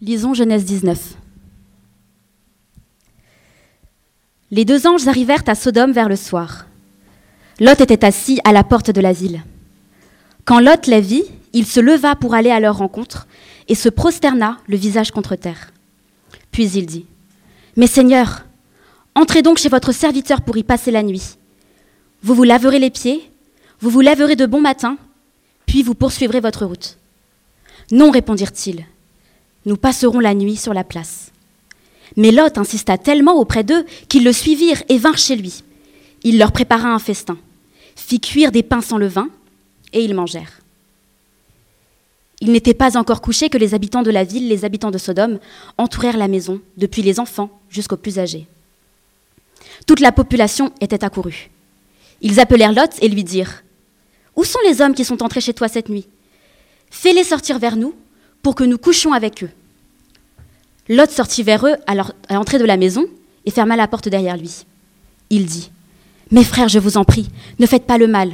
Lisons 0.00 0.34
Genèse 0.34 0.64
19. 0.64 1.14
Les 4.50 4.64
deux 4.64 4.86
anges 4.86 5.06
arrivèrent 5.06 5.44
à 5.46 5.54
Sodome 5.54 5.92
vers 5.92 6.08
le 6.08 6.16
soir. 6.16 6.66
Lot 7.60 7.80
était 7.80 8.04
assis 8.04 8.40
à 8.44 8.52
la 8.52 8.64
porte 8.64 8.90
de 8.90 9.00
la 9.00 9.12
ville. 9.12 9.42
Quand 10.44 10.60
Lot 10.60 10.86
les 10.88 11.00
vit, 11.00 11.24
il 11.52 11.66
se 11.66 11.78
leva 11.80 12.16
pour 12.16 12.34
aller 12.34 12.50
à 12.50 12.58
leur 12.58 12.78
rencontre 12.78 13.28
et 13.68 13.74
se 13.74 13.88
prosterna 13.88 14.58
le 14.66 14.76
visage 14.76 15.12
contre 15.12 15.36
terre. 15.36 15.72
Puis 16.50 16.68
il 16.74 16.86
dit 16.86 17.06
Mes 17.76 17.86
seigneurs, 17.86 18.44
entrez 19.14 19.42
donc 19.42 19.58
chez 19.58 19.68
votre 19.68 19.92
serviteur 19.92 20.40
pour 20.40 20.56
y 20.56 20.64
passer 20.64 20.90
la 20.90 21.02
nuit. 21.02 21.36
Vous 22.22 22.34
vous 22.34 22.44
laverez 22.44 22.80
les 22.80 22.90
pieds, 22.90 23.30
vous 23.80 23.90
vous 23.90 24.00
lèverez 24.00 24.36
de 24.36 24.46
bon 24.46 24.60
matin, 24.60 24.96
puis 25.66 25.82
vous 25.82 25.94
poursuivrez 25.94 26.40
votre 26.40 26.66
route. 26.66 26.98
Non, 27.90 28.10
répondirent-ils, 28.10 28.84
nous 29.66 29.76
passerons 29.76 30.20
la 30.20 30.34
nuit 30.34 30.56
sur 30.56 30.74
la 30.74 30.84
place. 30.84 31.30
Mais 32.16 32.30
Lot 32.30 32.58
insista 32.58 32.98
tellement 32.98 33.38
auprès 33.38 33.64
d'eux 33.64 33.84
qu'ils 34.08 34.24
le 34.24 34.32
suivirent 34.32 34.82
et 34.88 34.98
vinrent 34.98 35.18
chez 35.18 35.36
lui. 35.36 35.62
Il 36.24 36.38
leur 36.38 36.52
prépara 36.52 36.88
un 36.88 36.98
festin, 36.98 37.38
fit 37.96 38.20
cuire 38.20 38.52
des 38.52 38.62
pains 38.62 38.80
sans 38.80 38.98
levain, 38.98 39.28
et 39.92 40.04
ils 40.04 40.14
mangèrent. 40.14 40.60
Il 42.40 42.50
n'était 42.50 42.74
pas 42.74 42.96
encore 42.96 43.22
couché 43.22 43.48
que 43.48 43.58
les 43.58 43.72
habitants 43.72 44.02
de 44.02 44.10
la 44.10 44.24
ville, 44.24 44.48
les 44.48 44.64
habitants 44.64 44.90
de 44.90 44.98
Sodome, 44.98 45.38
entourèrent 45.78 46.16
la 46.16 46.28
maison, 46.28 46.60
depuis 46.76 47.02
les 47.02 47.20
enfants 47.20 47.50
jusqu'aux 47.70 47.96
plus 47.96 48.18
âgés. 48.18 48.46
Toute 49.86 50.00
la 50.00 50.12
population 50.12 50.72
était 50.80 51.04
accourue. 51.04 51.50
Ils 52.20 52.40
appelèrent 52.40 52.72
Lot 52.72 52.98
et 53.00 53.08
lui 53.08 53.24
dirent 53.24 53.62
Où 54.36 54.44
sont 54.44 54.58
les 54.66 54.80
hommes 54.80 54.94
qui 54.94 55.04
sont 55.04 55.22
entrés 55.22 55.40
chez 55.40 55.54
toi 55.54 55.68
cette 55.68 55.88
nuit? 55.88 56.06
Fais-les 56.90 57.24
sortir 57.24 57.58
vers 57.58 57.76
nous 57.76 57.94
pour 58.42 58.54
que 58.54 58.64
nous 58.64 58.78
couchions 58.78 59.12
avec 59.12 59.44
eux. 59.44 59.50
Lot 60.88 61.10
sortit 61.10 61.42
vers 61.42 61.64
eux 61.66 61.76
à 61.86 61.94
l'entrée 62.34 62.58
de 62.58 62.64
la 62.64 62.76
maison 62.76 63.06
et 63.46 63.50
ferma 63.50 63.76
la 63.76 63.88
porte 63.88 64.08
derrière 64.08 64.36
lui. 64.36 64.64
Il 65.30 65.46
dit 65.46 65.70
Mes 66.30 66.44
frères, 66.44 66.68
je 66.68 66.78
vous 66.78 66.96
en 66.96 67.04
prie, 67.04 67.28
ne 67.58 67.66
faites 67.66 67.86
pas 67.86 67.98
le 67.98 68.08
mal. 68.08 68.32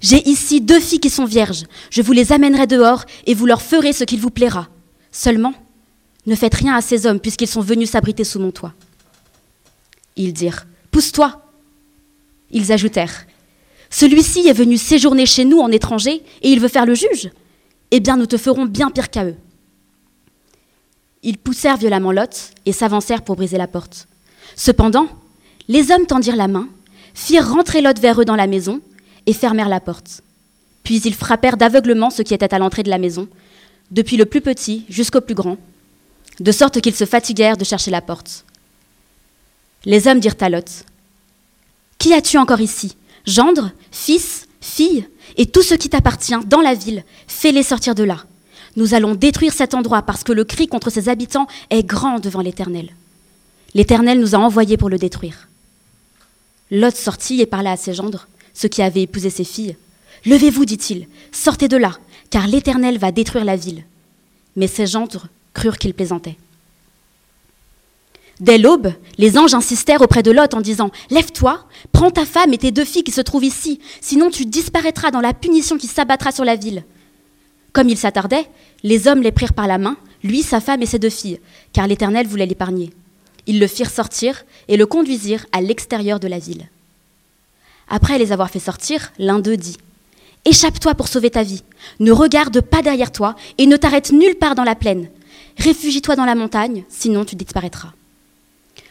J'ai 0.00 0.28
ici 0.28 0.60
deux 0.60 0.80
filles 0.80 1.00
qui 1.00 1.10
sont 1.10 1.24
vierges. 1.24 1.64
Je 1.90 2.02
vous 2.02 2.12
les 2.12 2.32
amènerai 2.32 2.66
dehors 2.66 3.04
et 3.26 3.34
vous 3.34 3.46
leur 3.46 3.62
ferez 3.62 3.92
ce 3.92 4.04
qu'il 4.04 4.20
vous 4.20 4.30
plaira. 4.30 4.68
Seulement, 5.10 5.54
ne 6.26 6.34
faites 6.34 6.54
rien 6.54 6.74
à 6.74 6.82
ces 6.82 7.06
hommes 7.06 7.20
puisqu'ils 7.20 7.48
sont 7.48 7.60
venus 7.60 7.90
s'abriter 7.90 8.24
sous 8.24 8.40
mon 8.40 8.50
toit. 8.50 8.74
Ils 10.16 10.32
dirent 10.32 10.66
Pousse-toi. 10.90 11.42
Ils 12.50 12.72
ajoutèrent 12.72 13.26
Celui-ci 13.90 14.46
est 14.46 14.52
venu 14.52 14.76
séjourner 14.76 15.24
chez 15.24 15.44
nous 15.44 15.60
en 15.60 15.70
étranger 15.70 16.22
et 16.42 16.50
il 16.50 16.60
veut 16.60 16.68
faire 16.68 16.86
le 16.86 16.94
juge. 16.94 17.30
Eh 17.90 18.00
bien, 18.00 18.16
nous 18.16 18.26
te 18.26 18.36
ferons 18.36 18.66
bien 18.66 18.90
pire 18.90 19.10
qu'à 19.10 19.24
eux. 19.24 19.36
Ils 21.26 21.38
poussèrent 21.38 21.76
violemment 21.76 22.12
Lot 22.12 22.52
et 22.66 22.72
s'avancèrent 22.72 23.22
pour 23.22 23.34
briser 23.34 23.58
la 23.58 23.66
porte. 23.66 24.06
Cependant, 24.54 25.08
les 25.66 25.90
hommes 25.90 26.06
tendirent 26.06 26.36
la 26.36 26.46
main, 26.46 26.68
firent 27.14 27.50
rentrer 27.50 27.80
Lot 27.80 27.98
vers 27.98 28.20
eux 28.20 28.24
dans 28.24 28.36
la 28.36 28.46
maison 28.46 28.80
et 29.26 29.32
fermèrent 29.32 29.68
la 29.68 29.80
porte. 29.80 30.22
Puis 30.84 31.00
ils 31.04 31.16
frappèrent 31.16 31.56
d'aveuglement 31.56 32.10
ceux 32.10 32.22
qui 32.22 32.32
étaient 32.32 32.54
à 32.54 32.60
l'entrée 32.60 32.84
de 32.84 32.90
la 32.90 32.98
maison, 32.98 33.26
depuis 33.90 34.16
le 34.16 34.24
plus 34.24 34.40
petit 34.40 34.86
jusqu'au 34.88 35.20
plus 35.20 35.34
grand, 35.34 35.56
de 36.38 36.52
sorte 36.52 36.80
qu'ils 36.80 36.94
se 36.94 37.04
fatiguèrent 37.04 37.56
de 37.56 37.64
chercher 37.64 37.90
la 37.90 38.02
porte. 38.02 38.44
Les 39.84 40.06
hommes 40.06 40.20
dirent 40.20 40.36
à 40.38 40.48
Lot 40.48 40.84
Qui 41.98 42.14
as-tu 42.14 42.38
encore 42.38 42.60
ici? 42.60 42.96
Gendre, 43.26 43.72
fils, 43.90 44.46
fille, 44.60 45.08
et 45.36 45.46
tout 45.46 45.62
ce 45.62 45.74
qui 45.74 45.88
t'appartient 45.88 46.38
dans 46.46 46.60
la 46.60 46.74
ville, 46.74 47.02
fais-les 47.26 47.64
sortir 47.64 47.96
de 47.96 48.04
là. 48.04 48.24
Nous 48.76 48.94
allons 48.94 49.14
détruire 49.14 49.52
cet 49.52 49.74
endroit 49.74 50.02
parce 50.02 50.22
que 50.22 50.32
le 50.32 50.44
cri 50.44 50.66
contre 50.66 50.90
ses 50.90 51.08
habitants 51.08 51.46
est 51.70 51.82
grand 51.82 52.18
devant 52.18 52.42
l'Éternel. 52.42 52.90
L'Éternel 53.74 54.20
nous 54.20 54.34
a 54.34 54.38
envoyés 54.38 54.76
pour 54.76 54.90
le 54.90 54.98
détruire. 54.98 55.48
Lot 56.70 56.94
sortit 56.94 57.40
et 57.40 57.46
parla 57.46 57.72
à 57.72 57.76
ses 57.76 57.94
gendres, 57.94 58.28
ceux 58.54 58.68
qui 58.68 58.82
avaient 58.82 59.02
épousé 59.02 59.30
ses 59.30 59.44
filles. 59.44 59.76
Levez-vous, 60.24 60.64
dit-il, 60.64 61.08
sortez 61.32 61.68
de 61.68 61.76
là, 61.76 61.92
car 62.30 62.46
l'Éternel 62.46 62.98
va 62.98 63.12
détruire 63.12 63.44
la 63.44 63.56
ville. 63.56 63.84
Mais 64.56 64.66
ses 64.66 64.86
gendres 64.86 65.28
crurent 65.54 65.78
qu'il 65.78 65.94
plaisantait. 65.94 66.36
Dès 68.40 68.58
l'aube, 68.58 68.92
les 69.16 69.38
anges 69.38 69.54
insistèrent 69.54 70.02
auprès 70.02 70.22
de 70.22 70.30
Lot 70.30 70.52
en 70.52 70.60
disant 70.60 70.90
Lève-toi, 71.10 71.64
prends 71.92 72.10
ta 72.10 72.26
femme 72.26 72.52
et 72.52 72.58
tes 72.58 72.72
deux 72.72 72.84
filles 72.84 73.04
qui 73.04 73.12
se 73.12 73.22
trouvent 73.22 73.44
ici, 73.44 73.80
sinon 74.02 74.30
tu 74.30 74.44
disparaîtras 74.44 75.10
dans 75.10 75.22
la 75.22 75.32
punition 75.32 75.78
qui 75.78 75.86
s'abattra 75.86 76.32
sur 76.32 76.44
la 76.44 76.56
ville. 76.56 76.84
Comme 77.76 77.90
il 77.90 77.98
s'attardait, 77.98 78.48
les 78.84 79.06
hommes 79.06 79.20
les 79.20 79.32
prirent 79.32 79.52
par 79.52 79.66
la 79.66 79.76
main, 79.76 79.98
lui, 80.24 80.40
sa 80.40 80.60
femme 80.60 80.80
et 80.80 80.86
ses 80.86 80.98
deux 80.98 81.10
filles, 81.10 81.40
car 81.74 81.86
l'Éternel 81.86 82.26
voulait 82.26 82.46
l'épargner. 82.46 82.90
Ils 83.46 83.60
le 83.60 83.66
firent 83.66 83.90
sortir 83.90 84.46
et 84.68 84.78
le 84.78 84.86
conduisirent 84.86 85.44
à 85.52 85.60
l'extérieur 85.60 86.18
de 86.18 86.26
la 86.26 86.38
ville. 86.38 86.70
Après 87.86 88.16
les 88.16 88.32
avoir 88.32 88.48
fait 88.48 88.60
sortir, 88.60 89.12
l'un 89.18 89.40
d'eux 89.40 89.58
dit 89.58 89.76
Échappe-toi 90.46 90.94
pour 90.94 91.06
sauver 91.06 91.28
ta 91.28 91.42
vie. 91.42 91.64
Ne 92.00 92.12
regarde 92.12 92.62
pas 92.62 92.80
derrière 92.80 93.12
toi 93.12 93.36
et 93.58 93.66
ne 93.66 93.76
t'arrête 93.76 94.10
nulle 94.10 94.36
part 94.36 94.54
dans 94.54 94.64
la 94.64 94.74
plaine. 94.74 95.10
Réfugie-toi 95.58 96.16
dans 96.16 96.24
la 96.24 96.34
montagne, 96.34 96.84
sinon 96.88 97.26
tu 97.26 97.36
disparaîtras. 97.36 97.92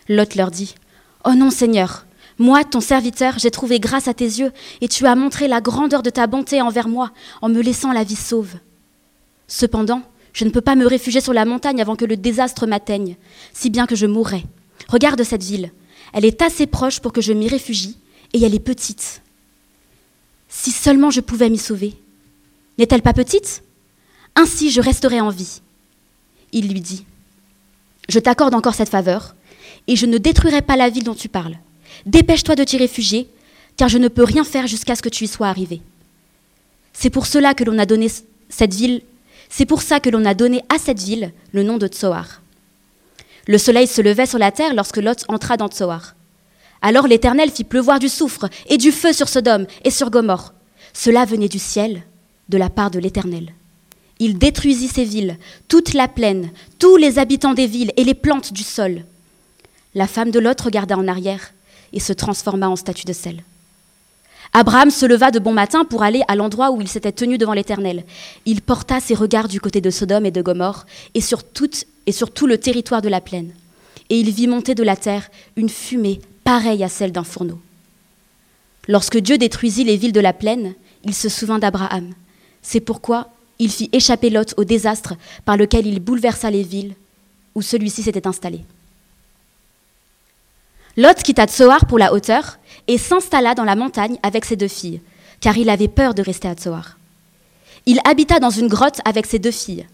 Lot 0.10 0.36
leur 0.36 0.52
dit 0.52 0.76
Oh 1.24 1.34
non, 1.34 1.50
Seigneur, 1.50 2.06
moi, 2.38 2.64
ton 2.64 2.82
serviteur, 2.82 3.40
j'ai 3.40 3.50
trouvé 3.50 3.80
grâce 3.80 4.08
à 4.08 4.14
tes 4.14 4.26
yeux, 4.26 4.52
et 4.82 4.88
tu 4.88 5.08
as 5.08 5.16
montré 5.16 5.48
la 5.48 5.60
grandeur 5.60 6.04
de 6.04 6.12
ta 6.12 6.28
bonté 6.28 6.62
envers 6.62 6.88
moi 6.88 7.10
en 7.42 7.50
me 7.50 7.64
laissant 7.64 7.92
la 7.92 8.04
vie 8.04 8.16
sauve. 8.16 8.54
Cependant, 9.48 10.02
je 10.34 10.46
ne 10.46 10.50
peux 10.50 10.62
pas 10.62 10.76
me 10.76 10.86
réfugier 10.86 11.22
sur 11.22 11.34
la 11.34 11.46
montagne 11.46 11.82
avant 11.82 11.96
que 11.96 12.06
le 12.06 12.18
désastre 12.18 12.68
m'atteigne, 12.68 13.16
si 13.54 13.70
bien 13.70 13.86
que 13.86 13.96
je 13.96 14.06
mourrai. 14.06 14.44
Regarde 14.88 15.24
cette 15.24 15.44
ville. 15.44 15.72
Elle 16.14 16.26
est 16.26 16.42
assez 16.42 16.68
proche 16.68 17.00
pour 17.00 17.14
que 17.14 17.22
je 17.22 17.34
m'y 17.34 17.48
réfugie, 17.48 17.98
et 18.34 18.44
elle 18.44 18.56
est 18.56 18.60
petite. 18.60 19.22
Si 20.50 20.72
seulement 20.72 21.12
je 21.12 21.22
pouvais 21.22 21.50
m'y 21.50 21.58
sauver. 21.58 21.94
N'est-elle 22.78 23.02
pas 23.02 23.14
petite? 23.14 23.64
Ainsi 24.36 24.72
je 24.72 24.82
resterai 24.82 25.22
en 25.22 25.30
vie. 25.30 25.62
Il 26.52 26.70
lui 26.70 26.82
dit, 26.82 27.06
Je 28.10 28.20
t'accorde 28.20 28.54
encore 28.56 28.76
cette 28.76 28.90
faveur, 28.90 29.36
et 29.88 29.96
je 29.96 30.06
ne 30.06 30.18
détruirai 30.18 30.62
pas 30.62 30.76
la 30.76 30.90
ville 30.90 31.04
dont 31.04 31.16
tu 31.16 31.30
parles. 31.30 31.58
Dépêche-toi 32.06 32.56
de 32.56 32.64
t'y 32.64 32.78
réfugier, 32.78 33.30
car 33.78 33.90
je 33.90 33.98
ne 33.98 34.08
peux 34.08 34.24
rien 34.24 34.44
faire 34.44 34.68
jusqu'à 34.68 34.96
ce 34.96 35.02
que 35.02 35.10
tu 35.10 35.24
y 35.24 35.28
sois 35.28 35.48
arrivé. 35.48 35.82
C'est 36.94 37.10
pour 37.10 37.26
cela 37.26 37.54
que 37.54 37.64
l'on 37.64 37.78
a 37.78 37.86
donné 37.86 38.08
cette 38.50 38.74
ville, 38.74 39.02
c'est 39.50 39.66
pour 39.66 39.82
ça 39.82 40.00
que 40.00 40.10
l'on 40.10 40.26
a 40.26 40.34
donné 40.34 40.64
à 40.70 40.78
cette 40.78 41.02
ville 41.02 41.32
le 41.52 41.64
nom 41.64 41.78
de 41.78 41.88
Tsoar. 41.88 42.42
Le 43.48 43.58
soleil 43.58 43.88
se 43.88 44.02
levait 44.02 44.26
sur 44.26 44.40
la 44.40 44.52
terre 44.52 44.74
lorsque 44.74 44.98
Lot 44.98 45.24
entra 45.28 45.58
dans 45.58 45.68
Tsoar. 45.68 46.16
Alors 46.82 47.08
l'Éternel 47.08 47.52
fit 47.52 47.64
pleuvoir 47.64 48.00
du 48.00 48.10
soufre 48.10 48.48
et 48.68 48.78
du 48.78 48.92
feu 48.92 49.14
sur 49.14 49.30
Sodome 49.30 49.68
et 49.84 49.92
sur 49.92 50.10
Gomorre. 50.10 50.54
Cela 50.94 51.26
venait 51.26 51.50
du 51.50 51.60
ciel, 51.60 52.04
de 52.50 52.58
la 52.58 52.70
part 52.70 52.92
de 52.92 53.00
l'Éternel. 53.00 53.54
Il 54.20 54.38
détruisit 54.38 54.88
ces 54.88 55.04
villes, 55.04 55.38
toute 55.68 55.94
la 55.94 56.08
plaine, 56.08 56.52
tous 56.80 56.96
les 56.96 57.20
habitants 57.20 57.54
des 57.54 57.68
villes 57.68 57.92
et 57.98 58.04
les 58.04 58.14
plantes 58.14 58.54
du 58.54 58.64
sol. 58.64 59.04
La 59.94 60.08
femme 60.08 60.32
de 60.32 60.40
Lot 60.40 60.60
regarda 60.62 60.98
en 60.98 61.08
arrière 61.08 61.54
et 61.92 62.00
se 62.00 62.14
transforma 62.14 62.70
en 62.70 62.76
statue 62.76 63.06
de 63.06 63.14
sel. 63.14 63.44
Abraham 64.58 64.90
se 64.90 65.06
leva 65.06 65.32
de 65.32 65.40
bon 65.40 65.52
matin 65.52 65.84
pour 65.84 66.02
aller 66.02 66.22
à 66.30 66.36
l'endroit 66.38 66.72
où 66.72 66.80
il 66.80 66.88
s'était 66.88 67.12
tenu 67.12 67.38
devant 67.38 67.52
l'Éternel. 67.52 68.06
Il 68.46 68.62
porta 68.62 69.02
ses 69.02 69.14
regards 69.14 69.50
du 69.50 69.60
côté 69.60 69.82
de 69.82 69.90
Sodome 69.90 70.26
et 70.26 70.32
de 70.32 70.42
Gomorre 70.42 70.86
et 71.14 71.20
sur, 71.20 71.42
et 72.06 72.12
sur 72.14 72.32
tout 72.32 72.48
le 72.48 72.58
territoire 72.58 73.02
de 73.02 73.10
la 73.10 73.20
plaine. 73.20 73.52
Et 74.10 74.18
il 74.18 74.32
vit 74.32 74.48
monter 74.48 74.74
de 74.74 74.84
la 74.84 74.96
terre 74.96 75.30
une 75.58 75.68
fumée 75.68 76.22
pareille 76.46 76.86
à 76.86 76.88
celle 76.88 77.12
d'un 77.12 77.26
fourneau. 77.26 77.60
Lorsque 78.88 79.18
Dieu 79.18 79.38
détruisit 79.38 79.84
les 79.84 79.98
villes 79.98 80.14
de 80.14 80.22
la 80.22 80.32
plaine, 80.32 80.74
il 81.04 81.14
se 81.14 81.28
souvint 81.28 81.60
d'Abraham. 81.60 82.14
C'est 82.62 82.80
pourquoi 82.80 83.32
il 83.60 83.70
fit 83.70 83.90
échapper 83.92 84.30
Lot 84.30 84.54
au 84.56 84.64
désastre 84.64 85.16
par 85.44 85.58
lequel 85.58 85.86
il 85.86 86.00
bouleversa 86.00 86.50
les 86.50 86.64
villes 86.64 86.96
où 87.56 87.62
celui-ci 87.62 88.04
s'était 88.04 88.26
installé. 88.26 88.62
Lot 90.96 91.22
quitta 91.22 91.46
Tsoar 91.46 91.88
pour 91.88 92.00
la 92.00 92.14
hauteur 92.14 92.58
et 92.88 92.98
s'installa 92.98 93.56
dans 93.56 93.64
la 93.64 93.76
montagne 93.76 94.18
avec 94.24 94.46
ses 94.46 94.56
deux 94.56 94.68
filles, 94.68 95.02
car 95.40 95.58
il 95.58 95.70
avait 95.70 95.88
peur 95.88 96.14
de 96.14 96.22
rester 96.22 96.48
à 96.48 96.54
Tsoar. 96.54 96.98
Il 97.86 98.00
habita 98.06 98.40
dans 98.40 98.50
une 98.50 98.68
grotte 98.68 99.00
avec 99.06 99.26
ses 99.26 99.40
deux 99.40 99.52
filles. 99.52 99.86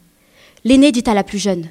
L'aînée 0.64 0.92
dit 0.92 1.04
à 1.08 1.14
la 1.14 1.24
plus 1.24 1.40
jeune 1.40 1.68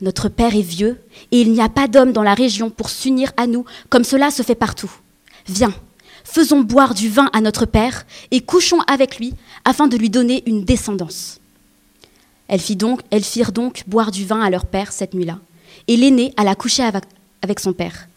Notre 0.00 0.28
père 0.28 0.54
est 0.54 0.60
vieux 0.60 1.00
et 1.30 1.40
il 1.40 1.52
n'y 1.52 1.60
a 1.60 1.68
pas 1.68 1.88
d'homme 1.88 2.12
dans 2.12 2.22
la 2.22 2.34
région 2.34 2.70
pour 2.70 2.90
s'unir 2.90 3.32
à 3.36 3.46
nous 3.46 3.64
comme 3.88 4.04
cela 4.04 4.30
se 4.30 4.42
fait 4.42 4.54
partout. 4.54 4.90
Viens, 5.46 5.74
faisons 6.24 6.60
boire 6.60 6.94
du 6.94 7.08
vin 7.08 7.30
à 7.32 7.40
notre 7.40 7.66
père 7.66 8.04
et 8.30 8.40
couchons 8.40 8.80
avec 8.86 9.18
lui 9.18 9.34
afin 9.64 9.86
de 9.86 9.96
lui 9.96 10.10
donner 10.10 10.42
une 10.46 10.64
descendance. 10.64 11.40
Elles, 12.48 12.60
firent 12.60 13.52
donc 13.52 13.84
boire 13.86 14.10
du 14.10 14.24
vin 14.24 14.40
à 14.40 14.50
leur 14.50 14.66
père 14.66 14.92
cette 14.92 15.14
nuit-là, 15.14 15.38
et 15.88 15.96
l'aînée 15.96 16.32
alla 16.36 16.54
coucher 16.54 16.88
avec 17.42 17.58
son 17.58 17.72
père 17.72 18.08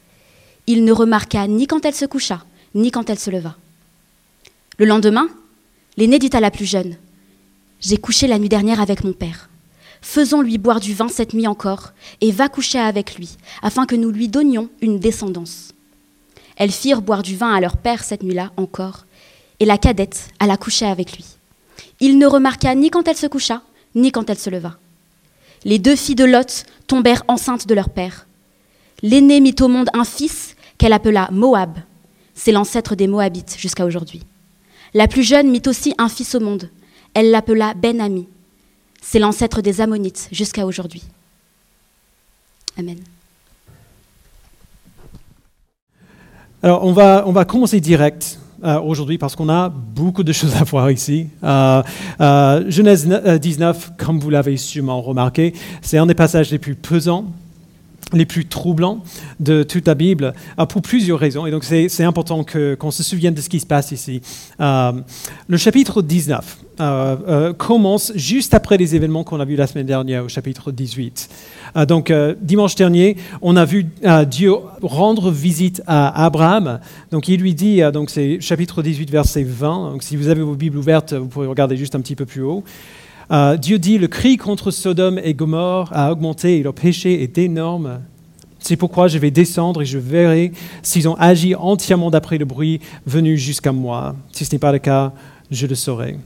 il 0.69 0.85
ne 0.85 0.91
remarqua 0.91 1.47
ni 1.47 1.65
quand 1.65 1.83
elle 1.83 1.95
se 1.95 2.05
coucha, 2.05 2.45
ni 2.75 2.91
quand 2.91 3.09
elle 3.09 3.17
se 3.17 3.31
leva. 3.31 3.55
Le 4.77 4.85
lendemain, 4.85 5.27
l'aîné 5.97 6.19
dit 6.19 6.29
à 6.31 6.39
la 6.39 6.51
plus 6.51 6.67
jeune 6.67 6.95
J'ai 7.81 7.97
couché 7.97 8.27
la 8.27 8.37
nuit 8.37 8.49
dernière 8.49 8.79
avec 8.79 9.03
mon 9.03 9.13
père. 9.13 9.49
Faisons-lui 10.03 10.59
boire 10.59 10.79
du 10.79 10.93
vin 10.93 11.07
cette 11.07 11.33
nuit 11.33 11.47
encore, 11.47 11.93
et 12.21 12.31
va 12.31 12.49
coucher 12.49 12.77
avec 12.77 13.15
lui, 13.15 13.35
afin 13.63 13.87
que 13.87 13.95
nous 13.95 14.11
lui 14.11 14.27
donnions 14.27 14.69
une 14.79 14.99
descendance. 14.99 15.73
Elles 16.55 16.71
firent 16.71 17.01
boire 17.01 17.23
du 17.23 17.35
vin 17.35 17.51
à 17.51 17.59
leur 17.59 17.75
père 17.75 18.03
cette 18.03 18.21
nuit-là 18.21 18.51
encore, 18.55 19.07
et 19.59 19.65
la 19.65 19.79
cadette 19.79 20.27
alla 20.37 20.55
coucher 20.55 20.85
avec 20.85 21.13
lui. 21.17 21.25
Il 21.99 22.19
ne 22.19 22.27
remarqua 22.27 22.75
ni 22.75 22.91
quand 22.91 23.07
elle 23.07 23.17
se 23.17 23.25
coucha, 23.25 23.63
ni 23.95 24.11
quand 24.11 24.29
elle 24.29 24.37
se 24.37 24.51
leva. 24.51 24.77
Les 25.65 25.79
deux 25.79 25.95
filles 25.95 26.13
de 26.13 26.25
Lot 26.25 26.65
tombèrent 26.85 27.23
enceintes 27.27 27.65
de 27.65 27.73
leur 27.73 27.89
père. 27.89 28.27
L'aînée 29.01 29.39
mit 29.39 29.55
au 29.61 29.67
monde 29.67 29.89
un 29.93 30.03
fils 30.03 30.55
qu'elle 30.79 30.93
appela 30.93 31.29
Moab. 31.31 31.77
C'est 32.33 32.51
l'ancêtre 32.51 32.95
des 32.95 33.05
Moabites 33.05 33.55
jusqu'à 33.59 33.85
aujourd'hui. 33.85 34.23
La 34.95 35.07
plus 35.07 35.21
jeune 35.21 35.51
mit 35.51 35.61
aussi 35.67 35.93
un 35.99 36.09
fils 36.09 36.33
au 36.33 36.39
monde. 36.39 36.69
Elle 37.13 37.29
l'appela 37.29 37.75
Ben-Ami. 37.75 38.27
C'est 39.01 39.19
l'ancêtre 39.19 39.61
des 39.61 39.81
Ammonites 39.81 40.29
jusqu'à 40.31 40.65
aujourd'hui. 40.65 41.03
Amen. 42.77 42.97
Alors, 46.63 46.83
on 46.83 46.91
va, 46.91 47.23
on 47.25 47.31
va 47.31 47.45
commencer 47.45 47.79
direct 47.79 48.39
euh, 48.63 48.79
aujourd'hui 48.81 49.17
parce 49.17 49.35
qu'on 49.35 49.47
a 49.47 49.69
beaucoup 49.69 50.23
de 50.23 50.33
choses 50.33 50.55
à 50.55 50.63
voir 50.63 50.91
ici. 50.91 51.27
Euh, 51.43 51.81
euh, 52.19 52.69
Genèse 52.69 53.07
19, 53.07 53.91
comme 53.97 54.19
vous 54.19 54.29
l'avez 54.29 54.57
sûrement 54.57 55.01
remarqué, 55.01 55.53
c'est 55.81 55.97
un 55.97 56.05
des 56.05 56.15
passages 56.15 56.51
les 56.51 56.59
plus 56.59 56.75
pesants 56.75 57.25
les 58.13 58.25
plus 58.25 58.45
troublants 58.45 59.03
de 59.39 59.63
toute 59.63 59.87
la 59.87 59.95
Bible 59.95 60.33
pour 60.69 60.81
plusieurs 60.81 61.19
raisons. 61.19 61.45
Et 61.45 61.51
donc, 61.51 61.63
c'est 61.63 62.03
important 62.03 62.43
qu'on 62.43 62.91
se 62.91 63.03
souvienne 63.03 63.33
de 63.33 63.41
ce 63.41 63.49
qui 63.49 63.59
se 63.59 63.65
passe 63.65 63.91
ici. 63.91 64.21
le 64.59 65.57
chapitre 65.57 66.01
19 66.01 66.57
commence 67.57 68.11
juste 68.15 68.53
après 68.53 68.77
les 68.77 68.95
événements 68.95 69.23
qu'on 69.23 69.39
a 69.39 69.45
vus 69.45 69.55
la 69.55 69.67
semaine 69.67 69.85
dernière 69.85 70.25
au 70.25 70.29
chapitre 70.29 70.71
18. 70.71 71.29
Euh, 71.75 71.85
donc, 71.85 72.11
euh, 72.11 72.35
dimanche 72.41 72.75
dernier, 72.75 73.17
on 73.41 73.55
a 73.55 73.65
vu 73.65 73.87
euh, 74.05 74.25
Dieu 74.25 74.53
rendre 74.81 75.31
visite 75.31 75.81
à 75.87 76.25
Abraham. 76.25 76.79
Donc, 77.11 77.27
il 77.27 77.39
lui 77.41 77.53
dit, 77.53 77.81
donc 77.93 78.09
c'est 78.09 78.39
chapitre 78.41 78.81
18, 78.81 79.09
verset 79.09 79.43
20. 79.43 79.91
Donc, 79.91 80.03
si 80.03 80.15
vous 80.15 80.29
avez 80.29 80.41
vos 80.41 80.55
Bibles 80.55 80.77
ouvertes, 80.77 81.13
vous 81.13 81.27
pouvez 81.27 81.47
regarder 81.47 81.77
juste 81.77 81.95
un 81.95 82.01
petit 82.01 82.15
peu 82.15 82.25
plus 82.25 82.41
haut. 82.41 82.63
Dieu 83.31 83.77
dit, 83.77 83.97
le 83.97 84.07
cri 84.07 84.37
contre 84.37 84.71
Sodome 84.71 85.19
et 85.23 85.33
Gomorre 85.33 85.89
a 85.93 86.11
augmenté 86.11 86.57
et 86.57 86.63
leur 86.63 86.73
péché 86.73 87.21
est 87.21 87.37
énorme. 87.37 88.01
C'est 88.59 88.75
pourquoi 88.75 89.07
je 89.07 89.17
vais 89.17 89.31
descendre 89.31 89.83
et 89.83 89.85
je 89.85 89.97
verrai 89.97 90.51
s'ils 90.83 91.07
ont 91.07 91.15
agi 91.15 91.55
entièrement 91.55 92.09
d'après 92.09 92.37
le 92.37 92.45
bruit 92.45 92.81
venu 93.05 93.37
jusqu'à 93.37 93.71
moi. 93.71 94.15
Si 94.31 94.45
ce 94.45 94.53
n'est 94.53 94.59
pas 94.59 94.71
le 94.71 94.79
cas, 94.79 95.13
je 95.51 95.65
le 95.65 95.75
saurai. 95.75 96.17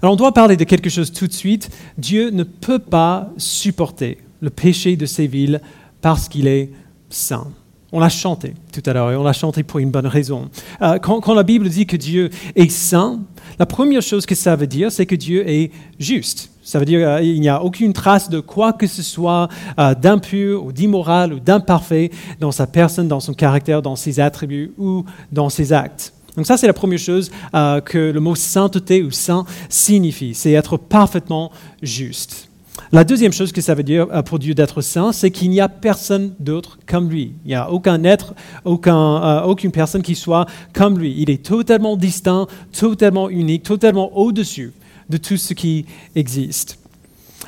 Alors 0.00 0.14
on 0.14 0.16
doit 0.16 0.32
parler 0.32 0.56
de 0.56 0.64
quelque 0.64 0.88
chose 0.88 1.12
tout 1.12 1.26
de 1.26 1.32
suite. 1.32 1.70
Dieu 1.98 2.30
ne 2.30 2.44
peut 2.44 2.78
pas 2.78 3.30
supporter 3.36 4.18
le 4.40 4.50
péché 4.50 4.96
de 4.96 5.06
ces 5.06 5.26
villes 5.26 5.60
parce 6.00 6.28
qu'il 6.28 6.46
est 6.46 6.70
saint. 7.10 7.48
On 7.96 8.00
l'a 8.00 8.08
chanté 8.08 8.54
tout 8.72 8.82
à 8.86 8.92
l'heure 8.92 9.12
et 9.12 9.16
on 9.16 9.22
l'a 9.22 9.32
chanté 9.32 9.62
pour 9.62 9.78
une 9.78 9.92
bonne 9.92 10.08
raison. 10.08 10.50
Euh, 10.82 10.98
quand, 10.98 11.32
la 11.32 11.44
Bible 11.44 11.68
dit 11.68 11.86
que 11.86 11.96
Dieu 11.96 12.28
est 12.56 12.68
saint, 12.68 13.20
la 13.60 13.66
première 13.66 14.02
chose 14.02 14.26
que 14.26 14.34
ça 14.34 14.56
veut 14.56 14.66
dire, 14.66 14.90
c'est 14.90 15.06
que 15.06 15.14
Dieu 15.14 15.48
est 15.48 15.70
juste. 16.00 16.50
Ça 16.64 16.80
veut 16.80 16.86
dire 16.86 17.20
qu'il 17.20 17.40
n'y 17.40 17.48
a 17.48 17.62
aucune 17.62 17.92
trace 17.92 18.28
de 18.28 18.40
quoi 18.40 18.72
que 18.72 18.88
ce 18.88 19.00
soit 19.04 19.48
euh, 19.78 19.94
d'impur 19.94 20.64
ou 20.64 20.72
d'immoral 20.72 21.34
ou 21.34 21.38
d'imparfait 21.38 22.10
dans 22.40 22.50
sa 22.50 22.66
personne, 22.66 23.06
dans 23.06 23.20
son 23.20 23.32
caractère, 23.32 23.80
dans 23.80 23.94
ses 23.94 24.18
attributs 24.18 24.72
ou 24.76 25.04
dans 25.30 25.48
ses 25.48 25.72
actes. 25.72 26.14
Donc 26.36 26.46
ça, 26.46 26.56
c'est 26.56 26.66
la 26.66 26.72
première 26.72 26.98
chose 26.98 27.30
euh, 27.54 27.80
que 27.80 28.10
le 28.10 28.18
mot 28.18 28.34
sainteté 28.34 29.04
ou 29.04 29.12
saint 29.12 29.46
signifie, 29.68 30.34
c'est 30.34 30.50
être 30.50 30.78
parfaitement 30.78 31.52
juste. 31.80 32.48
La 32.92 33.04
deuxième 33.04 33.32
chose 33.32 33.52
que 33.52 33.60
ça 33.60 33.74
veut 33.74 33.82
dire 33.82 34.06
euh, 34.12 34.22
pour 34.22 34.38
Dieu 34.38 34.54
d'être 34.54 34.80
saint, 34.80 35.12
c'est 35.12 35.30
qu'il 35.30 35.50
n'y 35.50 35.60
a 35.60 35.68
personne 35.68 36.34
d'autre 36.38 36.78
comme 36.86 37.10
lui. 37.10 37.32
Il 37.44 37.48
n'y 37.48 37.54
a 37.54 37.70
aucun 37.70 38.04
être, 38.04 38.34
euh, 38.66 39.42
aucune 39.42 39.72
personne 39.72 40.02
qui 40.02 40.14
soit 40.14 40.46
comme 40.72 40.98
lui. 40.98 41.14
Il 41.18 41.28
est 41.28 41.44
totalement 41.44 41.96
distinct, 41.96 42.46
totalement 42.72 43.28
unique, 43.28 43.64
totalement 43.64 44.16
au-dessus 44.16 44.72
de 45.08 45.16
tout 45.16 45.36
ce 45.36 45.54
qui 45.54 45.86
existe. 46.14 46.78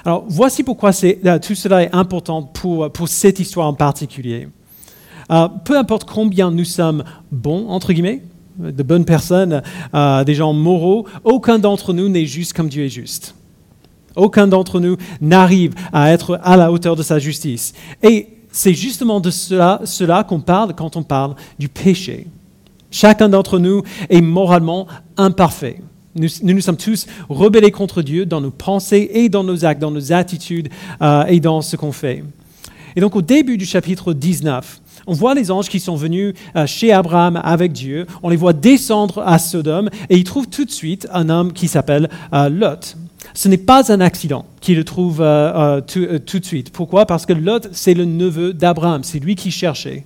Alors 0.04 0.24
voici 0.28 0.64
pourquoi 0.64 0.90
euh, 1.04 1.38
tout 1.38 1.54
cela 1.54 1.84
est 1.84 1.94
important 1.94 2.42
pour, 2.42 2.90
pour 2.90 3.08
cette 3.08 3.38
histoire 3.38 3.68
en 3.68 3.74
particulier. 3.74 4.48
peu 5.64 5.78
importe 5.78 6.10
combien 6.10 6.50
nous 6.50 6.64
sommes 6.64 7.04
bons, 7.30 7.68
entre 7.68 7.92
guillemets, 7.92 8.22
de 8.58 8.82
bonnes 8.82 9.04
personnes, 9.04 9.62
des 9.92 10.34
gens 10.34 10.54
moraux, 10.54 11.06
aucun 11.22 11.60
d'entre 11.60 11.92
nous 11.92 12.08
n'est 12.08 12.26
juste 12.26 12.52
comme 12.52 12.68
Dieu 12.68 12.84
est 12.84 12.88
juste. 12.88 13.35
Aucun 14.16 14.46
d'entre 14.46 14.80
nous 14.80 14.96
n'arrive 15.20 15.74
à 15.92 16.10
être 16.10 16.40
à 16.42 16.56
la 16.56 16.72
hauteur 16.72 16.96
de 16.96 17.02
sa 17.02 17.18
justice. 17.18 17.74
Et 18.02 18.28
c'est 18.50 18.74
justement 18.74 19.20
de 19.20 19.30
cela, 19.30 20.24
qu'on 20.26 20.40
parle 20.40 20.74
quand 20.74 20.96
on 20.96 21.02
parle 21.02 21.34
du 21.58 21.68
péché. 21.68 22.26
Chacun 22.90 23.28
d'entre 23.28 23.58
nous 23.58 23.82
est 24.08 24.22
moralement 24.22 24.86
imparfait. 25.18 25.82
Nous, 26.14 26.28
nous, 26.42 26.60
sommes 26.62 26.78
tous 26.78 27.06
rebellés 27.28 27.70
contre 27.70 28.00
Dieu 28.00 28.24
dans 28.24 28.40
nos 28.40 28.50
pensées 28.50 29.10
et 29.12 29.28
dans 29.28 29.44
nos 29.44 29.66
actes, 29.66 29.82
dans 29.82 29.90
nos 29.90 30.14
attitudes 30.14 30.70
euh, 31.02 31.26
et 31.26 31.40
dans 31.40 31.60
ce 31.60 31.76
qu'on 31.76 31.92
fait. 31.92 32.24
Et 32.96 33.00
donc 33.02 33.14
au 33.14 33.20
début 33.20 33.58
du 33.58 33.66
chapitre 33.66 34.14
19, 34.14 34.80
on 35.06 35.12
voit 35.12 35.34
les 35.34 35.50
anges 35.50 35.68
qui 35.68 35.78
sont 35.78 35.96
venus 35.96 36.32
euh, 36.56 36.66
chez 36.66 36.92
Abraham 36.92 37.38
avec 37.44 37.72
Dieu, 37.72 38.06
on 38.22 38.30
les 38.30 38.36
voit 38.36 38.54
descendre 38.54 39.22
à 39.26 39.38
Sodome 39.38 39.90
et 40.08 40.16
ils 40.16 40.24
trouvent 40.24 40.48
tout 40.48 40.64
de 40.64 40.70
suite 40.70 41.06
un 41.12 41.28
homme 41.28 41.52
qui 41.52 41.68
s'appelle 41.68 42.08
euh, 42.32 42.48
Lot. 42.48 42.96
Ce 43.34 43.48
n'est 43.48 43.56
pas 43.56 43.92
un 43.92 44.00
accident 44.00 44.46
qu'il 44.60 44.76
le 44.76 44.84
trouve 44.84 45.20
euh, 45.20 45.80
tout, 45.80 46.38
de 46.38 46.44
suite. 46.44 46.70
Pourquoi? 46.72 47.06
Parce 47.06 47.26
que 47.26 47.32
Lot, 47.32 47.68
c'est 47.72 47.94
le 47.94 48.04
neveu 48.04 48.52
d'Abraham, 48.52 49.02
c'est 49.04 49.18
lui 49.18 49.34
qui 49.34 49.50
cherchait. 49.50 50.04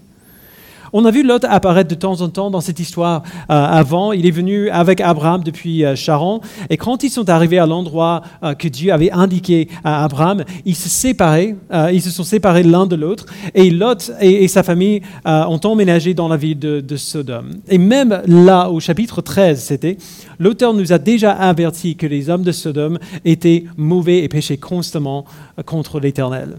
On 0.92 1.04
a 1.04 1.10
vu 1.10 1.22
Lot 1.22 1.44
apparaître 1.44 1.88
de 1.88 1.94
temps 1.94 2.20
en 2.20 2.28
temps 2.28 2.50
dans 2.50 2.60
cette 2.60 2.80
histoire 2.80 3.22
euh, 3.22 3.54
avant. 3.54 4.12
Il 4.12 4.26
est 4.26 4.32
venu 4.32 4.68
avec 4.70 5.00
Abraham 5.00 5.42
depuis 5.44 5.84
euh, 5.84 5.94
Charan. 5.94 6.40
Et 6.68 6.76
quand 6.76 7.04
ils 7.04 7.10
sont 7.10 7.30
arrivés 7.30 7.58
à 7.58 7.66
l'endroit 7.66 8.22
euh, 8.42 8.54
que 8.54 8.66
Dieu 8.66 8.92
avait 8.92 9.12
indiqué 9.12 9.68
à 9.84 10.04
Abraham, 10.04 10.44
ils 10.64 10.74
se 10.74 10.88
séparaient, 10.88 11.56
ils 11.92 12.02
se 12.02 12.10
sont 12.10 12.24
séparés 12.24 12.62
l'un 12.62 12.86
de 12.86 12.96
l'autre. 12.96 13.26
Et 13.54 13.70
Lot 13.70 14.10
et, 14.20 14.48
sa 14.48 14.62
famille 14.62 15.02
ont 15.24 15.60
emménagé 15.64 16.14
dans 16.14 16.28
la 16.28 16.36
ville 16.36 16.58
de, 16.58 16.80
de, 16.80 16.96
Sodome. 16.96 17.60
Et 17.68 17.78
même 17.78 18.22
là, 18.26 18.68
au 18.70 18.80
chapitre 18.80 19.22
13, 19.22 19.62
c'était, 19.62 19.96
l'auteur 20.38 20.74
nous 20.74 20.92
a 20.92 20.98
déjà 20.98 21.32
averti 21.32 21.96
que 21.96 22.06
les 22.06 22.30
hommes 22.30 22.42
de 22.42 22.52
Sodome 22.52 22.98
étaient 23.24 23.64
mauvais 23.76 24.18
et 24.18 24.28
péchaient 24.28 24.56
constamment 24.56 25.24
contre 25.64 26.00
l'Éternel. 26.00 26.56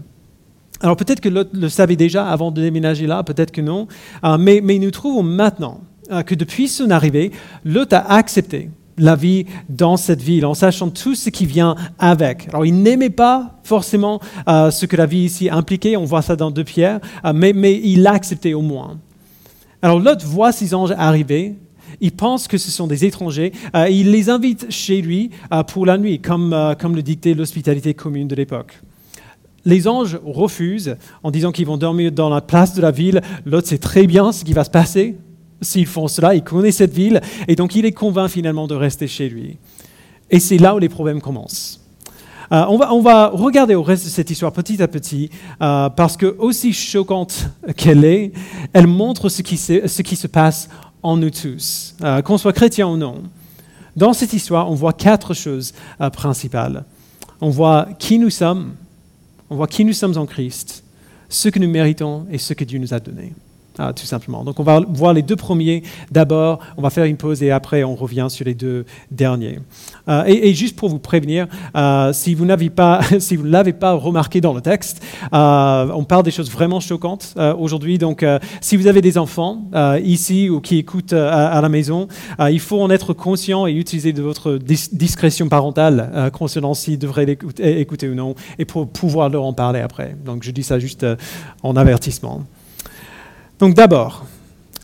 Alors 0.82 0.96
peut-être 0.96 1.20
que 1.20 1.28
Lot 1.28 1.48
le 1.54 1.68
savait 1.68 1.94
déjà 1.94 2.26
avant 2.26 2.50
de 2.50 2.60
déménager 2.60 3.06
là, 3.06 3.22
peut-être 3.22 3.52
que 3.52 3.60
non, 3.60 3.86
euh, 4.24 4.36
mais, 4.36 4.60
nous 4.60 4.90
trouvons 4.90 5.22
maintenant 5.22 5.80
euh, 6.10 6.22
que 6.22 6.34
depuis 6.34 6.66
son 6.66 6.90
arrivée, 6.90 7.30
Lot 7.64 7.92
a 7.92 8.00
accepté 8.12 8.68
la 8.98 9.14
vie 9.14 9.46
dans 9.68 9.96
cette 9.96 10.20
ville 10.20 10.44
en 10.44 10.54
sachant 10.54 10.90
tout 10.90 11.14
ce 11.14 11.30
qui 11.30 11.46
vient 11.46 11.76
avec. 12.00 12.48
Alors 12.48 12.66
il 12.66 12.82
n'aimait 12.82 13.10
pas 13.10 13.60
forcément 13.62 14.20
euh, 14.48 14.72
ce 14.72 14.84
que 14.86 14.96
la 14.96 15.06
vie 15.06 15.20
ici 15.20 15.48
impliquait, 15.48 15.96
on 15.96 16.04
voit 16.04 16.20
ça 16.20 16.34
dans 16.34 16.50
deux 16.50 16.64
pierres, 16.64 16.98
mais, 17.32 17.52
mais 17.52 17.80
il 17.82 18.02
l'acceptait 18.02 18.54
au 18.54 18.60
moins. 18.60 18.98
Alors 19.82 20.00
Lot 20.00 20.22
voit 20.24 20.50
ces 20.50 20.74
anges 20.74 20.92
arriver, 20.98 21.54
il 22.00 22.12
pense 22.12 22.48
que 22.48 22.58
ce 22.58 22.72
sont 22.72 22.88
des 22.88 23.04
étrangers, 23.04 23.52
il 23.88 24.10
les 24.10 24.30
invite 24.30 24.66
chez 24.70 25.00
lui 25.00 25.30
pour 25.68 25.86
la 25.86 25.96
nuit, 25.96 26.20
comme, 26.20 26.74
comme 26.80 26.96
le 26.96 27.02
dictait 27.02 27.34
l'hospitalité 27.34 27.94
commune 27.94 28.28
de 28.28 28.34
l'époque. 28.34 28.80
Les 29.64 29.86
anges 29.86 30.18
refusent 30.24 30.96
en 31.22 31.30
disant 31.30 31.52
qu'ils 31.52 31.66
vont 31.66 31.76
dormir 31.76 32.12
dans 32.12 32.28
la 32.28 32.40
place 32.40 32.74
de 32.74 32.82
la 32.82 32.90
ville. 32.90 33.20
L'autre 33.46 33.68
sait 33.68 33.78
très 33.78 34.06
bien 34.06 34.32
ce 34.32 34.44
qui 34.44 34.52
va 34.52 34.64
se 34.64 34.70
passer. 34.70 35.16
S'ils 35.60 35.86
font 35.86 36.08
cela, 36.08 36.34
il 36.34 36.42
connaît 36.42 36.72
cette 36.72 36.92
ville 36.92 37.20
et 37.46 37.54
donc 37.54 37.76
il 37.76 37.86
est 37.86 37.92
convaincu 37.92 38.32
finalement 38.32 38.66
de 38.66 38.74
rester 38.74 39.06
chez 39.06 39.28
lui. 39.28 39.58
Et 40.30 40.40
c'est 40.40 40.58
là 40.58 40.74
où 40.74 40.78
les 40.78 40.88
problèmes 40.88 41.20
commencent. 41.20 41.82
Euh, 42.52 42.66
on, 42.68 43.00
va, 43.00 43.28
regarder 43.28 43.74
au 43.74 43.82
reste 43.82 44.04
de 44.04 44.10
cette 44.10 44.30
histoire 44.30 44.52
petit 44.52 44.82
à 44.82 44.88
petit, 44.88 45.30
euh, 45.62 45.88
parce 45.88 46.18
que 46.18 46.36
aussi 46.38 46.74
choquante 46.74 47.46
qu'elle 47.76 48.04
est, 48.04 48.32
elle 48.74 48.86
montre 48.86 49.30
ce 49.30 49.40
qui 49.40 49.56
se, 49.56 49.86
ce 49.86 50.02
qui 50.02 50.16
se 50.16 50.26
passe 50.26 50.68
en 51.02 51.16
nous 51.16 51.30
tous, 51.30 51.94
euh, 52.02 52.20
qu'on 52.20 52.36
soit 52.36 52.52
chrétien 52.52 52.88
ou 52.88 52.98
non. 52.98 53.22
Dans 53.96 54.12
cette 54.12 54.34
histoire, 54.34 54.70
on 54.70 54.74
voit 54.74 54.92
quatre 54.92 55.34
choses 55.34 55.72
principales. 56.14 56.84
On 57.40 57.50
voit 57.50 57.88
qui 57.98 58.18
nous 58.18 58.30
sommes, 58.30 58.72
on 59.52 59.56
voit 59.56 59.66
qui 59.66 59.84
nous 59.84 59.92
sommes 59.92 60.16
en 60.16 60.24
Christ, 60.24 60.82
ce 61.28 61.50
que 61.50 61.58
nous 61.58 61.68
méritons 61.68 62.26
et 62.30 62.38
ce 62.38 62.54
que 62.54 62.64
Dieu 62.64 62.78
nous 62.78 62.94
a 62.94 63.00
donné. 63.00 63.34
Ah, 63.78 63.92
tout 63.94 64.04
simplement. 64.04 64.44
Donc 64.44 64.60
on 64.60 64.62
va 64.62 64.80
voir 64.80 65.14
les 65.14 65.22
deux 65.22 65.36
premiers 65.36 65.82
d'abord, 66.10 66.58
on 66.76 66.82
va 66.82 66.90
faire 66.90 67.04
une 67.04 67.16
pause 67.16 67.42
et 67.42 67.50
après 67.50 67.84
on 67.84 67.94
revient 67.94 68.26
sur 68.28 68.44
les 68.44 68.54
deux 68.54 68.84
derniers. 69.10 69.60
Euh, 70.08 70.24
et, 70.26 70.52
juste 70.52 70.76
pour 70.76 70.90
vous 70.90 70.98
prévenir, 70.98 71.46
euh, 71.74 72.12
si 72.12 72.34
vous 72.34 72.44
n'avez 72.44 72.68
pas, 72.68 73.00
si 73.18 73.36
vous 73.36 73.44
l'avez 73.44 73.72
pas 73.72 73.92
remarqué 73.92 74.40
dans 74.40 74.52
le 74.52 74.60
texte, 74.60 75.02
euh, 75.32 75.90
on 75.94 76.04
parle 76.04 76.22
des 76.22 76.30
choses 76.30 76.50
vraiment 76.50 76.80
choquantes 76.80 77.34
aujourd'hui. 77.58 77.98
Donc 77.98 78.24
si 78.60 78.76
vous 78.76 78.86
avez 78.86 79.00
des 79.00 79.18
enfants 79.18 79.64
ici 80.04 80.50
ou 80.50 80.60
qui 80.60 80.78
écoutent 80.78 81.12
à, 81.12 81.60
la 81.60 81.68
maison, 81.68 82.08
il 82.50 82.60
faut 82.60 82.80
en 82.80 82.90
être 82.90 83.12
conscient 83.12 83.66
et 83.66 83.72
utiliser 83.72 84.12
de 84.12 84.22
votre 84.22 84.58
discrétion 84.58 85.48
parentale 85.48 86.30
concernant 86.32 86.74
s'ils 86.74 86.98
devraient 86.98 87.26
l'écouter, 87.26 87.80
écouter 87.80 88.08
ou 88.08 88.14
non, 88.14 88.34
et 88.58 88.64
pour 88.64 88.88
pouvoir 88.88 89.28
leur 89.28 89.44
en 89.44 89.52
parler 89.52 89.80
après. 89.80 90.16
Donc 90.24 90.42
je 90.42 90.50
dis 90.50 90.62
ça 90.62 90.78
juste 90.78 91.06
en 91.62 91.76
avertissement. 91.76 92.42
Donc 93.58 93.74
d'abord, 93.74 94.26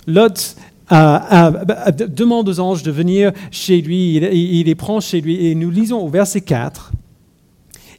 Lot 0.06 0.56
demande 0.90 2.48
aux 2.48 2.60
anges 2.60 2.82
de 2.82 2.90
venir 2.90 3.32
chez 3.50 3.80
lui, 3.80 4.16
il, 4.16 4.64
les 4.64 4.74
prend 4.74 5.00
chez 5.00 5.20
lui, 5.20 5.46
et 5.46 5.54
nous 5.54 5.70
lisons 5.70 6.00
au 6.00 6.08
verset 6.08 6.40
4, 6.40 6.92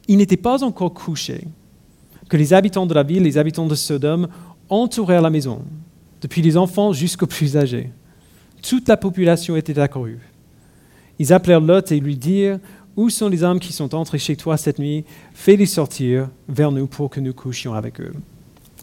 il 0.08 0.16
n'était 0.16 0.36
pas 0.36 0.64
encore 0.64 0.92
couché 0.92 1.44
que 2.28 2.36
les 2.36 2.52
habitants 2.52 2.86
de 2.86 2.94
la 2.94 3.02
ville, 3.02 3.22
les 3.22 3.38
habitants 3.38 3.66
de 3.66 3.74
Sodome, 3.74 4.28
entourèrent 4.68 5.22
la 5.22 5.30
maison, 5.30 5.62
depuis 6.20 6.42
les 6.42 6.56
enfants 6.56 6.92
jusqu'aux 6.92 7.26
plus 7.26 7.56
âgés. 7.56 7.90
Toute 8.62 8.88
la 8.88 8.96
population 8.96 9.56
était 9.56 9.78
accourue. 9.78 10.18
Ils 11.18 11.32
appelèrent 11.32 11.60
Lot 11.60 11.92
et 11.92 12.00
lui 12.00 12.16
dirent, 12.16 12.58
Où 12.96 13.10
sont 13.10 13.28
les 13.28 13.42
hommes 13.42 13.60
qui 13.60 13.72
sont 13.72 13.94
entrés 13.94 14.18
chez 14.18 14.36
toi 14.36 14.56
cette 14.56 14.78
nuit? 14.78 15.04
Fais-les 15.34 15.66
sortir 15.66 16.28
vers 16.48 16.72
nous 16.72 16.86
pour 16.86 17.10
que 17.10 17.20
nous 17.20 17.32
couchions 17.32 17.74
avec 17.74 18.00
eux. 18.00 18.12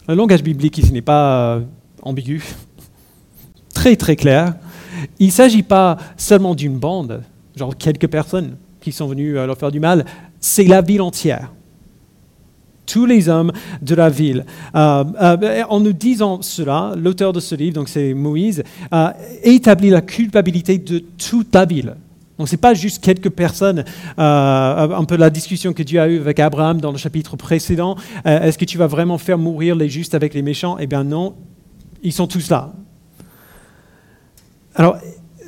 Le 0.07 0.15
langage 0.15 0.43
biblique 0.43 0.77
ici 0.77 0.91
n'est 0.93 1.01
pas 1.01 1.55
euh, 1.55 1.61
ambigu, 2.07 2.43
très 3.73 3.95
très 3.95 4.15
clair. 4.15 4.55
Il 5.19 5.27
ne 5.27 5.31
s'agit 5.31 5.63
pas 5.63 5.97
seulement 6.15 6.55
d'une 6.55 6.77
bande, 6.77 7.21
genre 7.55 7.75
quelques 7.77 8.07
personnes 8.07 8.57
qui 8.81 8.91
sont 8.91 9.07
venues 9.07 9.37
euh, 9.37 9.45
leur 9.45 9.57
faire 9.57 9.71
du 9.71 9.79
mal, 9.79 10.05
c'est 10.39 10.63
la 10.63 10.81
ville 10.81 11.01
entière. 11.01 11.51
Tous 12.85 13.05
les 13.05 13.27
hommes 13.27 13.51
de 13.81 13.95
la 13.95 14.09
ville. 14.09 14.45
Euh, 14.73 15.03
euh, 15.21 15.63
en 15.67 15.81
nous 15.81 15.91
disant 15.91 16.41
cela, 16.41 16.93
l'auteur 16.95 17.33
de 17.33 17.41
ce 17.41 17.53
livre, 17.53 17.75
donc 17.75 17.89
c'est 17.89 18.13
Moïse, 18.13 18.63
établit 19.43 19.89
la 19.89 19.99
culpabilité 19.99 20.77
de 20.77 20.99
toute 20.99 21.53
la 21.53 21.65
ville. 21.65 21.95
Donc 22.37 22.47
ce 22.47 22.53
n'est 22.53 22.61
pas 22.61 22.75
juste 22.75 23.03
quelques 23.03 23.31
personnes, 23.31 23.83
un 24.15 25.05
peu 25.05 25.17
la 25.17 25.29
discussion 25.31 25.73
que 25.73 25.83
Dieu 25.83 25.99
a 25.99 26.07
eue 26.07 26.19
avec 26.19 26.39
Abraham 26.39 26.79
dans 26.79 26.91
le 26.91 26.97
chapitre 26.97 27.35
précédent. 27.35 27.97
Est-ce 28.23 28.59
que 28.59 28.63
tu 28.63 28.77
vas 28.77 28.85
vraiment 28.85 29.17
faire 29.17 29.39
mourir 29.39 29.75
les 29.75 29.89
justes 29.89 30.13
avec 30.13 30.35
les 30.35 30.43
méchants? 30.43 30.77
Eh 30.79 30.85
bien 30.85 31.03
non, 31.03 31.33
ils 32.03 32.13
sont 32.13 32.27
tous 32.27 32.49
là. 32.49 32.73
Alors, 34.75 34.97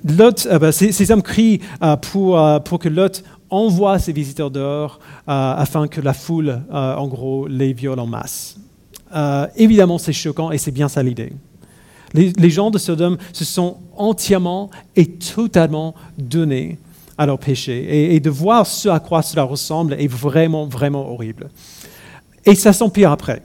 Lot, 0.03 0.48
euh, 0.50 0.60
bah, 0.60 0.72
ces, 0.72 1.12
hommes 1.12 1.22
crient 1.22 1.60
euh, 1.84 1.96
euh, 2.15 2.60
pour, 2.60 2.79
que 2.79 2.89
Lot 2.89 3.24
envoie 3.50 4.00
ses 4.00 4.12
visiteurs 4.12 4.51
dehors 4.51 5.00
afin 5.27 5.88
que 5.88 6.01
la 6.01 6.13
foule, 6.13 6.62
en 6.72 7.08
gros, 7.08 7.48
les 7.48 7.74
viole 7.74 8.00
en 8.00 8.08
masse. 8.08 8.58
évidemment, 9.56 9.98
c'est 9.98 10.13
choquant 10.13 10.51
et 10.51 10.58
c'est 10.58 10.72
bien 10.72 10.88
ça 10.88 11.01
l'idée. 11.01 11.34
Les, 12.13 12.50
gens 12.50 12.72
de 12.72 12.77
Sodome 12.77 13.18
se 13.34 13.46
sont 13.46 13.77
entièrement 13.96 14.70
et 14.96 15.08
totalement 15.08 15.96
donnés 16.18 16.77
à 17.18 17.25
leur 17.25 17.39
péché. 17.39 18.13
Et, 18.13 18.20
de 18.20 18.29
voir 18.29 18.68
ce 18.68 18.89
à 18.89 19.00
quoi 19.00 19.22
cela 19.24 19.44
ressemble 19.44 19.94
est 19.94 20.08
vraiment, 20.08 20.65
vraiment 20.65 21.12
horrible. 21.12 21.50
Et 22.46 22.56
ça 22.56 22.72
s'empire 22.72 23.12
après. 23.12 23.41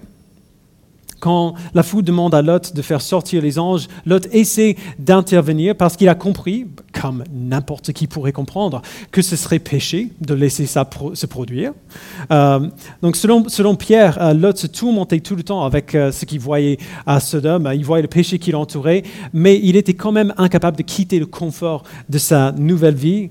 Quand 1.25 1.55
la 1.73 1.83
foule 1.83 2.05
demande 2.05 2.35
à 2.35 2.43
Lot 2.43 2.75
de 2.75 2.83
faire 2.83 3.01
sortir 3.01 3.41
les 3.41 3.59
anges, 3.59 3.89
Lot 4.05 4.29
essaie 4.31 4.77
d'intervenir 4.99 5.75
parce 5.75 5.97
qu'il 5.97 6.11
a 6.11 6.15
compris, 6.15 6.67
comme 6.93 7.25
n'importe 7.33 7.95
qui 7.95 8.07
pourrait 8.07 8.33
comprendre, 8.33 8.83
que 9.11 9.23
ce 9.23 9.35
serait 9.35 9.59
péché 9.59 10.11
de 10.21 10.35
laisser 10.35 10.67
ça 10.67 10.87
se 11.15 11.25
produire. 11.25 11.73
Euh, 12.31 12.69
donc 13.01 13.17
selon, 13.17 13.75
Pierre, 13.75 14.21
euh, 14.21 14.35
Lot 14.35 14.59
se 14.59 14.67
tourmentait 14.67 15.21
tout 15.21 15.35
le 15.35 15.43
temps 15.43 15.65
avec 15.65 15.95
euh, 15.95 16.13
ce 16.13 16.27
qu'il 16.27 16.41
voyait 16.41 16.77
à 17.07 17.21
Sodome. 17.21 17.73
Il 17.75 17.87
voyait 17.87 18.03
le 18.03 18.09
péché 18.09 18.39
qui 18.39 18.53
l'entourait, 18.53 19.03
mais 19.33 19.59
il 19.63 19.77
était 19.77 19.95
quand 19.95 20.13
même 20.13 20.35
incapable 20.37 20.77
de 20.77 20.83
quitter 20.83 21.19
le 21.19 21.25
confort 21.25 21.85
de 22.11 22.19
sa 22.19 22.53
nouvelle 22.53 22.97
vie. 22.97 23.31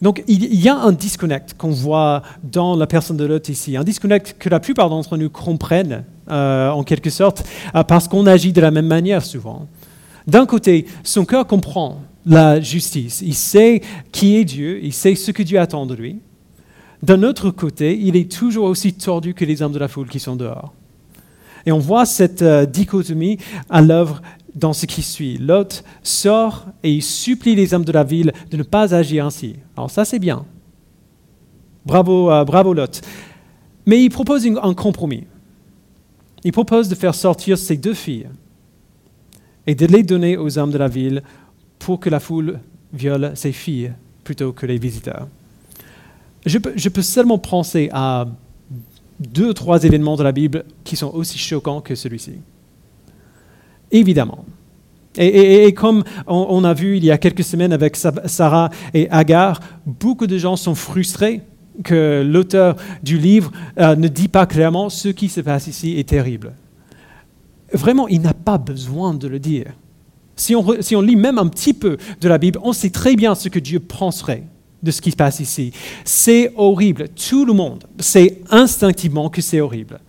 Donc 0.00 0.22
il 0.28 0.54
y 0.54 0.68
a 0.68 0.76
un 0.76 0.92
disconnect 0.92 1.54
qu'on 1.58 1.70
voit 1.70 2.22
dans 2.44 2.76
la 2.76 2.86
personne 2.86 3.16
de 3.16 3.24
Lot 3.24 3.48
ici, 3.48 3.76
un 3.76 3.84
disconnect 3.84 4.36
que 4.38 4.48
la 4.48 4.60
plupart 4.60 4.90
d'entre 4.90 5.16
nous 5.16 5.28
comprennent 5.28 6.04
euh, 6.30 6.70
en 6.70 6.84
quelque 6.84 7.10
sorte, 7.10 7.44
euh, 7.74 7.82
parce 7.82 8.06
qu'on 8.06 8.26
agit 8.26 8.52
de 8.52 8.60
la 8.60 8.70
même 8.70 8.86
manière 8.86 9.24
souvent. 9.24 9.66
D'un 10.26 10.46
côté, 10.46 10.86
son 11.02 11.24
cœur 11.24 11.46
comprend 11.46 12.02
la 12.26 12.60
justice, 12.60 13.22
il 13.22 13.34
sait 13.34 13.80
qui 14.12 14.36
est 14.36 14.44
Dieu, 14.44 14.80
il 14.84 14.92
sait 14.92 15.14
ce 15.14 15.32
que 15.32 15.42
Dieu 15.42 15.58
attend 15.58 15.86
de 15.86 15.94
lui. 15.94 16.20
D'un 17.02 17.22
autre 17.22 17.50
côté, 17.50 17.98
il 17.98 18.16
est 18.16 18.30
toujours 18.30 18.66
aussi 18.66 18.92
tordu 18.92 19.34
que 19.34 19.44
les 19.44 19.62
hommes 19.62 19.72
de 19.72 19.78
la 19.78 19.88
foule 19.88 20.08
qui 20.08 20.20
sont 20.20 20.36
dehors. 20.36 20.74
Et 21.68 21.72
on 21.72 21.78
voit 21.78 22.06
cette 22.06 22.40
euh, 22.40 22.64
dichotomie 22.64 23.38
à 23.68 23.82
l'œuvre 23.82 24.22
dans 24.54 24.72
ce 24.72 24.86
qui 24.86 25.02
suit. 25.02 25.36
Lot 25.38 25.84
sort 26.02 26.66
et 26.82 26.92
il 26.92 27.02
supplie 27.02 27.54
les 27.54 27.74
hommes 27.74 27.84
de 27.84 27.92
la 27.92 28.04
ville 28.04 28.32
de 28.50 28.56
ne 28.56 28.62
pas 28.62 28.94
agir 28.94 29.26
ainsi. 29.26 29.56
Alors 29.76 29.90
ça, 29.90 30.04
c'est 30.04 30.18
bien. 30.18 30.44
Bravo, 31.86 32.26
bravo 32.44 32.72
Lot. 32.74 33.02
Mais 33.86 34.02
il 34.02 34.10
propose 34.10 34.46
un 34.46 34.74
compromis 34.74 35.24
il 36.44 36.52
propose 36.52 36.88
de 36.88 36.94
faire 36.94 37.14
sortir 37.14 37.58
ces 37.58 37.76
deux 37.76 37.94
filles 37.94 38.28
et 39.66 39.74
de 39.74 39.86
les 39.86 40.02
donner 40.02 40.36
aux 40.36 40.58
hommes 40.58 40.70
de 40.70 40.78
la 40.78 40.88
ville 40.88 41.22
pour 41.78 42.00
que 42.00 42.10
la 42.10 42.20
foule 42.20 42.60
viole 42.92 43.32
ces 43.34 43.52
filles 43.52 43.92
plutôt 44.24 44.52
que 44.52 44.66
les 44.66 44.78
visiteurs. 44.78 45.28
Je 46.46 46.58
peux, 46.58 47.02
seulement 47.02 47.38
penser 47.38 47.90
à 47.92 48.26
deux 49.20 49.54
trois 49.54 49.84
événements 49.84 50.16
de 50.16 50.22
la 50.22 50.32
Bible 50.32 50.64
qui 50.84 50.96
sont 50.96 51.12
aussi 51.14 51.38
choquants 51.38 51.80
que 51.80 51.94
celui-ci. 51.94 52.34
Évidemment. 53.90 54.44
Et, 55.16 55.72
comme 55.74 56.04
on, 56.28 56.62
a 56.62 56.74
vu 56.74 56.96
il 56.96 57.04
y 57.04 57.10
a 57.10 57.18
quelques 57.18 57.42
semaines 57.42 57.72
avec 57.72 57.96
Sarah 57.96 58.70
et 58.94 59.10
Agar, 59.10 59.58
beaucoup 59.84 60.28
de 60.28 60.38
gens 60.38 60.54
sont 60.54 60.76
frustrés 60.76 61.42
que 61.82 62.24
l'auteur 62.24 62.76
du 63.02 63.18
livre 63.18 63.50
euh, 63.78 63.96
ne 63.96 64.06
dit 64.06 64.28
pas 64.28 64.46
clairement 64.46 64.90
ce 64.90 65.08
qui 65.08 65.28
se 65.28 65.40
passe 65.40 65.66
ici 65.66 65.98
est 65.98 66.08
terrible. 66.08 66.54
Vraiment, 67.72 68.06
il 68.06 68.20
n'a 68.20 68.34
pas 68.34 68.58
besoin 68.58 69.12
de 69.14 69.26
le 69.26 69.40
dire. 69.40 69.72
Si 70.36 70.54
on, 70.54 70.64
si 70.80 70.94
on, 70.94 71.00
lit 71.00 71.16
même 71.16 71.38
un 71.38 71.48
petit 71.48 71.74
peu 71.74 71.96
de 72.20 72.28
la 72.28 72.38
Bible, 72.38 72.60
on 72.62 72.72
sait 72.72 72.90
très 72.90 73.16
bien 73.16 73.34
ce 73.34 73.48
que 73.48 73.58
Dieu 73.58 73.80
penserait 73.80 74.44
de 74.82 74.90
ce 74.90 75.00
qui 75.00 75.10
se 75.10 75.16
passe 75.16 75.40
ici. 75.40 75.72
C'est 76.04 76.52
horrible. 76.56 77.08
Tout 77.08 77.44
le 77.44 77.52
monde 77.52 77.84
sait 77.98 78.40
instinctivement 78.50 79.28
que 79.28 79.40
c'est 79.40 79.60
horrible. 79.60 80.00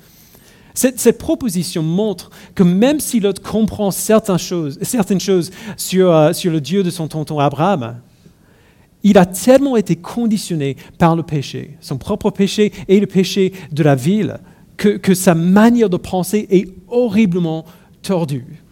Cette, 0.74 1.18
proposition 1.18 1.84
montre 1.84 2.30
que 2.56 2.64
même 2.64 3.02
si 3.02 3.20
l'autre 3.20 3.42
comprend 3.42 3.92
certaines 3.92 4.38
choses, 4.38 4.80
euh, 4.80 6.34
sur 6.34 6.52
le 6.52 6.62
Dieu 6.62 6.84
de 6.84 6.90
son 6.90 7.08
tonton 7.10 7.40
Abraham, 7.40 7.98
il 9.04 9.18
a 9.18 9.26
tellement 9.26 9.76
été 9.76 9.96
conditionné 9.96 10.78
par 10.98 11.16
le 11.16 11.24
péché, 11.24 11.78
son 11.82 11.98
propre 11.98 12.30
péché 12.30 12.72
et 12.88 13.00
le 13.00 13.08
péché 13.08 13.54
de 13.72 13.84
la 13.84 13.96
ville, 13.96 14.40
que, 14.78 15.14
sa 15.14 15.36
manière 15.36 15.90
de 15.90 15.98
penser 15.98 16.48
est 16.50 16.70
horriblement 16.88 17.66
tordue. 18.02 18.64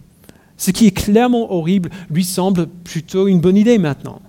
Ce 0.55 0.71
qui 0.71 0.87
est 0.87 0.91
clairement 0.91 1.51
horrible 1.51 1.89
lui 2.09 2.23
semble 2.23 2.67
plutôt 2.67 3.27
une 3.27 3.41
bonne 3.41 3.57
idée 3.57 3.77
maintenant. 3.77 4.21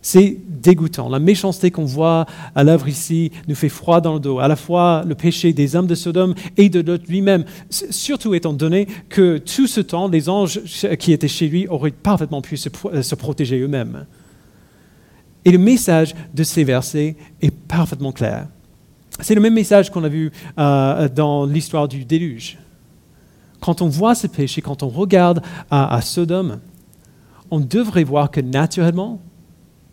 C'est 0.00 0.38
dégoûtant. 0.46 1.08
La 1.08 1.18
méchanceté 1.18 1.70
qu'on 1.70 1.84
voit 1.84 2.26
à 2.54 2.64
l'œuvre 2.64 2.88
ici 2.88 3.32
nous 3.48 3.54
fait 3.54 3.68
froid 3.68 4.00
dans 4.00 4.14
le 4.14 4.20
dos. 4.20 4.38
À 4.38 4.48
la 4.48 4.56
fois 4.56 5.04
le 5.06 5.14
péché 5.14 5.52
des 5.52 5.74
hommes 5.74 5.88
de 5.88 5.94
Sodome 5.94 6.34
et 6.56 6.68
de 6.68 6.80
Lot 6.80 7.06
lui-même, 7.08 7.44
surtout 7.68 8.34
étant 8.34 8.52
donné 8.52 8.86
que 9.08 9.38
tout 9.38 9.66
ce 9.66 9.80
temps, 9.80 10.08
les 10.08 10.28
anges 10.28 10.60
qui 10.98 11.12
étaient 11.12 11.28
chez 11.28 11.48
lui 11.48 11.66
auraient 11.66 11.90
parfaitement 11.90 12.42
pu 12.42 12.56
se 12.56 13.14
protéger 13.14 13.58
eux-mêmes. 13.60 14.06
Et 15.44 15.50
le 15.50 15.58
message 15.58 16.14
de 16.34 16.42
ces 16.42 16.64
versets 16.64 17.16
est 17.40 17.50
parfaitement 17.50 18.12
clair. 18.12 18.48
C'est 19.20 19.34
le 19.34 19.40
même 19.40 19.54
message 19.54 19.90
qu'on 19.90 20.04
a 20.04 20.08
vu 20.08 20.30
euh, 20.58 21.08
dans 21.08 21.44
l'histoire 21.44 21.88
du 21.88 22.04
déluge. 22.04 22.58
Quand 23.60 23.82
on 23.82 23.88
voit 23.88 24.14
ce 24.14 24.26
péché, 24.26 24.62
quand 24.62 24.82
on 24.82 24.88
regarde 24.88 25.42
à, 25.70 26.00
Sodome, 26.00 26.60
on 27.50 27.58
devrait 27.58 28.04
voir 28.04 28.30
que 28.30 28.40
naturellement, 28.40 29.20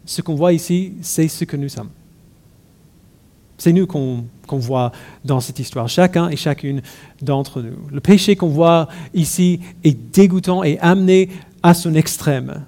ce 0.06 0.22
qu'on 0.22 0.36
voit 0.36 0.54
ici, 0.54 0.94
c'est 1.02 1.28
ce 1.28 1.46
que 1.46 1.58
nous 1.58 1.70
sommes. 1.70 1.90
C'est 3.58 3.72
nous 3.72 3.88
qu'on 3.88 4.26
voit 4.50 4.92
dans 5.24 5.40
cette 5.40 5.60
histoire, 5.60 5.88
chacun 5.88 6.30
et 6.30 6.36
chacune 6.36 6.82
d'entre 7.22 7.62
nous. 7.62 7.78
Le 7.90 8.02
péché 8.02 8.36
qu'on 8.36 8.50
voit 8.50 8.90
ici 9.14 9.62
est 9.84 9.98
dégoûtant 10.14 10.64
et 10.64 10.78
amené 10.80 11.30
à 11.64 11.74
son 11.74 11.96
extrême. 11.96 12.66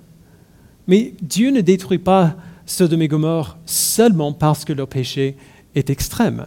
Mais 0.87 1.13
Dieu 1.21 1.51
ne 1.51 1.61
détruit 1.61 1.97
pas 1.97 2.35
Sodome 2.65 3.01
et 3.01 3.07
Gomorre 3.07 3.57
seulement 3.65 4.31
parce 4.33 4.65
que 4.65 4.73
leur 4.73 4.87
péché 4.87 5.35
est 5.75 5.89
extrême. 5.89 6.45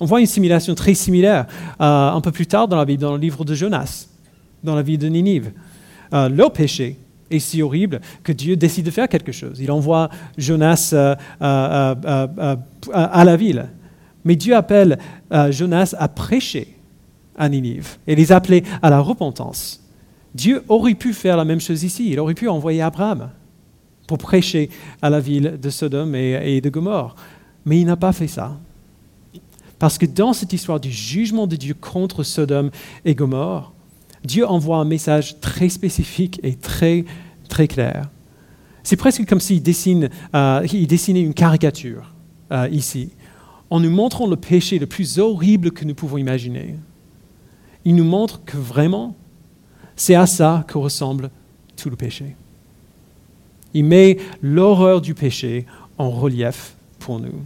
On 0.00 0.04
voit 0.04 0.20
une 0.20 0.26
simulation 0.26 0.74
très 0.74 0.94
similaire 0.94 1.46
euh, 1.80 2.10
un 2.10 2.20
peu 2.20 2.32
plus 2.32 2.46
tard 2.46 2.68
dans 2.68 2.76
la 2.76 2.84
Bible, 2.84 3.00
dans 3.00 3.12
le 3.12 3.18
livre 3.18 3.44
de 3.44 3.54
Jonas. 3.54 4.08
dans 4.62 4.74
la 4.74 4.82
vie 4.82 4.98
de 4.98 5.08
Ninive. 5.08 5.52
Euh, 6.12 6.28
leur 6.28 6.52
péché 6.52 6.98
est 7.30 7.38
si 7.38 7.62
horrible 7.62 8.00
que 8.22 8.32
Dieu 8.32 8.56
décide 8.56 8.86
de 8.86 8.90
faire 8.90 9.08
quelque 9.08 9.32
chose. 9.32 9.58
Il 9.60 9.70
envoie 9.70 10.08
Jonas 10.38 10.90
euh, 10.92 11.14
à 11.40 13.24
la 13.24 13.36
ville. 13.36 13.68
Mais 14.24 14.36
Dieu 14.36 14.56
appelle 14.56 14.98
Jonas 15.50 15.94
à 15.98 16.08
prêcher 16.08 16.76
à 17.36 17.48
Ninive 17.48 17.98
et 18.06 18.14
les 18.14 18.32
appeler 18.32 18.64
à 18.82 18.90
la 18.90 19.00
repentance. 19.00 19.82
Dieu 20.34 20.62
aurait 20.68 20.94
pu 20.94 21.12
faire 21.12 21.36
la 21.36 21.44
même 21.44 21.60
chose 21.60 21.82
ici. 21.82 22.10
Il 22.10 22.20
aurait 22.20 22.34
pu 22.34 22.48
envoyer 22.48 22.82
Abraham 22.82 23.30
pour 24.06 24.18
prêcher 24.18 24.70
à 25.02 25.10
la 25.10 25.20
ville 25.20 25.58
de 25.60 25.70
Sodome 25.70 26.14
et, 26.14 26.60
de 26.60 26.68
Gomorre. 26.68 27.16
Mais 27.64 27.80
il 27.80 27.86
n'a 27.86 27.96
pas 27.96 28.12
fait 28.12 28.28
ça. 28.28 28.56
Parce 29.78 29.98
que 29.98 30.06
dans 30.06 30.32
cette 30.32 30.52
histoire 30.52 30.80
du 30.80 30.90
jugement 30.90 31.46
de 31.46 31.56
Dieu 31.56 31.74
contre 31.74 32.22
Sodome 32.22 32.70
et 33.04 33.14
Gomorre, 33.14 33.72
Dieu 34.26 34.46
envoie 34.46 34.78
un 34.78 34.84
message 34.84 35.40
très 35.40 35.68
spécifique 35.68 36.40
et 36.42 36.54
très, 36.54 37.04
très 37.48 37.68
clair. 37.68 38.10
C'est 38.82 38.96
presque 38.96 39.24
comme 39.26 39.40
s'il 39.40 39.62
dessine, 39.62 40.10
euh, 40.34 40.66
dessinait 40.86 41.22
une 41.22 41.34
caricature 41.34 42.12
euh, 42.52 42.68
ici, 42.70 43.10
en 43.70 43.80
nous 43.80 43.90
montrant 43.90 44.26
le 44.26 44.36
péché 44.36 44.78
le 44.78 44.86
plus 44.86 45.18
horrible 45.18 45.70
que 45.70 45.84
nous 45.84 45.94
pouvons 45.94 46.18
imaginer. 46.18 46.76
Il 47.84 47.96
nous 47.96 48.04
montre 48.04 48.44
que 48.44 48.56
vraiment, 48.56 49.16
c'est 49.96 50.14
à 50.14 50.26
ça 50.26 50.64
que 50.68 50.78
ressemble 50.78 51.30
tout 51.76 51.90
le 51.90 51.96
péché. 51.96 52.36
Il 53.74 53.84
met 53.84 54.18
l'horreur 54.42 55.00
du 55.00 55.14
péché 55.14 55.66
en 55.98 56.10
relief 56.10 56.76
pour 56.98 57.20
nous. 57.20 57.44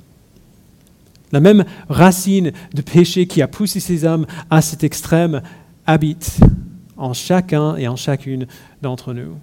La 1.33 1.41
même 1.41 1.65
racine 1.89 2.53
de 2.75 2.83
péché 2.83 3.27
qui 3.27 3.41
a 3.41 3.49
poussé 3.49 3.81
ces 3.81 4.05
hommes 4.05 4.27
à 4.51 4.63
cet 4.63 4.83
extrême 4.83 5.43
habite 5.87 6.41
en 7.01 7.13
chacun 7.13 7.77
et 7.77 7.89
en 7.89 7.97
chacune 7.97 8.47
d'entre 8.83 9.13
nous. 9.13 9.37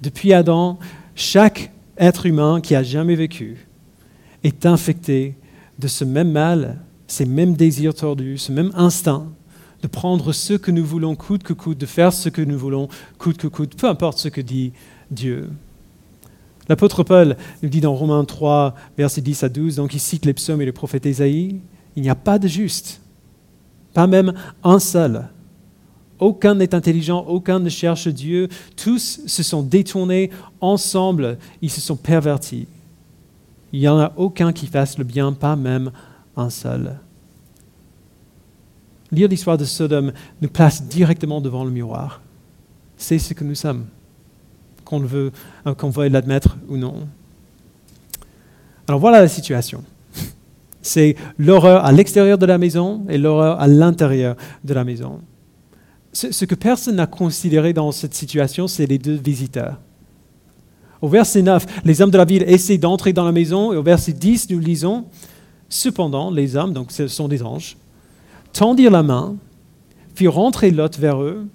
Depuis 0.00 0.32
Adam, 0.32 0.78
chaque 1.14 1.72
être 1.98 2.26
humain 2.26 2.60
qui 2.60 2.74
a 2.74 2.82
jamais 2.82 3.16
vécu 3.16 3.66
est 4.44 4.64
infecté 4.64 5.34
de 5.78 5.88
ce 5.88 6.04
même 6.04 6.30
mal, 6.30 6.78
ces 7.08 7.26
mêmes 7.26 7.54
désirs 7.54 7.94
tordus, 7.94 8.38
ce 8.38 8.52
même 8.52 8.70
instinct 8.74 9.26
de 9.82 9.88
prendre 9.88 10.32
ce 10.32 10.54
que 10.54 10.70
nous 10.70 10.84
voulons 10.84 11.14
coûte 11.14 11.42
que 11.42 11.52
coûte, 11.52 11.78
de 11.78 11.86
faire 11.86 12.12
ce 12.12 12.28
que 12.28 12.42
nous 12.42 12.58
voulons 12.58 12.88
coûte 13.18 13.36
que 13.36 13.46
coûte, 13.46 13.76
peu 13.76 13.88
importe 13.88 14.18
ce 14.18 14.28
que 14.28 14.40
dit 14.40 14.72
Dieu. 15.10 15.50
L'apôtre 16.68 17.02
Paul 17.02 17.36
nous 17.62 17.68
dit 17.68 17.80
dans 17.80 17.94
Romains 17.94 18.24
3, 18.24 18.74
versets 18.96 19.20
10 19.20 19.42
à 19.44 19.48
12, 19.48 19.76
donc 19.76 19.94
il 19.94 20.00
cite 20.00 20.24
les 20.24 20.34
psaumes 20.34 20.60
et 20.60 20.66
le 20.66 20.72
prophète 20.72 21.06
Ésaïe, 21.06 21.60
il 21.96 22.02
n'y 22.02 22.10
a 22.10 22.14
pas 22.14 22.38
de 22.38 22.48
juste, 22.48 23.00
pas 23.94 24.06
même 24.06 24.34
un 24.62 24.78
seul. 24.78 25.28
Aucun 26.18 26.56
n'est 26.56 26.74
intelligent, 26.74 27.24
aucun 27.28 27.60
ne 27.60 27.68
cherche 27.68 28.08
Dieu, 28.08 28.48
tous 28.76 29.20
se 29.26 29.42
sont 29.42 29.62
détournés 29.62 30.30
ensemble, 30.60 31.38
ils 31.62 31.70
se 31.70 31.80
sont 31.80 31.96
pervertis. 31.96 32.66
Il 33.72 33.80
n'y 33.80 33.88
en 33.88 33.98
a 33.98 34.12
aucun 34.16 34.52
qui 34.52 34.66
fasse 34.66 34.98
le 34.98 35.04
bien, 35.04 35.32
pas 35.32 35.56
même 35.56 35.92
un 36.36 36.50
seul. 36.50 36.98
Lire 39.10 39.28
l'histoire 39.28 39.56
de 39.56 39.64
Sodome 39.64 40.12
nous 40.40 40.48
place 40.48 40.82
directement 40.82 41.40
devant 41.40 41.64
le 41.64 41.70
miroir. 41.70 42.20
C'est 42.96 43.18
ce 43.18 43.32
que 43.34 43.44
nous 43.44 43.54
sommes 43.54 43.86
qu'on 44.84 45.00
veut, 45.00 45.32
euh, 45.66 45.74
veuille 45.82 46.10
l'admettre 46.10 46.56
ou 46.68 46.76
non. 46.76 47.06
Alors 48.86 49.00
voilà 49.00 49.20
la 49.20 49.28
situation. 49.28 49.84
C'est 50.82 51.14
l'horreur 51.38 51.84
à 51.84 51.92
l'extérieur 51.92 52.38
de 52.38 52.46
la 52.46 52.58
maison 52.58 53.04
et 53.08 53.18
l'horreur 53.18 53.60
à 53.60 53.66
l'intérieur 53.66 54.36
de 54.64 54.74
la 54.74 54.84
maison. 54.84 55.20
Ce, 56.12 56.44
que 56.44 56.54
personne 56.54 56.96
n'a 56.96 57.06
considéré 57.06 57.72
dans 57.72 57.92
cette 57.92 58.14
situation, 58.14 58.66
c'est 58.66 58.86
les 58.86 58.98
deux 58.98 59.16
visiteurs. 59.16 59.78
Au 61.00 61.08
verset 61.08 61.42
9, 61.42 61.84
les 61.84 62.00
hommes 62.02 62.10
de 62.10 62.18
la 62.18 62.24
ville 62.24 62.44
essaient 62.46 62.78
d'entrer 62.78 63.12
dans 63.12 63.24
la 63.24 63.32
maison 63.32 63.72
et 63.72 63.76
au 63.76 63.82
verset 63.82 64.12
10, 64.12 64.50
nous 64.50 64.58
lisons, 64.58 65.04
Cependant, 65.68 66.30
les 66.30 66.56
hommes, 66.56 66.72
donc 66.72 66.90
ce 66.90 67.08
sont 67.08 67.28
des 67.28 67.42
anges, 67.42 67.76
tendirent 68.52 68.90
la 68.90 69.02
main, 69.02 69.36
firent 70.14 70.32
rentrer 70.32 70.70
Lot 70.70 70.98
vers 70.98 71.22
eux 71.22 71.46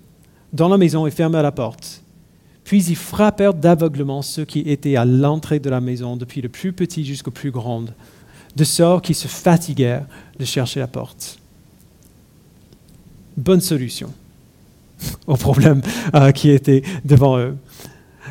dans 0.53 0.69
la 0.69 0.77
maison 0.77 1.07
et 1.07 1.11
fermèrent 1.11 1.43
la 1.43 1.51
porte. 1.51 2.03
Puis 2.63 2.85
ils 2.85 2.95
frappèrent 2.95 3.55
d'aveuglement 3.55 4.21
ceux 4.21 4.45
qui 4.45 4.59
étaient 4.59 4.95
à 4.95 5.03
l'entrée 5.03 5.59
de 5.59 5.69
la 5.69 5.81
maison, 5.81 6.15
depuis 6.15 6.41
le 6.41 6.49
plus 6.49 6.73
petit 6.73 7.03
jusqu'au 7.03 7.31
plus 7.31 7.51
grand, 7.51 7.85
de 8.55 8.63
sorte 8.63 9.05
qu'ils 9.05 9.15
se 9.15 9.27
fatiguèrent 9.27 10.05
de 10.39 10.45
chercher 10.45 10.79
la 10.79 10.87
porte. 10.87 11.39
Bonne 13.35 13.61
solution 13.61 14.13
au 15.27 15.35
problème 15.35 15.81
euh, 16.15 16.31
qui 16.31 16.49
était 16.49 16.83
devant 17.05 17.37
eux. 17.37 17.55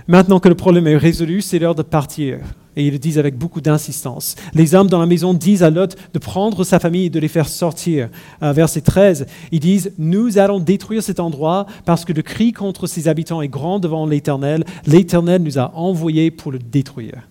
Maintenant 0.08 0.40
que 0.40 0.48
le 0.48 0.54
problème 0.54 0.86
est 0.86 0.96
résolu, 0.96 1.42
c'est 1.42 1.58
l'heure 1.58 1.74
de 1.74 1.82
partir. 1.82 2.38
Et 2.74 2.86
ils 2.86 2.92
le 2.92 2.98
disent 2.98 3.18
avec 3.18 3.36
beaucoup 3.36 3.60
d'insistance. 3.60 4.34
Les 4.54 4.74
hommes 4.74 4.88
dans 4.88 4.98
la 4.98 5.06
maison 5.06 5.34
disent 5.34 5.62
à 5.62 5.68
Lot 5.68 5.94
de 6.14 6.18
prendre 6.18 6.64
sa 6.64 6.78
famille 6.78 7.06
et 7.06 7.10
de 7.10 7.20
les 7.20 7.28
faire 7.28 7.46
sortir. 7.46 8.08
verset 8.40 8.80
13, 8.80 9.26
ils 9.52 9.60
disent, 9.60 9.92
nous 9.98 10.38
allons 10.38 10.58
détruire 10.58 11.02
cet 11.02 11.20
endroit 11.20 11.66
parce 11.84 12.06
que 12.06 12.14
le 12.14 12.22
cri 12.22 12.52
contre 12.52 12.86
ses 12.86 13.08
habitants 13.08 13.42
est 13.42 13.48
grand 13.48 13.78
devant 13.78 14.06
l'Éternel. 14.06 14.64
L'Éternel 14.86 15.42
nous 15.42 15.58
a 15.58 15.74
envoyés 15.74 16.30
pour 16.30 16.50
le 16.50 16.58
détruire. 16.58 17.28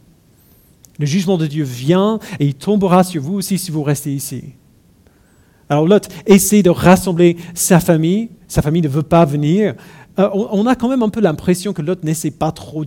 Le 1.00 1.08
jugement 1.08 1.40
de 1.40 1.48
Dieu 1.48 1.64
vient 1.64 2.20
et 2.40 2.46
il 2.46 2.54
tombera 2.54 3.04
sur 3.04 3.24
vous 3.24 3.34
aussi 3.34 3.58
si 3.58 3.72
vous 3.72 3.82
restez 3.82 4.14
ici. 4.14 4.44
Alors 5.68 5.88
Lot 5.88 6.08
essaie 6.28 6.62
de 6.62 6.70
rassembler 6.70 7.38
sa 7.56 7.80
famille. 7.80 8.30
Sa 8.52 8.62
famille 8.62 8.82
ne 8.82 8.90
veut 8.90 9.02
pas 9.02 9.24
venir. 9.24 9.76
Euh, 10.20 10.28
on, 10.34 10.68
a 10.68 10.76
quand 10.76 10.90
même 10.90 11.04
un 11.04 11.08
peu 11.08 11.22
l'impression 11.22 11.72
que 11.72 11.82
l'autre 11.82 12.02
n'essaie 12.04 12.32
pas 12.32 12.52
trop, 12.52 12.84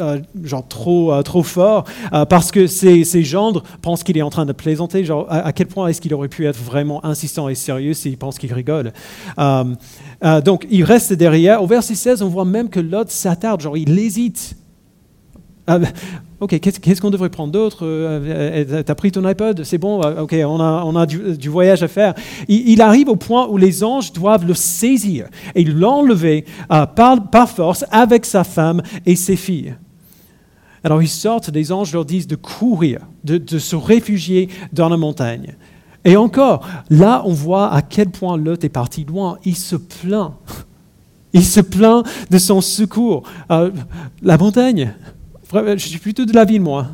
euh, 0.00 0.20
genre 0.44 0.68
trop, 0.68 1.14
euh, 1.14 1.22
trop 1.22 1.42
fort, 1.42 1.84
parce 2.28 2.52
que 2.52 2.66
ses, 2.66 3.04
gendres 3.24 3.62
pensent 3.80 4.02
qu'il 4.02 4.18
est 4.18 4.22
en 4.22 4.28
train 4.28 4.44
de 4.44 4.52
plaisanter. 4.52 5.06
Genre, 5.06 5.26
à, 5.30 5.50
quel 5.54 5.66
point 5.66 5.88
est-ce 5.88 6.02
qu'il 6.02 6.12
aurait 6.12 6.28
pu 6.28 6.46
être 6.46 6.58
vraiment 6.58 7.02
insistant 7.06 7.48
et 7.48 7.54
sérieux 7.54 7.94
s'il 7.94 8.18
pense 8.18 8.38
qu'il 8.38 8.52
rigole 8.52 8.92
Donc, 9.38 10.66
il 10.70 10.84
reste 10.84 11.14
derrière. 11.14 11.62
Au 11.62 11.66
verset 11.66 11.94
16, 11.94 12.20
on 12.20 12.28
voit 12.28 12.44
même 12.44 12.68
que 12.68 12.80
l'autre 12.80 13.10
s'attarde, 13.10 13.62
genre, 13.62 13.78
il 13.78 13.98
hésite. 13.98 14.57
Ok, 16.40 16.60
qu'est-ce 16.60 17.00
qu'on 17.00 17.10
devrait 17.10 17.30
prendre 17.30 17.52
d'autre 17.52 17.84
euh, 17.84 18.64
euh, 18.70 18.82
T'as 18.84 18.94
pris 18.94 19.10
ton 19.10 19.24
iPod 19.24 19.64
C'est 19.64 19.78
bon 19.78 20.00
euh, 20.04 20.22
Ok, 20.22 20.36
on 20.46 20.96
a, 20.96 21.06
du, 21.06 21.48
voyage 21.48 21.82
à 21.82 21.88
faire. 21.88 22.14
Il, 22.46 22.80
arrive 22.80 23.08
au 23.08 23.16
point 23.16 23.48
où 23.48 23.56
les 23.56 23.82
anges 23.82 24.12
doivent 24.12 24.46
le 24.46 24.54
saisir 24.54 25.26
et 25.56 25.64
l'enlever 25.64 26.44
par, 26.68 27.28
par, 27.30 27.50
force 27.50 27.84
avec 27.90 28.24
sa 28.24 28.44
femme 28.44 28.82
et 29.04 29.16
ses 29.16 29.34
filles. 29.34 29.74
Alors 30.84 31.02
ils 31.02 31.08
sortent, 31.08 31.48
les 31.48 31.72
anges 31.72 31.92
leur 31.92 32.04
disent 32.04 32.28
de 32.28 32.36
courir, 32.36 33.00
de, 33.24 33.36
de 33.36 33.58
se 33.58 33.74
réfugier 33.74 34.48
dans 34.72 34.88
la 34.88 34.96
montagne. 34.96 35.56
Et 36.04 36.16
encore, 36.16 36.64
là, 36.88 37.22
on 37.26 37.32
voit 37.32 37.72
à 37.72 37.82
quel 37.82 38.10
point 38.10 38.36
Lot 38.36 38.62
est 38.62 38.68
parti 38.68 39.04
loin. 39.04 39.38
Il 39.44 39.56
se 39.56 39.74
plaint. 39.74 40.34
Il 41.32 41.44
se 41.44 41.60
plaint 41.60 42.06
de 42.30 42.38
son 42.38 42.60
secours. 42.60 43.24
la 43.50 44.38
montagne, 44.38 44.94
je 45.52 45.76
suis 45.76 45.98
plutôt 45.98 46.24
de 46.24 46.34
la 46.34 46.44
ville, 46.44 46.60
moi. 46.60 46.88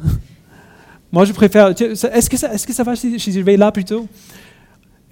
Moi, 1.13 1.25
je 1.25 1.33
préfère. 1.33 1.69
Est-ce 1.69 2.29
que, 2.29 2.73
ça, 2.73 2.83
va 2.83 2.97
si, 2.97 3.19
je 3.19 3.41
vais 3.41 3.57
là 3.57 3.71
plutôt? 3.71 4.09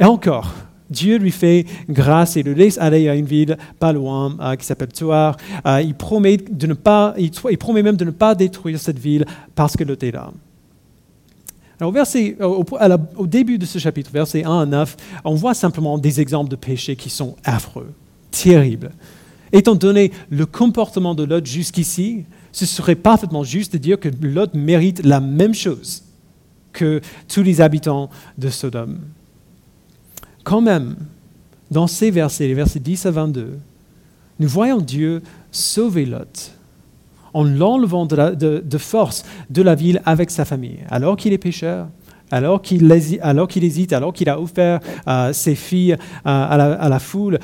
Et 0.01 0.05
encore, 0.05 0.53
Dieu 0.91 1.17
lui 1.17 1.31
fait 1.31 1.65
grâce 1.89 2.37
et 2.37 2.43
le 2.43 2.55
laisse 2.55 2.77
aller 2.79 3.09
à 3.09 3.15
une 3.15 3.25
ville 3.25 3.57
pas 3.79 3.93
loin 3.93 4.37
euh, 4.41 4.57
qui 4.57 4.67
s'appelle 4.67 4.93
Tuar. 4.93 5.37
Euh, 5.65 5.81
il, 5.81 5.95
promet 5.95 6.39
de 6.39 6.67
ne 6.67 6.75
pas, 6.75 7.15
il, 7.19 7.31
promet 7.59 7.83
même 7.83 7.97
de 7.97 8.05
ne 8.05 8.11
pas 8.11 8.35
détruire 8.35 8.81
cette 8.81 8.99
ville 8.99 9.25
parce 9.55 9.77
que 9.77 9.85
l'autre 9.85 10.05
est 10.05 10.11
là. 10.11 10.33
Alors, 11.81 11.95
au, 12.41 12.65
au, 13.17 13.27
début 13.27 13.59
de 13.59 13.65
ce 13.65 13.79
chapitre, 13.79 14.11
verset 14.13 14.45
1 14.45 14.61
à 14.61 14.67
9, 14.67 14.97
on 15.25 15.35
voit 15.35 15.55
simplement 15.55 15.99
des 15.99 16.21
exemples 16.21 16.51
de 16.51 16.57
péchés 16.57 16.97
qui 16.97 17.11
sont 17.11 17.37
affreux, 17.45 17.93
terribles. 18.31 18.91
Étant 19.53 19.75
donné 19.75 20.13
le 20.31 20.47
comportement 20.47 21.15
de 21.15 21.25
l'autre 21.25 21.47
jusqu'ici, 21.47 22.25
ce 22.53 22.67
serait 22.67 22.95
parfaitement 22.95 23.45
juste 23.45 23.73
de 23.73 23.79
dire 23.79 23.99
que 23.99 24.11
Lot 24.21 24.55
mérite 24.55 25.05
la 25.05 25.21
même 25.21 25.55
chose 25.55 26.05
que 26.73 27.01
tous 27.29 27.43
les 27.43 27.61
habitants 27.61 28.11
de 28.39 28.49
Sodome. 28.49 29.01
Quand 30.45 30.61
même, 30.61 30.97
dans 31.71 31.87
ces 31.87 32.11
versets, 32.11 32.47
les 32.47 32.55
versets 32.55 32.81
10 32.81 33.07
à 33.07 33.11
22, 33.11 33.59
nous 34.39 34.49
voyons 34.49 34.79
Dieu 34.79 35.23
sauver 35.51 36.05
Lot 36.05 36.53
en 37.35 37.45
l'enlevant 37.45 38.05
de, 38.05 38.79
force 38.79 39.25
de 39.49 39.63
la 39.63 39.75
ville 39.75 40.03
avec 40.05 40.31
sa 40.31 40.45
famille, 40.45 40.81
alors 40.91 41.17
qu'il 41.17 41.33
est 41.33 41.39
pécheur, 41.39 41.89
alors 42.31 42.61
qu'il 42.61 42.91
hésite, 42.93 43.93
alors 43.93 44.13
qu'il 44.13 44.29
a 44.29 44.41
offert 44.41 44.81
euh, 45.07 45.33
ses 45.33 45.55
filles 45.55 45.93
euh, 45.93 45.97
à, 46.25 46.89
la, 46.89 46.99
foule. 46.99 47.39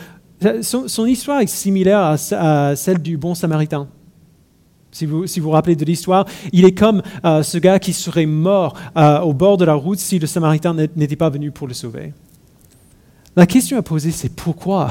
Son, 0.62 1.06
histoire 1.06 1.40
est 1.40 1.46
similaire 1.46 2.16
à 2.32 2.76
celle 2.76 2.98
du 2.98 3.16
bon 3.16 3.34
samaritain. 3.34 3.88
Si 4.90 5.06
vous, 5.06 5.24
vous 5.26 5.50
rappelez 5.50 5.76
de 5.76 5.84
l'histoire, 5.84 6.24
il 6.52 6.64
est 6.64 6.72
comme 6.72 7.02
euh, 7.24 7.42
ce 7.42 7.58
gars 7.58 7.78
qui 7.78 7.92
serait 7.92 8.26
mort 8.26 8.74
euh, 8.96 9.20
au 9.20 9.34
bord 9.34 9.56
de 9.56 9.64
la 9.64 9.74
route 9.74 9.98
si 9.98 10.18
le 10.18 10.26
Samaritain 10.26 10.74
n'était 10.74 11.16
pas 11.16 11.28
venu 11.28 11.50
pour 11.50 11.68
le 11.68 11.74
sauver. 11.74 12.14
La 13.36 13.46
question 13.46 13.78
à 13.78 13.82
poser, 13.82 14.10
c'est 14.10 14.34
pourquoi? 14.34 14.90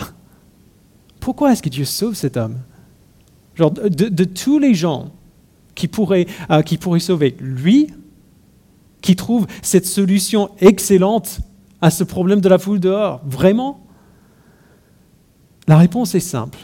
Pourquoi 1.20 1.52
est-ce 1.52 1.64
que 1.64 1.70
Dieu 1.70 1.84
sauve 1.84 2.14
cet 2.14 2.38
homme? 2.38 2.58
Genre, 3.56 3.72
de, 3.72 4.24
tous 4.24 4.60
les 4.60 4.76
gens 4.76 5.12
qui 5.74 5.88
pourraient, 5.88 6.28
euh, 6.52 6.62
qui 6.62 6.78
pourraient 6.78 7.00
sauver, 7.00 7.36
lui, 7.40 7.88
qui 9.02 9.16
trouve 9.16 9.48
cette 9.64 9.86
solution 9.86 10.52
excellente 10.60 11.40
à 11.82 11.90
ce 11.90 12.04
problème 12.04 12.40
de 12.40 12.50
la 12.50 12.60
foule 12.60 12.80
dehors, 12.80 13.22
vraiment? 13.26 13.84
La 15.68 15.78
réponse 15.78 16.16
est 16.16 16.20
simple. 16.20 16.60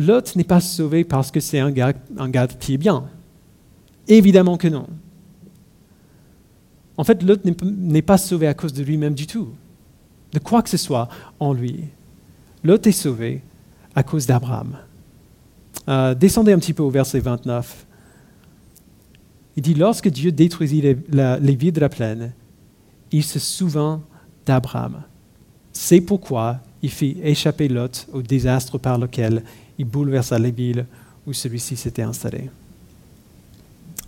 Lot 0.00 0.36
n'est 0.36 0.44
pas 0.44 0.60
sauvé 0.60 1.04
parce 1.04 1.30
que 1.30 1.40
c'est 1.40 1.58
un 1.58 1.70
gars, 1.70 1.92
un 2.18 2.28
gars 2.28 2.46
qui 2.46 2.74
est 2.74 2.78
bien. 2.78 3.04
Évidemment 4.08 4.56
que 4.56 4.68
non. 4.68 4.86
En 6.96 7.04
fait, 7.04 7.22
Lot 7.22 7.40
n'est 7.62 8.02
pas 8.02 8.18
sauvé 8.18 8.46
à 8.46 8.54
cause 8.54 8.72
de 8.72 8.82
lui-même 8.82 9.14
du 9.14 9.26
tout, 9.26 9.48
de 10.32 10.38
quoi 10.38 10.62
que 10.62 10.68
ce 10.68 10.76
soit 10.76 11.08
en 11.38 11.52
lui. 11.52 11.84
Lot 12.62 12.86
est 12.86 12.92
sauvé 12.92 13.42
à 13.94 14.02
cause 14.02 14.26
d'Abraham. 14.26 14.76
Euh, 15.88 16.14
descendez 16.14 16.52
un 16.52 16.58
petit 16.58 16.74
peu 16.74 16.82
au 16.82 16.90
verset 16.90 17.20
29. 17.20 17.86
Il 19.56 19.62
dit, 19.62 19.74
lorsque 19.74 20.08
Dieu 20.08 20.30
détruisit 20.30 20.82
les 20.82 21.54
villes 21.56 21.72
de 21.72 21.80
la 21.80 21.88
plaine, 21.88 22.32
il 23.12 23.24
se 23.24 23.38
souvint 23.38 24.02
d'Abraham. 24.46 25.02
C'est 25.72 26.00
pourquoi 26.00 26.60
il 26.82 26.90
fit 26.90 27.16
échapper 27.22 27.68
Lot 27.68 28.06
au 28.12 28.22
désastre 28.22 28.78
par 28.78 28.98
lequel 28.98 29.42
il 29.78 29.84
bouleversa 29.84 30.38
les 30.38 30.50
villes 30.50 30.86
où 31.26 31.32
celui-ci 31.32 31.76
s'était 31.76 32.02
installé. 32.02 32.50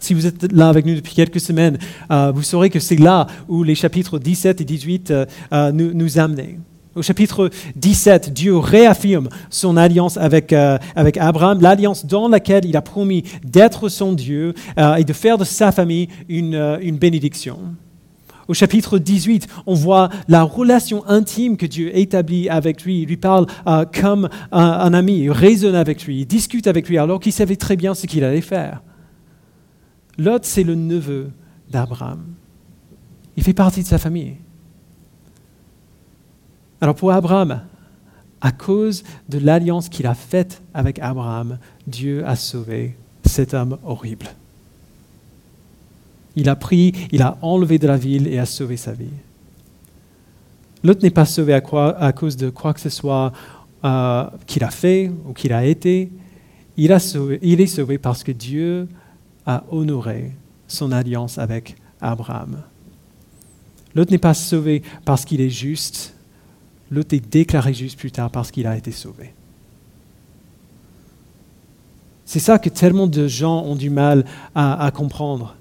Si 0.03 0.15
vous 0.15 0.27
êtes 0.27 0.51
là 0.53 0.69
avec 0.69 0.85
nous 0.85 0.97
depuis 0.97 1.15
quelques 1.15 1.41
semaines, 1.41 1.79
euh, 2.11 2.33
vous 2.35 2.43
saurez 2.43 2.71
que 2.71 2.81
c'est 2.81 2.97
là 2.97 3.29
où 3.49 3.63
les 3.63 3.77
chapitres 3.77 4.19
17 4.19 4.61
et 4.61 4.65
18 4.65 5.11
euh, 5.11 5.27
euh, 5.53 5.71
nous, 5.71 5.95
nous 5.95 6.19
amenaient. 6.19 6.59
Au 6.97 7.03
chapitre 7.03 7.51
17, 7.77 8.33
Dieu 8.33 8.57
réaffirme 8.59 9.29
son 9.49 9.77
alliance 9.79 10.19
avec, 10.19 10.53
avec 10.53 11.17
Abraham, 11.17 11.63
l'alliance 11.63 12.05
dans 12.05 12.29
laquelle 12.29 12.67
il 12.67 12.77
a 12.77 12.83
promis 12.83 13.25
d'être 13.43 13.89
son 13.89 14.13
Dieu 14.13 14.53
et 14.99 15.03
de 15.03 15.13
faire 15.15 15.39
de 15.39 15.45
sa 15.45 15.73
famille 15.73 16.09
une, 16.29 16.79
une 16.83 16.99
bénédiction. 16.99 17.59
Au 18.49 18.55
chapitre 18.55 18.99
18, 18.99 19.47
on 19.67 19.75
voit 19.75 20.09
la 20.29 20.43
relation 20.43 21.07
intime 21.07 21.57
que 21.57 21.67
Dieu 21.67 21.97
établit 21.97 22.49
avec 22.49 22.83
lui. 22.83 23.03
Il 23.03 23.09
lui 23.09 23.17
parle 23.17 23.47
comme 24.01 24.29
un, 24.51 24.61
un, 24.61 24.95
ami, 24.95 25.21
il 25.21 25.31
raisonne 25.31 25.75
avec 25.75 26.05
lui, 26.05 26.21
il 26.21 26.27
discute 26.27 26.67
avec 26.67 26.89
lui 26.89 26.99
alors 26.99 27.21
qu'il 27.21 27.33
savait 27.33 27.57
très 27.57 27.77
bien 27.77 27.95
ce 27.95 28.07
qu'il 28.07 28.25
allait 28.25 28.41
faire. 28.41 28.83
Lot, 30.19 30.45
c'est 30.45 30.65
le 30.65 30.75
neveu 30.75 31.31
d'Abraham. 31.71 32.23
Il 33.37 33.43
fait 33.43 33.55
partie 33.55 33.83
de 33.83 33.89
sa 33.89 33.99
famille. 33.99 34.37
Alors 36.81 36.95
pour 36.95 37.13
Abraham, 37.13 37.63
à 38.41 38.51
cause 38.51 39.05
de 39.29 39.39
l'alliance 39.39 39.89
qu'il 39.89 40.07
a 40.07 40.15
faite 40.15 40.63
avec 40.75 40.99
Abraham, 40.99 41.59
Dieu 41.87 42.27
a 42.27 42.35
sauvé 42.35 42.97
cet 43.25 43.55
homme 43.55 43.79
horrible. 43.85 44.27
Il 46.37 46.49
a 46.49 46.57
pris, 46.57 46.93
il 47.13 47.23
a 47.23 47.37
enlevé 47.43 47.79
de 47.79 47.87
la 47.87 47.97
ville 47.97 48.27
et 48.27 48.39
a 48.39 48.47
sauvé 48.47 48.77
sa 48.77 48.93
vie. 48.93 49.07
Lot 50.83 51.03
n'est 51.03 51.11
pas 51.11 51.27
sauvé 51.27 51.55
à, 51.55 52.13
cause 52.13 52.37
de 52.37 52.51
quoi 52.51 52.75
que 52.75 52.81
ce 52.81 52.89
soit 52.89 53.33
euh, 53.85 54.25
qu'il 54.47 54.65
a 54.65 54.71
fait 54.71 55.13
ou 55.27 55.33
qu'il 55.33 55.53
a 55.53 55.65
été. 55.65 56.11
Il 56.77 56.91
est 56.91 57.67
sauvé 57.67 57.99
parce 57.99 58.25
que 58.25 58.33
Dieu 58.33 58.89
a 59.47 59.63
honoré 59.71 60.33
son 60.67 60.91
alliance 60.91 61.39
avec 61.39 61.77
Abraham. 62.01 62.63
L'autre 63.95 64.11
n'est 64.11 64.19
pas 64.19 64.35
sauvé 64.35 64.83
parce 65.05 65.25
qu'il 65.25 65.41
est 65.41 65.51
juste, 65.51 66.15
l'autre 66.91 67.15
est 67.15 67.21
déclaré 67.21 67.75
juste 67.75 67.99
plus 67.99 68.11
tard 68.11 68.31
parce 68.31 68.51
qu'il 68.51 68.67
a 68.67 68.77
été 68.77 68.91
sauvé. 68.91 69.35
C'est 72.25 72.41
ça 72.41 72.59
que 72.59 72.71
tellement 72.71 73.07
de 73.07 73.29
gens 73.29 73.63
ont 73.63 73.77
du 73.77 73.91
mal 73.91 74.25
à, 74.55 74.91
comprendre. 74.95 75.55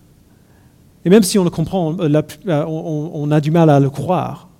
Et 1.03 1.09
même 1.09 1.23
si 1.23 1.39
on 1.39 1.43
le 1.43 1.49
comprend, 1.49 1.95
euh, 1.99 2.65
on 2.67 3.31
a 3.31 3.41
du 3.41 3.51
mal 3.51 3.69
à 3.69 3.79
le 3.79 3.89
croire. 3.89 4.51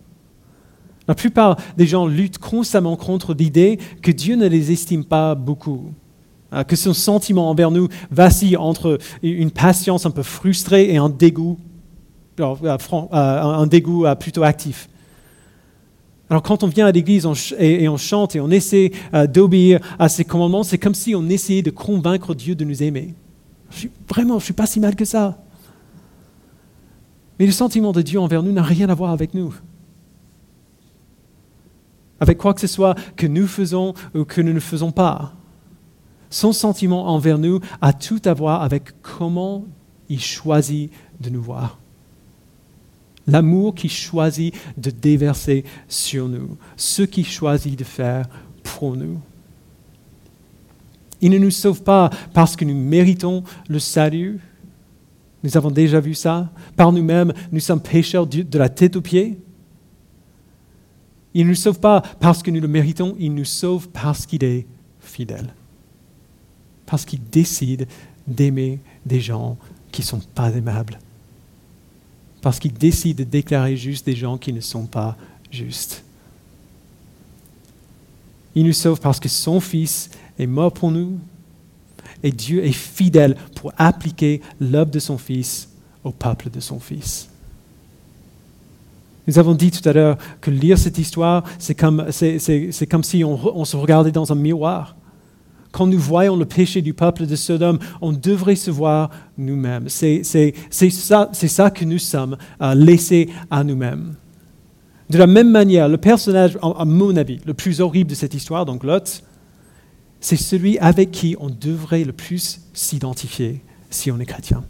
La 1.08 1.16
plupart 1.16 1.58
des 1.78 1.88
gens 1.88 2.08
luttent 2.08 2.38
constamment 2.38 2.96
contre 2.96 3.34
l'idée 3.34 3.80
que 4.02 4.12
Dieu 4.12 4.36
ne 4.36 4.48
les 4.48 4.72
estime 4.72 5.04
pas 5.04 5.36
beaucoup, 5.36 5.92
euh, 6.54 6.64
que 6.64 6.76
son 6.76 6.94
sentiment 6.94 7.50
envers 7.50 7.72
nous 7.72 7.88
vacille 8.12 8.56
entre 8.56 8.98
une 9.24 9.52
patience 9.52 10.06
un 10.06 10.12
peu 10.12 10.24
frustrée 10.24 10.94
et 10.94 10.98
un 10.98 11.10
dégoût, 11.10 11.58
euh, 12.40 12.56
euh, 12.64 13.08
un 13.12 13.68
dégoût 13.68 14.06
plutôt 14.20 14.44
actif. 14.44 14.90
Alors 16.30 16.44
quand 16.44 16.64
on 16.64 16.68
vient 16.68 16.86
à 16.86 16.92
l'église 16.94 17.28
et 17.60 17.90
on 17.90 17.98
chante 17.98 18.38
et 18.38 18.40
on 18.40 18.50
essaie 18.50 18.92
d'obéir 19.28 19.82
à 20.00 20.08
ses 20.08 20.24
commandements, 20.24 20.64
c'est 20.64 20.78
comme 20.78 20.96
si 20.96 21.14
on 21.14 21.28
essayait 21.28 21.62
de 21.62 21.72
convaincre 21.72 22.34
Dieu 22.34 22.56
de 22.56 22.64
nous 22.64 22.84
aimer. 22.84 23.14
vraiment, 24.08 24.36
je 24.36 24.44
ne 24.44 24.46
suis 24.46 24.54
pas 24.54 24.66
si 24.66 24.80
mal 24.80 24.96
que 24.96 25.04
ça. 25.04 25.38
Mais 27.42 27.48
le 27.48 27.54
sentiment 27.54 27.92
de 27.92 28.04
Dieu 28.04 28.20
envers 28.20 28.44
nous 28.44 28.52
n'a 28.52 28.62
rien 28.62 28.88
à 28.90 28.94
voir 28.94 29.10
avec 29.10 29.34
nous. 29.34 29.52
Avec 32.20 32.38
quoi 32.38 32.54
que 32.54 32.62
ce 32.62 32.68
soit 32.68 32.94
que 33.16 33.26
nous 33.26 33.48
faisons 33.48 33.96
ou 34.14 34.26
que 34.26 34.42
nous 34.42 34.54
ne 34.54 34.60
faisons 34.60 34.92
pas. 34.92 35.34
Son 36.30 36.54
sentiment 36.54 37.08
envers 37.08 37.40
nous 37.40 37.60
a 37.82 37.94
tout 37.94 38.22
à 38.26 38.36
voir 38.36 38.62
avec 38.62 39.02
comment 39.02 39.66
il 40.08 40.22
choisit 40.22 40.92
de 41.20 41.32
nous 41.32 41.42
voir. 41.42 41.80
L'amour 43.26 43.74
qu'il 43.74 43.90
choisit 43.90 44.54
de 44.78 44.92
déverser 44.92 45.66
sur 45.88 46.28
nous, 46.28 46.58
ce 46.78 47.02
qu'il 47.02 47.26
choisit 47.26 47.76
de 47.76 47.84
faire 47.84 48.28
pour 48.62 48.96
nous. 48.96 49.20
Il 51.22 51.32
ne 51.32 51.40
nous 51.40 51.50
sauve 51.50 51.82
pas 51.82 52.12
parce 52.36 52.56
que 52.56 52.66
nous 52.66 52.78
méritons 52.78 53.44
le 53.68 53.80
salut. 53.80 54.40
Nous 55.44 55.58
avons 55.58 55.72
déjà 55.72 56.00
vu 56.00 56.14
ça. 56.14 56.50
Par 56.76 56.92
nous-mêmes, 56.92 57.34
nous 57.52 57.60
sommes 57.60 57.82
pécheurs 57.82 58.28
de 58.28 58.58
la 58.58 58.70
tête 58.70 58.96
aux 58.96 59.02
pieds. 59.02 59.38
Il 61.34 61.46
ne 61.46 61.50
nous 61.50 61.56
sauve 61.56 61.80
pas 61.80 62.02
parce 62.20 62.44
que 62.44 62.52
nous 62.52 62.62
le 62.62 62.68
méritons, 62.68 63.16
il 63.20 63.34
nous 63.34 63.46
sauve 63.46 63.90
parce 63.90 64.26
qu'il 64.26 64.44
est 64.44 64.66
fidèle 65.00 65.54
parce 66.92 67.06
qu'il 67.06 67.24
décide 67.24 67.88
d'aimer 68.28 68.78
des 69.06 69.22
gens 69.22 69.58
qui 69.94 70.02
ne 70.02 70.08
sont 70.08 70.20
pas 70.36 70.50
aimables. 70.52 71.00
Parce 72.42 72.60
qu'il 72.60 72.74
décide 72.74 73.20
de 73.20 73.24
déclarer 73.24 73.78
juste 73.78 74.06
des 74.06 74.16
gens 74.16 74.38
qui 74.38 74.52
ne 74.52 74.60
sont 74.60 74.88
pas 74.88 75.16
justes. 75.50 76.04
Il 78.56 78.66
nous 78.66 78.74
sauve 78.74 79.00
parce 79.00 79.22
que 79.22 79.30
son 79.30 79.62
Fils 79.62 80.10
est 80.38 80.48
mort 80.48 80.74
pour 80.74 80.92
nous 80.92 81.18
et 82.24 82.32
Dieu 82.32 82.64
est 82.64 82.72
fidèle 82.72 83.36
pour 83.56 83.74
appliquer 83.78 84.42
l'œuvre 84.60 84.92
de 84.92 85.00
son 85.00 85.18
Fils 85.18 85.70
au 86.04 86.12
peuple 86.12 86.50
de 86.50 86.60
son 86.60 86.80
Fils. 86.80 87.30
Nous 89.28 89.38
avons 89.38 89.54
dit 89.54 89.72
tout 89.72 89.88
à 89.88 89.94
l'heure 89.94 90.18
que 90.42 90.50
lire 90.50 90.78
cette 90.78 90.98
histoire, 90.98 91.44
c'est 91.60 91.76
comme, 91.76 92.12
si 92.12 93.24
on 93.24 93.66
se 93.66 93.78
regardait 93.78 94.12
dans 94.12 94.32
un 94.32 94.36
miroir. 94.36 94.96
Quand 95.72 95.88
nous 95.88 96.00
voyons 96.00 96.36
le 96.36 96.46
péché 96.46 96.82
du 96.82 96.94
peuple 96.94 97.26
de 97.26 97.36
Sodome, 97.36 97.80
on 98.02 98.12
devrait 98.12 98.56
se 98.56 98.72
voir 98.72 99.10
nous-mêmes. 99.38 99.88
C'est 99.88 100.24
ça, 100.24 101.30
ça, 101.32 101.70
que 101.70 101.86
nous 101.86 102.00
sommes 102.00 102.36
euh, 102.62 102.76
laissés 102.76 103.30
à 103.50 103.64
nous-mêmes. 103.64 104.16
De 105.10 105.18
la 105.18 105.28
même 105.28 105.50
manière, 105.50 105.88
le 105.88 105.98
personnage, 105.98 106.58
à 106.62 106.86
mon 106.86 107.16
avis, 107.16 107.40
le 107.46 107.54
plus 107.54 107.80
horrible 107.80 108.10
de 108.10 108.16
cette 108.16 108.34
histoire, 108.34 108.66
donc 108.66 108.84
Lot, 108.84 109.24
c'est 110.22 110.38
celui 110.38 110.78
avec 110.78 111.12
qui 111.12 111.36
on 111.40 111.50
devrait 111.50 112.04
le 112.04 112.14
plus 112.14 112.62
s'identifier 112.74 113.62
si 113.90 114.12
on 114.12 114.20
est 114.20 114.26
chrétien. 114.26 114.64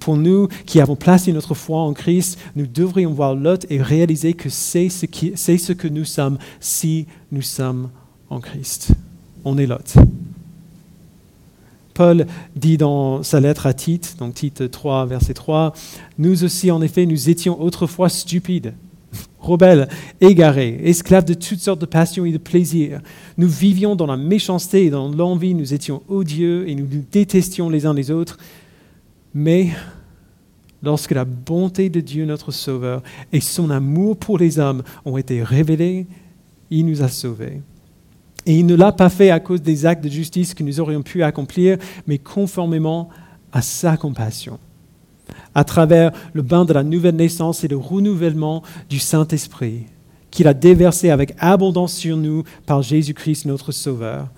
Pour 0.00 0.16
nous 0.16 0.48
qui 0.66 0.80
avons 0.80 0.96
placé 0.96 1.32
notre 1.32 1.54
foi 1.54 1.82
en 1.82 1.92
Christ, 1.92 2.38
nous 2.56 2.66
devrions 2.66 3.12
voir 3.12 3.34
Lot 3.34 3.66
et 3.70 3.80
réaliser 3.80 4.32
que 4.32 4.48
c'est 4.48 4.88
ce, 4.88 5.06
que 5.72 5.88
nous 5.88 6.04
sommes 6.04 6.38
si 6.58 7.06
nous 7.30 7.42
sommes 7.42 7.90
en 8.30 8.40
Christ. 8.40 8.92
On 9.44 9.58
est 9.58 9.66
Lot. 9.66 9.96
Paul 11.92 12.26
dit 12.56 12.78
dans 12.78 13.22
sa 13.22 13.40
lettre 13.40 13.66
à 13.66 13.74
Tite, 13.74 14.16
donc 14.18 14.34
Tite 14.34 14.70
3, 14.70 15.04
verset 15.04 15.34
3, 15.34 15.74
Nous 16.18 16.44
aussi, 16.44 16.70
en 16.70 16.80
effet, 16.80 17.04
nous 17.04 17.28
étions 17.28 17.60
autrefois 17.60 18.08
stupides, 18.08 18.72
rebelles, 19.38 19.88
égarés, 20.20 20.80
esclaves 20.84 21.24
de 21.24 21.34
toutes 21.34 21.60
sortes 21.60 21.80
de 21.80 21.86
passions 21.86 22.24
et 22.24 22.32
de 22.32 22.38
plaisirs. 22.38 23.00
Nous 23.38 23.48
vivions 23.48 23.96
dans 23.96 24.06
la 24.06 24.16
méchanceté 24.16 24.86
et 24.86 24.90
dans 24.90 25.08
l'envie, 25.08 25.54
nous 25.54 25.74
étions 25.74 26.02
odieux 26.08 26.68
et 26.68 26.74
nous 26.74 26.86
nous 26.86 27.04
détestions 27.10 27.70
les 27.70 27.86
uns 27.86 27.94
les 27.94 28.10
autres. 28.10 28.38
Mais 29.34 29.70
lorsque 30.82 31.12
la 31.12 31.24
bonté 31.24 31.90
de 31.90 32.00
Dieu 32.00 32.24
notre 32.24 32.52
Sauveur 32.52 33.02
et 33.32 33.40
son 33.40 33.70
amour 33.70 34.16
pour 34.16 34.38
les 34.38 34.58
hommes 34.58 34.82
ont 35.04 35.16
été 35.16 35.42
révélés, 35.42 36.06
il 36.70 36.86
nous 36.86 37.02
a 37.02 37.08
sauvés 37.08 37.60
et 38.46 38.58
il 38.58 38.66
ne 38.66 38.74
l'a 38.74 38.92
pas 38.92 39.08
fait 39.08 39.30
à 39.30 39.40
cause 39.40 39.62
des 39.62 39.86
actes 39.86 40.04
de 40.04 40.08
justice 40.08 40.54
que 40.54 40.62
nous 40.62 40.80
aurions 40.80 41.02
pu 41.02 41.22
accomplir, 41.22 41.78
mais 42.06 42.18
conformément 42.18 43.08
à 43.52 43.62
sa 43.62 43.96
compassion, 43.96 44.58
à 45.54 45.64
travers 45.64 46.12
le 46.32 46.42
bain 46.42 46.64
de 46.64 46.72
la 46.72 46.82
nouvelle 46.82 47.16
naissance 47.16 47.64
et 47.64 47.68
le 47.68 47.76
renouvellement 47.76 48.62
du 48.88 48.98
Saint-Esprit, 48.98 49.86
qu'il 50.30 50.46
a 50.46 50.54
déversé 50.54 51.10
avec 51.10 51.34
abondance 51.38 51.94
sur 51.94 52.16
nous 52.16 52.44
par 52.66 52.82
Jésus-Christ 52.82 53.46
notre 53.46 53.72
Sauveur. 53.72 54.28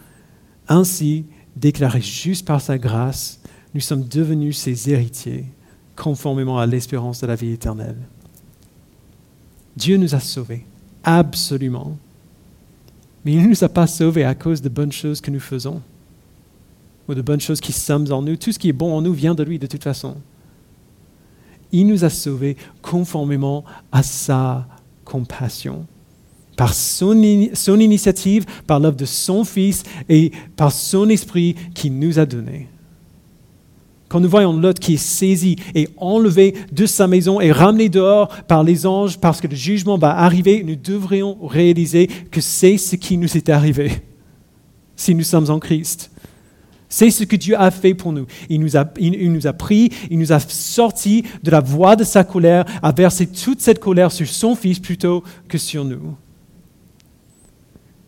Ainsi, 0.69 1.27
déclarés 1.57 2.01
juste 2.01 2.47
par 2.47 2.61
sa 2.61 2.79
grâce, 2.79 3.41
nous 3.75 3.81
sommes 3.81 4.07
devenus 4.07 4.57
ses 4.57 4.91
héritiers, 4.91 5.45
conformément 5.97 6.59
à 6.59 6.67
l'espérance 6.67 7.21
de 7.21 7.27
la 7.27 7.35
vie 7.35 7.53
éternelle. 7.53 7.99
Dieu 9.77 9.97
nous 9.97 10.15
a 10.15 10.21
sauvés, 10.21 10.65
absolument. 11.05 11.97
Mais 13.25 13.33
il 13.33 13.43
ne 13.43 13.49
nous 13.49 13.65
a 13.65 13.69
pas 13.69 13.87
sauvés 13.87 14.25
à 14.25 14.35
cause 14.35 14.61
de 14.61 14.69
bonnes 14.69 14.93
choses 14.93 15.21
que 15.21 15.31
nous 15.31 15.41
faisons, 15.41 15.81
ou 17.09 17.15
de 17.15 17.23
bonnes 17.23 17.41
choses 17.41 17.61
qui 17.61 17.73
sommes 17.73 18.11
en 18.13 18.23
nous. 18.23 18.37
Tout 18.37 18.53
ce 18.53 18.59
qui 18.59 18.69
est 18.69 18.75
bon 18.75 18.95
en 18.95 19.03
nous 19.03 19.13
vient 19.13 19.35
de 19.35 19.43
lui 19.43 19.59
de 19.59 19.67
toute 19.67 19.83
façon. 19.83 20.17
Il 21.73 21.87
nous 21.87 22.05
a 22.05 22.11
sauvés 22.11 22.57
conformément 22.83 23.65
à 23.91 24.03
sa 24.03 24.67
compassion, 25.05 25.87
par 26.57 26.75
son, 26.75 27.21
son 27.55 27.81
initiative, 27.81 28.45
par 28.67 28.79
l'œuvre 28.79 28.97
de 28.97 29.05
son 29.07 29.45
Fils 29.45 29.83
et 30.09 30.31
par 30.57 30.71
son 30.71 31.09
Esprit 31.09 31.57
qu'il 31.75 31.99
nous 31.99 32.19
a 32.19 32.27
donné. 32.27 32.69
Quand 34.09 34.21
nous 34.21 34.29
voyons 34.29 34.53
Lot 34.53 34.79
qui 34.79 34.95
est 34.95 34.99
saisi 34.99 35.57
et 35.75 35.89
enlevé 35.97 36.55
de 36.71 36.85
sa 36.85 37.07
maison 37.07 37.41
et 37.41 37.51
ramené 37.51 37.89
dehors 37.89 38.29
par 38.47 38.63
les 38.63 38.87
anges 38.87 39.19
parce 39.19 39.41
que 39.41 39.47
le 39.47 39.57
jugement 39.57 39.97
va 39.97 40.19
arriver, 40.19 40.63
nous 40.63 40.77
devrions 40.77 41.39
réaliser 41.43 42.09
que 42.31 42.43
c'est 42.43 42.77
ce 42.77 42.97
qui 42.97 43.17
nous 43.17 43.35
est 43.37 43.49
arrivé 43.49 44.03
si 45.03 45.15
nous 45.15 45.25
sommes 45.25 45.51
en 45.51 45.59
Christ. 45.59 46.12
C'est 46.93 47.11
ce 47.11 47.25
que 47.25 47.37
Dieu 47.37 47.59
a 47.59 47.71
fait 47.71 47.95
pour 47.95 48.13
nous. 48.13 48.27
Il 48.51 48.61
nous 48.61 48.77
a, 48.77 48.85
il, 49.01 49.33
nous 49.33 49.47
a 49.47 49.55
pris, 49.55 49.89
il 50.11 50.19
nous 50.19 50.31
a 50.31 50.39
sortis 50.39 51.25
de 51.43 51.51
la 51.51 51.61
voie 51.61 51.97
de 51.97 52.05
sa 52.05 52.23
colère, 52.23 52.67
a 52.83 52.93
versé 52.93 53.27
toute 53.27 53.63
cette 53.63 53.81
colère 53.81 54.13
sur 54.13 54.27
son 54.27 54.55
Fils 54.55 54.79
plutôt 54.79 55.25
que 55.49 55.57
sur 55.57 55.87
nous. 55.87 56.15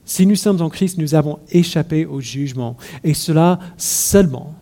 Si 0.05 0.27
nous 0.27 0.37
sommes 0.37 0.61
en 0.61 0.68
Christ, 0.68 0.99
nous 0.99 1.14
avons 1.14 1.38
échappé 1.51 2.05
au 2.05 2.20
jugement. 2.20 2.77
Et 3.03 3.14
cela 3.14 3.59
seulement 3.79 4.55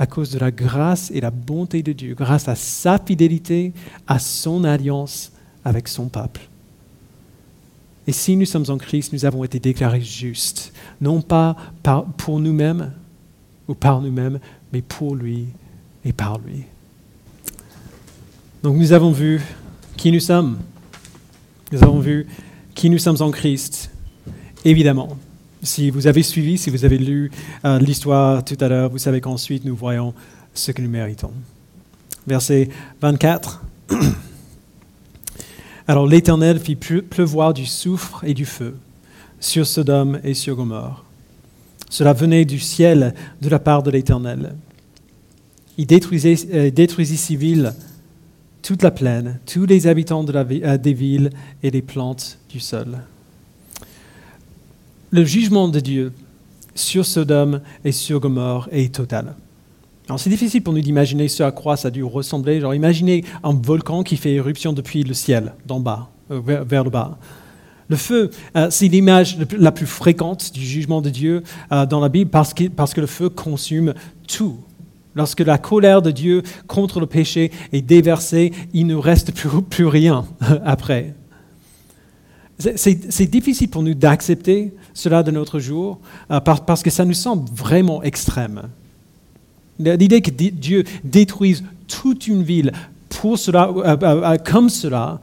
à 0.00 0.08
cause 0.08 0.30
de 0.30 0.40
la 0.40 0.50
grâce 0.50 1.12
et 1.12 1.20
la 1.20 1.30
bonté 1.30 1.84
de 1.84 1.92
Dieu, 1.92 2.16
grâce 2.16 2.48
à 2.48 2.56
sa 2.56 2.98
fidélité, 2.98 3.72
à 4.08 4.18
son 4.18 4.64
alliance 4.64 5.30
avec 5.64 5.86
son 5.86 6.08
peuple. 6.08 6.40
Et 8.08 8.12
si 8.12 8.34
nous 8.36 8.46
sommes 8.46 8.66
en 8.68 8.78
Christ, 8.78 9.12
nous 9.12 9.24
avons 9.24 9.44
été 9.44 9.60
déclarés 9.60 10.00
justes, 10.00 10.72
non 11.00 11.20
pas 11.20 11.54
pour 12.16 12.40
nous-mêmes 12.40 12.90
ou 13.68 13.74
par 13.74 14.00
nous-mêmes, 14.00 14.40
mais 14.72 14.82
pour 14.82 15.14
lui 15.14 15.46
et 16.04 16.12
par 16.12 16.38
lui. 16.38 16.64
Donc 18.62 18.76
nous 18.76 18.92
avons 18.92 19.12
vu 19.12 19.40
qui 19.96 20.10
nous 20.10 20.20
sommes. 20.20 20.58
Nous 21.70 21.82
avons 21.82 22.00
vu 22.00 22.26
qui 22.74 22.90
nous 22.90 22.98
sommes 22.98 23.20
en 23.20 23.30
Christ. 23.30 23.90
Évidemment, 24.64 25.16
si 25.62 25.90
vous 25.90 26.06
avez 26.06 26.22
suivi, 26.22 26.58
si 26.58 26.70
vous 26.70 26.84
avez 26.84 26.98
lu 26.98 27.30
euh, 27.64 27.78
l'histoire 27.78 28.44
tout 28.44 28.56
à 28.60 28.68
l'heure, 28.68 28.90
vous 28.90 28.98
savez 28.98 29.20
qu'ensuite 29.20 29.64
nous 29.64 29.76
voyons 29.76 30.14
ce 30.54 30.72
que 30.72 30.82
nous 30.82 30.88
méritons. 30.88 31.32
Verset 32.26 32.68
24. 33.00 33.62
Alors 35.88 36.06
l'Éternel 36.06 36.58
fit 36.60 36.76
pleuvoir 36.76 37.54
du 37.54 37.66
soufre 37.66 38.22
et 38.24 38.34
du 38.34 38.44
feu 38.44 38.76
sur 39.40 39.66
Sodome 39.66 40.20
et 40.24 40.34
sur 40.34 40.56
Gomorre. 40.56 41.07
Cela 41.90 42.12
venait 42.12 42.44
du 42.44 42.58
ciel 42.58 43.14
de 43.40 43.48
la 43.48 43.58
part 43.58 43.82
de 43.82 43.90
l'Éternel. 43.90 44.54
Il 45.76 45.86
détruisait, 45.86 46.36
euh, 46.52 46.70
détruisit 46.70 47.16
civils 47.16 47.72
toute 48.62 48.82
la 48.82 48.90
plaine, 48.90 49.38
tous 49.46 49.64
les 49.64 49.86
habitants 49.86 50.24
euh, 50.28 50.76
des 50.78 50.92
villes 50.92 51.30
et 51.62 51.70
les 51.70 51.82
plantes 51.82 52.38
du 52.50 52.60
sol 52.60 52.98
le 55.10 55.24
jugement 55.24 55.68
de 55.68 55.80
Dieu 55.80 56.12
sur 56.74 57.04
Sodome 57.04 57.60
et 57.84 57.92
sur 57.92 58.20
Gomorre 58.20 58.68
est 58.70 58.94
total. 58.94 59.34
Alors 60.06 60.20
c'est 60.20 60.30
difficile 60.30 60.62
pour 60.62 60.72
nous 60.72 60.80
d'imaginer 60.80 61.28
ce 61.28 61.42
à 61.42 61.50
quoi 61.50 61.76
ça 61.76 61.88
a 61.88 61.90
dû 61.90 62.04
ressembler. 62.04 62.60
Genre 62.60 62.74
imaginez 62.74 63.24
un 63.42 63.52
volcan 63.52 64.02
qui 64.02 64.16
fait 64.16 64.32
éruption 64.32 64.72
depuis 64.72 65.02
le 65.02 65.14
ciel, 65.14 65.54
d'en 65.66 65.80
bas, 65.80 66.10
euh, 66.30 66.40
vers, 66.40 66.84
le 66.84 66.90
bas. 66.90 67.18
Le 67.88 67.96
feu, 67.96 68.30
euh, 68.54 68.68
c'est 68.70 68.88
l'image 68.88 69.38
la 69.52 69.72
plus 69.72 69.86
fréquente 69.86 70.52
du 70.52 70.60
jugement 70.60 71.00
de 71.00 71.10
Dieu 71.10 71.42
euh, 71.72 71.86
dans 71.86 72.00
la 72.00 72.08
Bible 72.08 72.30
parce 72.30 72.52
que, 72.52 73.00
le 73.00 73.06
feu 73.06 73.28
consume 73.30 73.94
tout. 74.26 74.58
Lorsque 75.14 75.40
la 75.40 75.58
colère 75.58 76.02
de 76.02 76.10
Dieu 76.10 76.42
contre 76.66 77.00
le 77.00 77.06
péché 77.06 77.50
est 77.72 77.82
déversée, 77.82 78.52
il 78.72 78.86
ne 78.86 78.94
reste 78.94 79.32
plus, 79.32 79.86
rien 79.86 80.26
après. 80.64 81.14
C'est 82.58 83.30
difficile 83.30 83.70
pour 83.70 83.82
nous 83.82 83.94
d'accepter 83.94 84.74
cela 84.92 85.22
de 85.22 85.30
notre 85.30 85.58
jour 85.58 86.00
euh, 86.30 86.40
parce 86.40 86.82
que 86.82 86.90
ça 86.90 87.04
nous 87.04 87.14
semble 87.14 87.48
vraiment 87.50 88.02
extrême. 88.02 88.62
L'idée 89.78 90.20
que 90.20 90.30
Dieu 90.30 90.84
détruise 91.04 91.64
toute 91.86 92.26
une 92.26 92.42
ville 92.42 92.72
pour 93.08 93.38
cela, 93.38 93.70
euh, 93.74 93.96
euh, 94.02 94.36
comme 94.38 94.68
cela, 94.68 95.20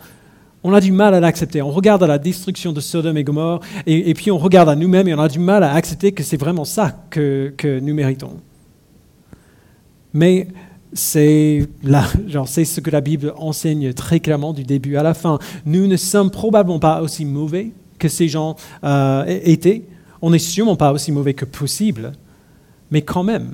on 0.67 0.73
a 0.73 0.81
du 0.81 0.91
mal 0.91 1.13
à 1.13 1.19
l'accepter. 1.19 1.61
On 1.61 1.69
regarde 1.69 2.01
à 2.01 2.07
la 2.07 2.17
destruction 2.17 2.73
de 2.73 2.79
Sodome 2.79 3.17
et 3.17 3.23
Gomorre 3.23 3.59
et, 3.85 4.15
puis 4.15 4.31
on 4.31 4.39
regarde 4.39 4.67
à 4.67 4.75
nous-mêmes 4.75 5.07
et 5.07 5.13
on 5.13 5.19
a 5.19 5.27
du 5.27 5.37
mal 5.37 5.63
à 5.63 5.73
accepter 5.73 6.11
que 6.11 6.23
c'est 6.23 6.37
vraiment 6.37 6.65
ça 6.65 7.05
que, 7.11 7.79
nous 7.83 7.93
méritons. 7.93 8.37
Mais 10.11 10.47
c'est 10.91 11.67
ce 11.83 12.79
que 12.79 12.89
la 12.89 13.01
Bible 13.01 13.35
enseigne 13.37 13.93
très 13.93 14.19
clairement 14.19 14.53
du 14.53 14.63
début 14.63 14.97
à 14.97 15.03
la 15.03 15.13
fin. 15.13 15.37
Nous 15.67 15.85
ne 15.85 15.97
sommes 15.97 16.31
probablement 16.31 16.79
pas 16.79 17.03
aussi 17.03 17.25
mauvais 17.25 17.71
que 17.99 18.07
ces 18.07 18.27
gens 18.27 18.55
euh, 18.83 19.23
étaient. 19.27 19.83
On 20.23 20.31
n'est 20.31 20.39
sûrement 20.39 20.75
pas 20.75 20.91
aussi 20.93 21.11
mauvais 21.11 21.35
que 21.35 21.45
possible. 21.45 22.13
Mais 22.89 23.03
quand 23.03 23.23
même, 23.23 23.53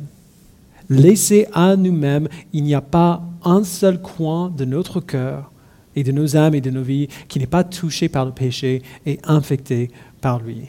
laissés 0.90 1.46
à 1.52 1.76
nous-mêmes, 1.76 2.30
il 2.54 2.64
n'y 2.64 2.74
a 2.74 2.82
pas 2.82 3.22
un 3.44 3.66
seul 3.66 4.02
coin 4.02 4.50
de 4.50 4.64
notre 4.64 5.02
cœur 5.02 5.51
et 5.96 6.04
de 6.04 6.12
nos 6.12 6.36
âmes 6.36 6.56
et 6.56 6.62
de 6.62 6.70
nos 6.70 6.84
vies 6.84 7.08
qui 7.28 7.40
n'est 7.40 7.48
pas 7.48 7.64
touché 7.64 8.10
par 8.10 8.26
le 8.26 8.32
péché 8.32 8.82
et 9.06 9.20
infecté 9.24 9.92
par 10.22 10.40
lui. 10.40 10.68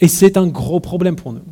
Et 0.00 0.08
c'est 0.08 0.36
un 0.36 0.46
gros 0.46 0.80
problème 0.80 1.16
pour 1.16 1.32
nous. 1.32 1.44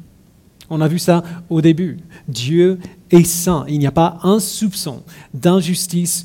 On 0.71 0.81
a 0.81 0.89
vu 0.89 0.99
ça 0.99 1.25
au 1.49 1.61
début. 1.61 1.99
Dieu 2.29 2.79
est 3.11 3.25
saint. 3.25 3.65
Il 3.69 3.79
n'y 3.81 3.87
a 3.87 3.93
pas 3.93 4.19
un 4.23 4.39
soupçon 4.39 5.03
d'injustice 5.35 6.25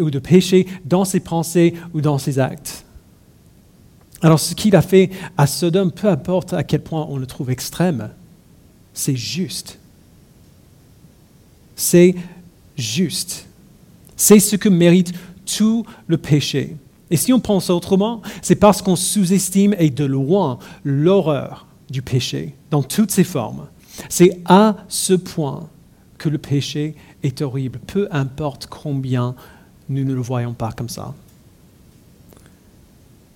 ou 0.00 0.10
de 0.10 0.18
péché 0.18 0.66
dans 0.84 1.04
ses 1.04 1.20
pensées 1.20 1.74
ou 1.92 2.00
dans 2.00 2.18
ses 2.18 2.38
actes. 2.38 2.84
Alors 4.22 4.40
ce 4.40 4.54
qu'il 4.54 4.74
a 4.76 4.82
fait 4.82 5.10
à 5.36 5.46
Sodome, 5.46 5.92
peu 5.92 6.08
importe 6.08 6.52
à 6.52 6.62
quel 6.62 6.82
point 6.82 7.06
on 7.10 7.18
le 7.18 7.26
trouve 7.26 7.50
extrême, 7.50 8.10
c'est 8.94 9.16
juste. 9.16 9.78
C'est 11.76 12.14
juste. 12.76 13.46
C'est 14.16 14.38
ce 14.38 14.56
que 14.56 14.68
mérite 14.68 15.12
tout 15.44 15.84
le 16.06 16.18
péché. 16.18 16.76
Et 17.10 17.16
si 17.16 17.32
on 17.32 17.40
pense 17.40 17.70
autrement, 17.70 18.22
c'est 18.42 18.56
parce 18.56 18.82
qu'on 18.82 18.96
sous-estime 18.96 19.74
et 19.78 19.90
de 19.90 20.04
loin 20.04 20.58
l'horreur 20.84 21.66
du 21.90 22.02
péché 22.02 22.54
dans 22.70 22.82
toutes 22.82 23.10
ses 23.10 23.24
formes. 23.24 23.66
C'est 24.08 24.40
à 24.46 24.76
ce 24.88 25.14
point 25.14 25.68
que 26.18 26.28
le 26.28 26.38
péché 26.38 26.96
est 27.22 27.42
horrible, 27.42 27.78
peu 27.86 28.08
importe 28.10 28.66
combien 28.66 29.34
nous 29.88 30.04
ne 30.04 30.14
le 30.14 30.20
voyons 30.20 30.54
pas 30.54 30.72
comme 30.72 30.88
ça. 30.88 31.14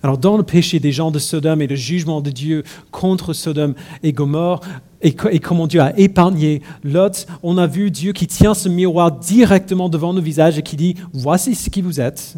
Alors 0.01 0.17
dans 0.17 0.37
le 0.37 0.43
péché 0.43 0.79
des 0.79 0.91
gens 0.91 1.11
de 1.11 1.19
Sodome 1.19 1.61
et 1.61 1.67
le 1.67 1.75
jugement 1.75 2.21
de 2.21 2.29
Dieu 2.29 2.63
contre 2.91 3.33
Sodome 3.33 3.73
et 4.01 4.13
Gomorre, 4.13 4.61
et, 5.01 5.13
comment 5.13 5.67
Dieu 5.67 5.81
a 5.81 5.97
épargné 5.97 6.61
Lot, 6.83 7.25
on 7.41 7.57
a 7.57 7.67
vu 7.67 7.89
Dieu 7.89 8.11
qui 8.11 8.27
tient 8.27 8.53
ce 8.53 8.67
miroir 8.67 9.11
directement 9.11 9.87
devant 9.87 10.13
nos 10.13 10.21
visages 10.21 10.57
et 10.57 10.61
qui 10.61 10.75
dit, 10.75 10.95
voici 11.13 11.55
ce 11.55 11.69
qui 11.69 11.81
vous 11.81 12.01
êtes, 12.01 12.35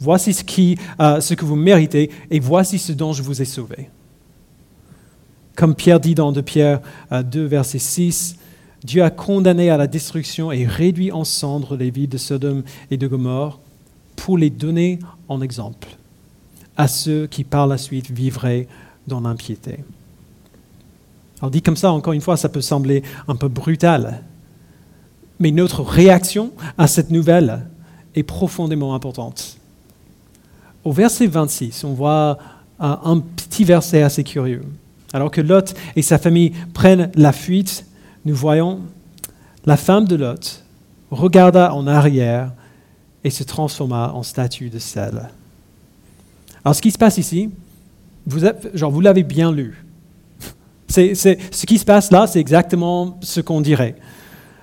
voici 0.00 0.32
ce, 0.32 0.42
euh, 1.00 1.20
ce 1.20 1.34
que 1.34 1.44
vous 1.44 1.54
méritez, 1.54 2.10
et 2.30 2.40
voici 2.40 2.78
ce 2.78 2.92
dont 2.92 3.12
je 3.12 3.22
vous 3.22 3.40
ai 3.40 3.44
sauvé. 3.44 3.88
Comme 5.54 5.76
Pierre 5.76 6.00
dit 6.00 6.16
dans 6.16 6.32
2 6.32 6.42
Pierre 6.42 6.80
2, 7.10 7.40
euh, 7.40 7.46
verset 7.46 7.78
6, 7.78 8.36
Dieu 8.84 9.04
a 9.04 9.10
condamné 9.10 9.70
à 9.70 9.76
la 9.76 9.86
destruction 9.86 10.50
et 10.50 10.66
réduit 10.66 11.12
en 11.12 11.22
cendres 11.22 11.76
les 11.76 11.90
villes 11.90 12.08
de 12.08 12.18
Sodome 12.18 12.64
et 12.90 12.96
de 12.96 13.06
Gomorre 13.06 13.60
pour 14.16 14.38
les 14.38 14.50
donner 14.50 14.98
en 15.28 15.40
exemple 15.40 15.88
à 16.76 16.88
ceux 16.88 17.26
qui 17.26 17.44
par 17.44 17.66
la 17.66 17.78
suite 17.78 18.10
vivraient 18.10 18.66
dans 19.06 19.20
l'impiété. 19.20 19.78
Alors 21.40 21.50
dit 21.50 21.62
comme 21.62 21.76
ça, 21.76 21.92
encore 21.92 22.12
une 22.12 22.20
fois, 22.20 22.36
ça 22.36 22.48
peut 22.48 22.60
sembler 22.60 23.02
un 23.26 23.36
peu 23.36 23.48
brutal, 23.48 24.22
mais 25.38 25.50
notre 25.50 25.82
réaction 25.82 26.52
à 26.78 26.86
cette 26.86 27.10
nouvelle 27.10 27.66
est 28.14 28.22
profondément 28.22 28.94
importante. 28.94 29.56
Au 30.84 30.92
verset 30.92 31.26
26, 31.26 31.84
on 31.84 31.94
voit 31.94 32.38
un 32.78 33.18
petit 33.18 33.64
verset 33.64 34.02
assez 34.02 34.24
curieux. 34.24 34.62
Alors 35.12 35.30
que 35.30 35.40
Lot 35.40 35.74
et 35.94 36.02
sa 36.02 36.18
famille 36.18 36.52
prennent 36.72 37.10
la 37.14 37.32
fuite, 37.32 37.86
nous 38.24 38.34
voyons 38.34 38.80
la 39.64 39.76
femme 39.76 40.06
de 40.06 40.16
Lot 40.16 40.64
regarda 41.10 41.74
en 41.74 41.86
arrière 41.86 42.52
et 43.24 43.30
se 43.30 43.44
transforma 43.44 44.12
en 44.12 44.22
statue 44.22 44.70
de 44.70 44.78
sel. 44.78 45.28
Alors, 46.64 46.74
ce 46.74 46.82
qui 46.82 46.90
se 46.90 46.98
passe 46.98 47.18
ici, 47.18 47.50
vous, 48.26 49.00
l'avez 49.00 49.22
bien 49.22 49.50
lu. 49.52 49.84
Ce 50.88 51.64
qui 51.64 51.78
se 51.78 51.84
passe 51.84 52.10
là, 52.10 52.26
c'est 52.26 52.40
exactement 52.40 53.18
ce 53.20 53.40
qu'on 53.40 53.60
dirait. 53.60 53.96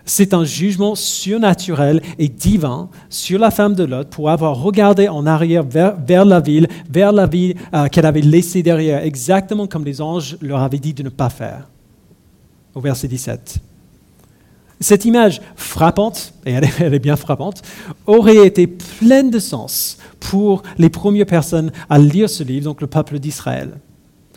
C'est 0.06 0.34
un 0.34 0.44
jugement 0.44 0.96
surnaturel 0.96 2.02
et 2.18 2.30
divin 2.30 2.90
sur 3.10 3.38
la 3.38 3.52
femme 3.52 3.76
de 3.76 3.84
Lot 3.84 4.10
pour 4.10 4.32
avoir 4.32 4.60
regardé 4.60 5.08
en 5.08 5.28
arrière 5.28 5.64
vers, 5.64 6.26
la 6.26 6.40
ville, 6.40 6.68
vers 6.90 7.12
la 7.12 7.28
ville 7.28 7.56
euh, 7.76 7.88
qu'elle 7.90 8.08
avait 8.08 8.22
laissée 8.22 8.64
derrière, 8.64 9.04
exactement 9.04 9.68
comme 9.68 9.86
les 9.86 10.02
anges 10.02 10.36
leur 10.42 10.62
avaient 10.62 10.80
dit 10.80 10.96
de 10.96 11.04
ne 11.04 11.10
pas 11.10 11.30
faire. 11.30 11.70
Au 12.74 12.82
verset 12.82 13.08
17. 13.08 13.60
Cette 14.80 15.04
image 15.04 15.42
frappante, 15.56 16.34
et 16.46 16.52
elle 16.52 16.94
est, 16.94 17.00
bien 17.00 17.18
frappante, 17.18 17.62
aurait 18.08 18.48
été 18.48 18.66
pleine 18.68 19.30
de 19.30 19.40
sens 19.40 19.98
pour 20.20 20.64
les 20.78 20.90
premières 20.90 21.26
personnes 21.26 21.72
à 21.90 22.00
lire 22.00 22.30
ce 22.30 22.44
livre, 22.44 22.66
donc 22.66 22.82
le 22.82 22.88
peuple 22.88 23.20
d'Israël. 23.20 23.72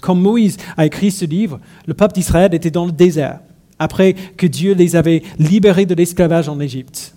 Quand 0.01 0.17
Moïse 0.17 0.57
a 0.77 0.85
écrit 0.85 1.13
ce 1.13 1.25
livre, 1.25 1.61
le 1.87 1.95
peuple 1.95 2.15
d'Israël 2.15 2.53
était 2.55 2.73
dans 2.73 2.87
le 2.87 2.93
désert, 2.93 3.39
après 3.79 4.15
que 4.15 4.49
Dieu 4.49 4.75
les 4.75 4.97
avait 4.97 5.23
libérés 5.39 5.87
de 5.87 5.95
l'esclavage 5.95 6.49
en 6.49 6.59
Égypte. 6.59 7.15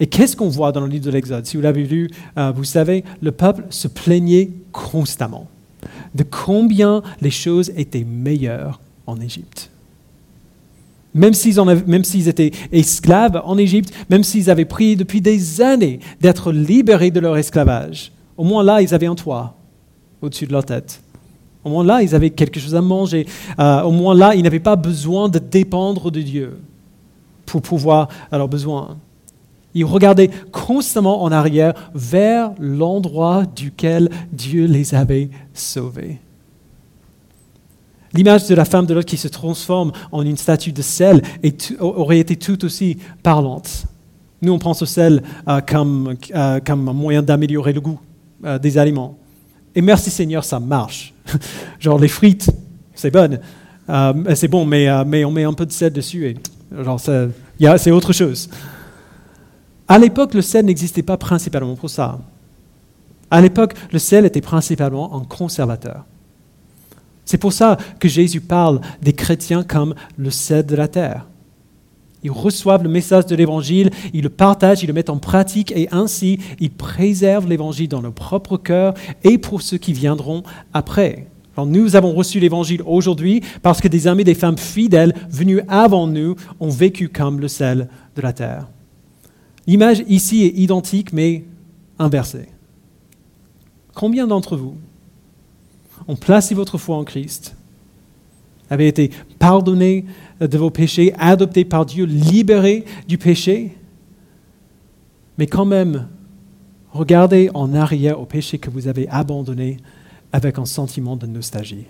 Et 0.00 0.06
qu'est-ce 0.06 0.34
qu'on 0.34 0.48
voit 0.48 0.72
dans 0.72 0.80
le 0.80 0.88
livre 0.88 1.04
de 1.04 1.10
l'Exode? 1.10 1.46
Si 1.46 1.56
vous 1.56 1.62
l'avez 1.62 1.84
lu, 1.84 2.10
euh, 2.38 2.52
vous 2.52 2.64
savez, 2.64 3.04
le 3.20 3.32
peuple 3.32 3.64
se 3.68 3.86
plaignait 3.86 4.50
constamment 4.72 5.46
de 6.14 6.24
combien 6.24 7.02
les 7.20 7.30
choses 7.30 7.70
étaient 7.76 8.04
meilleures 8.04 8.80
en 9.06 9.20
Égypte. 9.20 9.70
Même 11.14 11.32
s'ils, 11.32 12.28
étaient 12.28 12.50
esclaves 12.72 13.40
en 13.44 13.56
Égypte, 13.56 13.94
même 14.10 14.24
s'ils 14.24 14.50
avaient 14.50 14.64
prié 14.64 14.96
depuis 14.96 15.20
des 15.20 15.60
années 15.60 16.00
d'être 16.20 16.50
libérés 16.50 17.12
de 17.12 17.20
leur 17.20 17.36
esclavage, 17.36 18.10
au 18.36 18.42
moins 18.42 18.64
là, 18.64 18.82
ils 18.82 18.92
avaient 18.94 19.06
un 19.06 19.14
toit 19.14 19.54
au-dessus 20.20 20.46
de 20.46 20.52
leur 20.52 20.64
tête. 20.64 21.00
Au 21.62 21.70
moins 21.70 21.84
là, 21.84 22.02
ils 22.02 22.14
avaient 22.14 22.30
quelque 22.30 22.58
chose 22.58 22.74
à 22.74 22.80
manger. 22.80 23.26
Euh, 23.58 23.82
au 23.82 23.92
moins 23.92 24.14
là, 24.14 24.34
ils 24.34 24.42
n'avaient 24.42 24.58
pas 24.58 24.76
besoin 24.76 25.28
de 25.28 25.38
dépendre 25.38 26.10
de 26.10 26.20
Dieu 26.20 26.58
pour 27.46 27.62
pouvoir 27.62 28.08
à 28.30 28.36
leurs 28.36 28.48
besoins. 28.48 28.96
Ils 29.74 29.84
regardaient 29.84 30.30
constamment 30.52 31.22
en 31.22 31.32
arrière 31.32 31.74
vers 31.94 32.52
l'endroit 32.58 33.44
duquel 33.44 34.10
Dieu 34.32 34.66
les 34.66 34.94
avait 34.94 35.30
sauvés. 35.52 36.18
L'image 38.14 38.46
de 38.46 38.54
la 38.54 38.64
femme 38.64 38.86
de 38.86 38.94
l'autre 38.94 39.08
qui 39.08 39.16
se 39.16 39.26
transforme 39.26 39.90
en 40.12 40.22
une 40.22 40.36
statue 40.36 40.70
de 40.72 40.82
sel 40.82 41.20
aurait 41.80 42.20
été 42.20 42.36
tout 42.36 42.64
aussi 42.64 42.98
parlante. 43.24 43.86
Nous, 44.40 44.52
on 44.52 44.58
pense 44.58 44.82
au 44.82 44.86
sel 44.86 45.22
euh, 45.48 45.60
euh, 45.60 46.60
comme, 46.60 46.88
un 46.88 46.92
moyen 46.92 47.22
d'améliorer 47.22 47.72
le 47.72 47.80
goût 47.80 47.98
euh, 48.44 48.58
des 48.58 48.78
aliments. 48.78 49.18
Et 49.74 49.82
merci 49.82 50.10
Seigneur, 50.10 50.44
ça 50.44 50.60
marche. 50.60 51.12
genre 51.80 51.98
les 51.98 52.08
frites, 52.08 52.50
c'est 52.94 53.10
bon, 53.10 53.38
c'est 54.34 54.48
bon, 54.48 54.64
mais, 54.64 54.88
on 55.24 55.30
met 55.32 55.44
un 55.44 55.52
peu 55.52 55.66
de 55.66 55.72
sel 55.72 55.92
dessus 55.92 56.26
et 56.26 56.36
c'est 57.78 57.90
autre 57.90 58.12
chose. 58.12 58.48
À 59.88 59.98
l'époque, 59.98 60.34
le 60.34 60.42
sel 60.42 60.64
n'existait 60.66 61.02
pas 61.02 61.16
principalement 61.16 61.74
pour 61.74 61.90
ça. 61.90 62.18
À 63.30 63.40
l'époque, 63.40 63.74
le 63.92 63.98
sel 63.98 64.24
était 64.24 64.40
principalement 64.40 65.16
un 65.16 65.24
conservateur. 65.24 66.04
C'est 67.24 67.38
pour 67.38 67.52
ça 67.52 67.78
que 67.98 68.08
Jésus 68.08 68.40
parle 68.40 68.80
des 69.02 69.12
chrétiens 69.12 69.62
comme 69.62 69.94
le 70.16 70.30
sel 70.30 70.66
de 70.66 70.76
la 70.76 70.88
terre. 70.88 71.26
Ils 72.22 72.30
reçoivent 72.30 72.82
le 72.82 72.88
message 72.88 73.26
de 73.26 73.36
l'Évangile, 73.36 73.90
ils 74.14 74.22
le 74.22 74.30
partagent, 74.30 74.82
ils 74.82 74.86
le 74.86 74.94
mettent 74.94 75.10
en 75.10 75.18
pratique 75.18 75.72
et 75.76 75.88
ainsi 75.92 76.38
ils 76.58 76.70
préservent 76.70 77.48
l'Évangile 77.48 77.88
dans 77.88 78.00
leur 78.00 78.14
propre 78.14 78.56
cœur 78.56 78.94
et 79.22 79.36
pour 79.36 79.60
ceux 79.60 79.76
qui 79.76 79.92
viendront 79.92 80.42
après. 80.72 81.26
Alors 81.54 81.66
nous 81.66 81.96
avons 81.96 82.12
reçu 82.12 82.40
l'Évangile 82.40 82.82
aujourd'hui 82.86 83.42
parce 83.62 83.80
que 83.80 83.88
des 83.88 84.06
hommes 84.06 84.20
et 84.20 84.24
des 84.24 84.34
femmes 84.34 84.58
fidèles 84.58 85.14
venus 85.30 85.60
avant 85.68 86.06
nous 86.06 86.34
ont 86.60 86.70
vécu 86.70 87.10
comme 87.10 87.40
le 87.40 87.48
sel 87.48 87.88
de 88.16 88.22
la 88.22 88.32
terre. 88.32 88.68
L'image 89.66 90.02
ici 90.08 90.44
est 90.44 90.58
identique 90.58 91.12
mais 91.12 91.44
inversée. 91.98 92.48
Combien 93.94 94.26
d'entre 94.26 94.56
vous 94.56 94.76
ont 96.08 96.16
placé 96.16 96.54
votre 96.54 96.78
foi 96.78 96.96
en 96.96 97.04
Christ, 97.04 97.56
avez 98.70 98.88
été 98.88 99.10
pardonné 99.38 100.04
de 100.40 100.58
vos 100.58 100.70
péchés, 100.70 101.14
adopté 101.18 101.64
par 101.64 101.86
Dieu, 101.86 102.04
libéré 102.04 102.84
du 103.06 103.18
péché, 103.18 103.76
mais 105.38 105.46
quand 105.46 105.64
même, 105.64 106.08
regardez 106.92 107.50
en 107.54 107.74
arrière 107.74 108.20
au 108.20 108.26
péché 108.26 108.58
que 108.58 108.70
vous 108.70 108.88
avez 108.88 109.08
abandonné 109.08 109.78
avec 110.32 110.58
un 110.58 110.64
sentiment 110.64 111.16
de 111.16 111.26
nostalgie. 111.26 111.86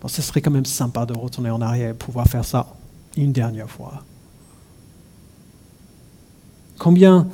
Bon, 0.00 0.08
ce 0.08 0.22
serait 0.22 0.40
quand 0.40 0.50
même 0.50 0.64
sympa 0.64 1.06
de 1.06 1.16
retourner 1.16 1.50
en 1.50 1.60
arrière 1.60 1.90
et 1.90 1.94
pouvoir 1.94 2.26
faire 2.26 2.44
ça 2.44 2.74
une 3.16 3.32
dernière 3.32 3.68
fois. 3.68 4.04
Combien 6.78 7.26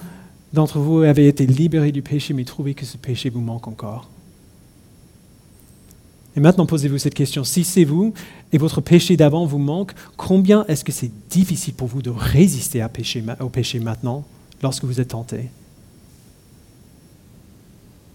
d'entre 0.54 0.78
vous 0.78 1.00
avez 1.00 1.28
été 1.28 1.46
libérés 1.46 1.92
du 1.92 2.00
péché, 2.00 2.32
mais 2.32 2.44
trouvez 2.44 2.74
que 2.74 2.86
ce 2.86 2.96
péché 2.96 3.28
vous 3.28 3.40
manque 3.40 3.68
encore. 3.68 4.08
Et 6.36 6.40
maintenant, 6.40 6.66
posez-vous 6.66 6.98
cette 6.98 7.14
question. 7.14 7.44
Si 7.44 7.64
c'est 7.64 7.84
vous 7.84 8.14
et 8.52 8.58
votre 8.58 8.80
péché 8.80 9.16
d'avant 9.16 9.46
vous 9.46 9.58
manque, 9.58 9.92
combien 10.16 10.64
est-ce 10.66 10.84
que 10.84 10.92
c'est 10.92 11.10
difficile 11.28 11.74
pour 11.74 11.88
vous 11.88 12.02
de 12.02 12.10
résister 12.10 12.84
au 13.40 13.48
péché 13.48 13.78
maintenant 13.80 14.24
lorsque 14.62 14.84
vous 14.84 15.00
êtes 15.00 15.08
tenté? 15.08 15.50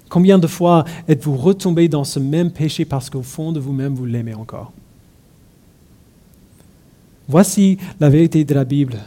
Combien 0.09 0.39
de 0.39 0.47
fois 0.47 0.85
êtes-vous 1.07 1.37
retombé 1.37 1.87
dans 1.87 2.03
ce 2.03 2.19
même 2.19 2.51
péché 2.51 2.83
parce 2.83 3.09
qu'au 3.09 3.21
fond 3.21 3.51
de 3.51 3.59
vous-même, 3.59 3.93
vous 3.93 4.05
l'aimez 4.05 4.33
encore? 4.33 4.71
Voici 7.27 7.77
la 7.99 8.09
vérité 8.09 8.43
de 8.43 8.53
la 8.53 8.65
Bible. 8.65 8.97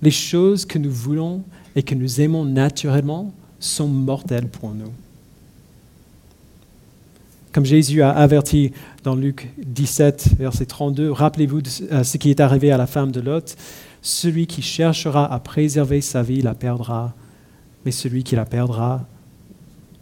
Les 0.00 0.12
choses 0.12 0.64
que 0.64 0.78
nous 0.78 0.92
voulons 0.92 1.42
et 1.76 1.82
que 1.82 1.94
nous 1.94 2.20
aimons 2.20 2.44
naturellement 2.44 3.32
sont 3.58 3.88
mortels 3.88 4.48
pour 4.48 4.70
nous. 4.74 4.92
Comme 7.52 7.64
Jésus 7.64 8.00
a 8.00 8.10
averti 8.10 8.72
dans 9.02 9.16
Luc 9.16 9.50
17, 9.58 10.36
verset 10.38 10.66
32, 10.66 11.10
rappelez-vous 11.10 11.62
ce 11.64 12.16
qui 12.16 12.30
est 12.30 12.40
arrivé 12.40 12.70
à 12.70 12.76
la 12.76 12.86
femme 12.86 13.10
de 13.10 13.20
Lot. 13.20 13.56
Celui 14.02 14.46
qui 14.46 14.62
cherchera 14.62 15.32
à 15.32 15.38
préserver 15.40 16.00
sa 16.00 16.22
vie 16.22 16.42
la 16.42 16.54
perdra, 16.54 17.12
mais 17.84 17.90
celui 17.90 18.22
qui 18.22 18.36
la 18.36 18.44
perdra 18.44 19.04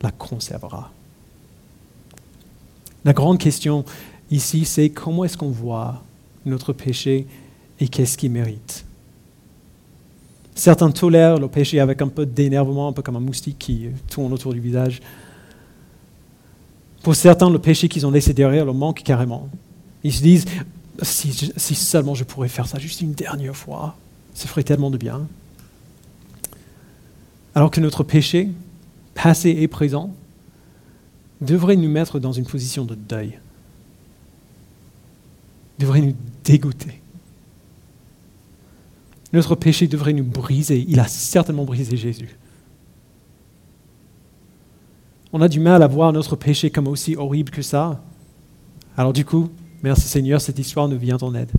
la 0.03 0.11
conservera. 0.11 0.93
La 3.05 3.13
grande 3.13 3.39
question 3.39 3.85
ici, 4.31 4.65
c'est 4.65 4.91
comment 4.91 5.25
est-ce 5.25 5.39
qu'on 5.39 5.51
voit 5.51 6.03
notre 6.45 6.73
péché 6.73 7.27
et 7.81 7.89
qu'est-ce 7.89 8.19
qui 8.19 8.29
mérite? 8.29 8.85
Certains 10.59 10.91
tolèrent 10.91 11.39
le 11.39 11.47
péché 11.47 11.79
avec 11.79 12.03
un 12.03 12.09
peu 12.09 12.27
d'énervement, 12.27 12.89
un 12.89 12.93
peu 12.93 13.01
comme 13.01 13.15
un 13.15 13.21
moustique 13.21 13.61
qui 13.61 13.91
tourne 14.11 14.33
autour 14.33 14.53
du 14.53 14.59
visage. 14.59 15.01
Pour 17.05 17.15
certains, 17.15 17.49
le 17.49 17.61
péché 17.61 17.89
qu'ils 17.89 18.05
ont 18.05 18.11
laissé 18.11 18.35
derrière 18.35 18.65
leur 18.65 18.75
manque 18.75 19.05
carrément. 19.05 19.49
Ils 20.03 20.13
se 20.13 20.21
disent, 20.21 20.47
si, 21.01 21.31
seulement 21.77 22.17
je 22.17 22.25
pourrais 22.25 22.49
faire 22.49 22.67
ça 22.67 22.81
juste 22.81 23.03
une 23.03 23.13
dernière 23.13 23.55
fois, 23.55 23.97
ça 24.35 24.49
ferait 24.49 24.65
tellement 24.65 24.91
de 24.91 24.97
bien. 24.97 25.29
Alors 27.55 27.71
que 27.71 27.81
notre 27.81 28.03
péché, 28.03 28.49
passé 29.15 29.51
et 29.51 29.69
présent, 29.69 30.13
devrait 31.41 31.77
nous 31.77 31.89
mettre 31.89 32.19
dans 32.19 32.33
une 32.33 32.47
position 32.47 32.85
de 32.85 32.97
deuil, 32.97 33.39
devrait 35.79 36.01
nous 36.01 36.17
dégoûter. 36.43 36.98
Notre 39.33 39.55
péché 39.55 39.87
devrait 39.87 40.13
nous 40.13 40.25
briser. 40.25 40.85
Il 40.89 41.01
a 41.01 41.07
certainement 41.07 41.65
brisé 41.65 41.97
Jésus. 41.97 42.37
On 45.33 45.43
a 45.43 45.49
du 45.49 45.61
mal 45.61 45.83
à 45.83 45.87
voir 45.87 46.13
notre 46.13 46.37
péché 46.37 46.71
comme 46.71 46.89
aussi 46.89 47.15
horrible 47.17 47.51
que 47.51 47.61
ça. 47.61 48.03
Alors 48.97 49.13
du 49.13 49.25
coup, 49.25 49.51
merci 49.83 50.09
Seigneur, 50.09 50.41
cette 50.41 50.59
histoire 50.59 50.89
nous 50.89 50.99
vient 50.99 51.19
en 51.19 51.35
aide. 51.35 51.53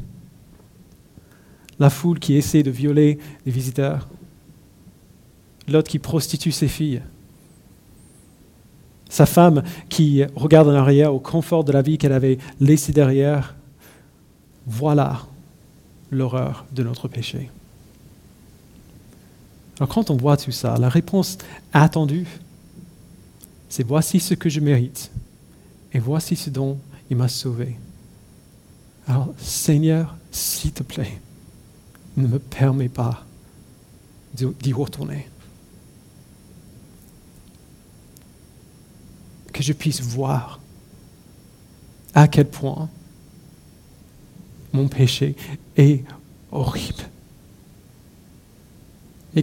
La 1.77 1.89
foule 1.89 2.19
qui 2.19 2.33
essaie 2.33 2.63
de 2.63 2.71
violer 2.71 3.19
les 3.45 3.51
visiteurs. 3.51 4.09
L'autre 5.67 5.89
qui 5.89 5.99
prostitue 5.99 6.51
ses 6.51 6.67
filles. 6.67 7.01
Sa 9.07 9.25
femme 9.25 9.63
qui 9.87 10.23
regarde 10.35 10.67
en 10.67 10.73
arrière 10.73 11.13
au 11.13 11.19
confort 11.19 11.63
de 11.63 11.71
la 11.71 11.81
vie 11.81 11.97
qu'elle 11.97 12.11
avait 12.11 12.39
laissée 12.59 12.91
derrière. 12.91 13.55
Voilà 14.65 15.21
l'horreur 16.11 16.65
de 16.73 16.83
notre 16.83 17.07
péché. 17.07 17.49
Alors 19.79 19.87
quand 19.87 20.09
on 20.09 20.17
voit 20.17 20.35
tout 20.35 20.51
ça, 20.51 20.77
la 20.77 20.89
réponse 20.89 21.37
attendue, 21.71 22.27
c'est 23.69 23.87
voici 23.87 24.19
ce 24.19 24.33
que 24.33 24.49
je 24.49 24.59
mérite 24.59 25.09
et 25.93 25.99
voici 25.99 26.35
ce 26.35 26.49
dont 26.49 26.77
il 27.09 27.15
m'a 27.15 27.29
sauvé. 27.29 27.77
Alors 29.07 29.33
Seigneur, 29.37 30.17
s'il 30.31 30.73
te 30.73 30.83
plaît, 30.83 31.21
ne 32.17 32.27
me 32.27 32.39
permets 32.39 32.89
pas 32.89 33.25
d'y 34.33 34.73
retourner. 34.73 35.27
Que 39.53 39.63
je 39.63 39.73
puisse 39.73 40.01
voir 40.01 40.59
à 42.13 42.27
quel 42.27 42.49
point 42.49 42.89
mon 44.73 44.87
péché 44.87 45.35
est 45.77 46.03
horrible. 46.51 47.03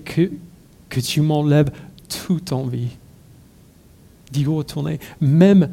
Que 0.01 1.01
tu 1.01 1.21
m'enlèves 1.21 1.71
toute 2.09 2.53
envie 2.53 2.91
d'y 4.31 4.45
retourner, 4.45 4.99
même, 5.21 5.71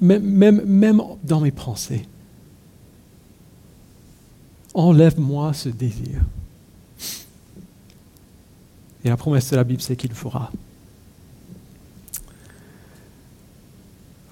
même, 0.00 0.22
même, 0.22 0.62
même 0.64 1.02
dans 1.22 1.40
mes 1.40 1.50
pensées. 1.50 2.06
Enlève-moi 4.74 5.52
ce 5.52 5.68
désir. 5.68 6.20
Et 9.04 9.08
la 9.08 9.16
promesse 9.16 9.50
de 9.50 9.56
la 9.56 9.64
Bible, 9.64 9.82
c'est 9.82 9.96
qu'il 9.96 10.10
le 10.10 10.16
fera. 10.16 10.50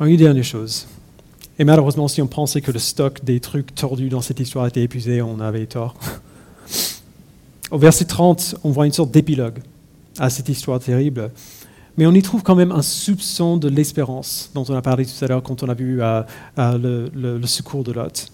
une 0.01 0.17
dernière 0.17 0.43
chose. 0.43 0.89
Et 1.61 1.65
malheureusement, 1.65 2.09
si 2.09 2.21
on 2.21 2.27
pensait 2.27 2.61
que 2.61 2.73
le 2.73 2.79
stock 2.79 3.25
des 3.25 3.39
trucs 3.39 3.75
tordus 3.75 4.09
dans 4.09 4.21
cette 4.21 4.41
histoire 4.41 4.67
était 4.67 4.83
épuisé, 4.83 5.23
on 5.23 5.39
avait 5.39 5.67
tort. 5.67 5.95
Au 7.73 7.79
verset 7.79 8.05
30, 8.05 8.57
on 8.65 8.71
voit 8.71 8.85
une 8.85 8.93
sorte 8.93 9.11
d'épilogue 9.11 9.61
à 10.19 10.29
cette 10.29 10.51
histoire 10.51 10.79
terrible. 10.79 11.31
Mais 11.97 12.05
on 12.05 12.13
y 12.13 12.21
trouve 12.21 12.43
quand 12.43 12.55
même 12.55 12.71
un 12.71 12.83
soupçon 12.83 13.57
de 13.57 13.67
l'espérance 13.67 14.51
dont 14.55 14.63
on 14.69 14.75
a 14.75 14.83
parlé 14.83 15.07
tout 15.07 15.25
à 15.25 15.27
l'heure 15.27 15.43
quand 15.43 15.63
on 15.63 15.71
a 15.71 15.75
vu 15.75 16.03
euh, 16.03 16.23
euh, 16.59 17.09
le, 17.15 17.47
secours 17.47 17.83
de 17.83 17.93
Lot. 17.93 18.31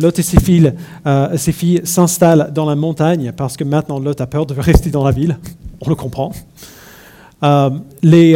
Lot 0.00 0.18
et 0.18 0.22
ses 0.22 0.40
filles, 0.40 0.74
euh, 1.06 1.36
ses 1.36 1.52
filles 1.52 1.80
s'installent 1.84 2.50
dans 2.52 2.66
la 2.66 2.74
montagne 2.74 3.32
parce 3.36 3.56
que 3.56 3.62
maintenant 3.62 4.00
Lot 4.00 4.20
a 4.20 4.26
peur 4.26 4.46
de 4.46 4.54
rester 4.60 4.90
dans 4.90 5.04
la 5.04 5.12
ville. 5.12 5.38
On 5.80 5.88
le 5.88 5.94
comprend. 5.94 6.32
les, 8.02 8.34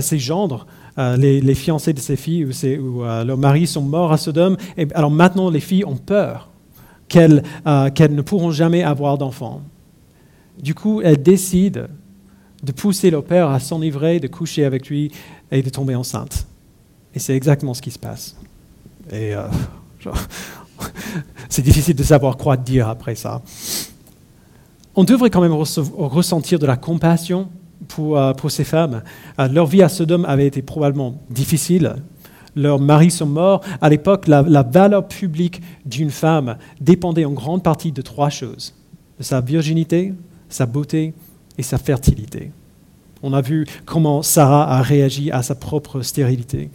ses 0.00 0.18
gendres, 0.18 0.66
les, 0.96 1.54
fiancés 1.54 1.92
de 1.92 2.00
ses 2.00 2.16
filles 2.16 2.46
ou, 2.78 3.02
leurs 3.02 3.36
maris 3.36 3.66
sont 3.66 3.82
morts 3.82 4.12
à 4.12 4.16
Sodome. 4.16 4.56
Et 4.78 4.88
alors 4.94 5.10
maintenant, 5.10 5.50
les 5.50 5.60
filles 5.60 5.84
ont 5.84 5.96
peur 5.96 6.47
qu'elles 7.08 7.42
ne 7.64 8.22
pourront 8.22 8.50
jamais 8.50 8.82
avoir 8.82 9.18
d'enfants. 9.18 9.62
Du 10.60 10.74
coup, 10.74 11.00
elles 11.02 11.22
décident 11.22 11.82
de 12.62 12.72
pousser 12.72 13.10
leur 13.10 13.24
père 13.24 13.48
à 13.50 13.60
s'enivrer, 13.60 14.20
de 14.20 14.26
coucher 14.26 14.64
avec 14.64 14.88
lui 14.88 15.12
et 15.50 15.62
de 15.62 15.70
tomber 15.70 15.94
enceinte. 15.94 16.46
Et 17.14 17.18
c'est 17.18 17.34
exactement 17.34 17.74
ce 17.74 17.82
qui 17.82 17.90
se 17.90 17.98
passe. 17.98 18.36
Et 19.10 19.34
euh, 19.34 19.46
c'est 21.48 21.62
difficile 21.62 21.96
de 21.96 22.02
savoir 22.02 22.36
quoi 22.36 22.56
dire 22.56 22.88
après 22.88 23.14
ça. 23.14 23.42
On 24.94 25.04
devrait 25.04 25.30
quand 25.30 25.40
même 25.40 25.52
ressentir 25.52 26.58
de 26.58 26.66
la 26.66 26.76
compassion 26.76 27.48
pour, 27.86 28.18
euh, 28.18 28.32
pour 28.32 28.50
ces 28.50 28.64
femmes. 28.64 29.02
Euh, 29.38 29.48
leur 29.48 29.66
vie 29.66 29.82
à 29.82 29.88
Sodome 29.88 30.24
avait 30.24 30.46
été 30.46 30.62
probablement 30.62 31.20
difficile. 31.30 31.96
Leurs 32.58 32.80
maris 32.80 33.12
sont 33.12 33.26
morts. 33.26 33.60
À 33.80 33.88
l'époque, 33.88 34.26
la, 34.26 34.42
valeur 34.42 35.06
publique 35.06 35.62
d'une 35.86 36.10
femme 36.10 36.56
dépendait 36.80 37.24
en 37.24 37.30
grande 37.30 37.62
partie 37.62 37.92
de 37.92 38.02
trois 38.02 38.30
choses. 38.30 38.74
De 39.16 39.22
sa 39.22 39.40
virginité, 39.40 40.12
sa 40.48 40.66
beauté 40.66 41.14
et 41.56 41.62
sa 41.62 41.78
fertilité. 41.78 42.50
On 43.22 43.32
a 43.32 43.40
vu 43.40 43.64
comment 43.84 44.22
Sarah 44.22 44.76
a 44.76 44.82
réagi 44.82 45.30
à 45.30 45.42
sa 45.42 45.54
propre 45.54 46.02
stérilité. 46.02 46.70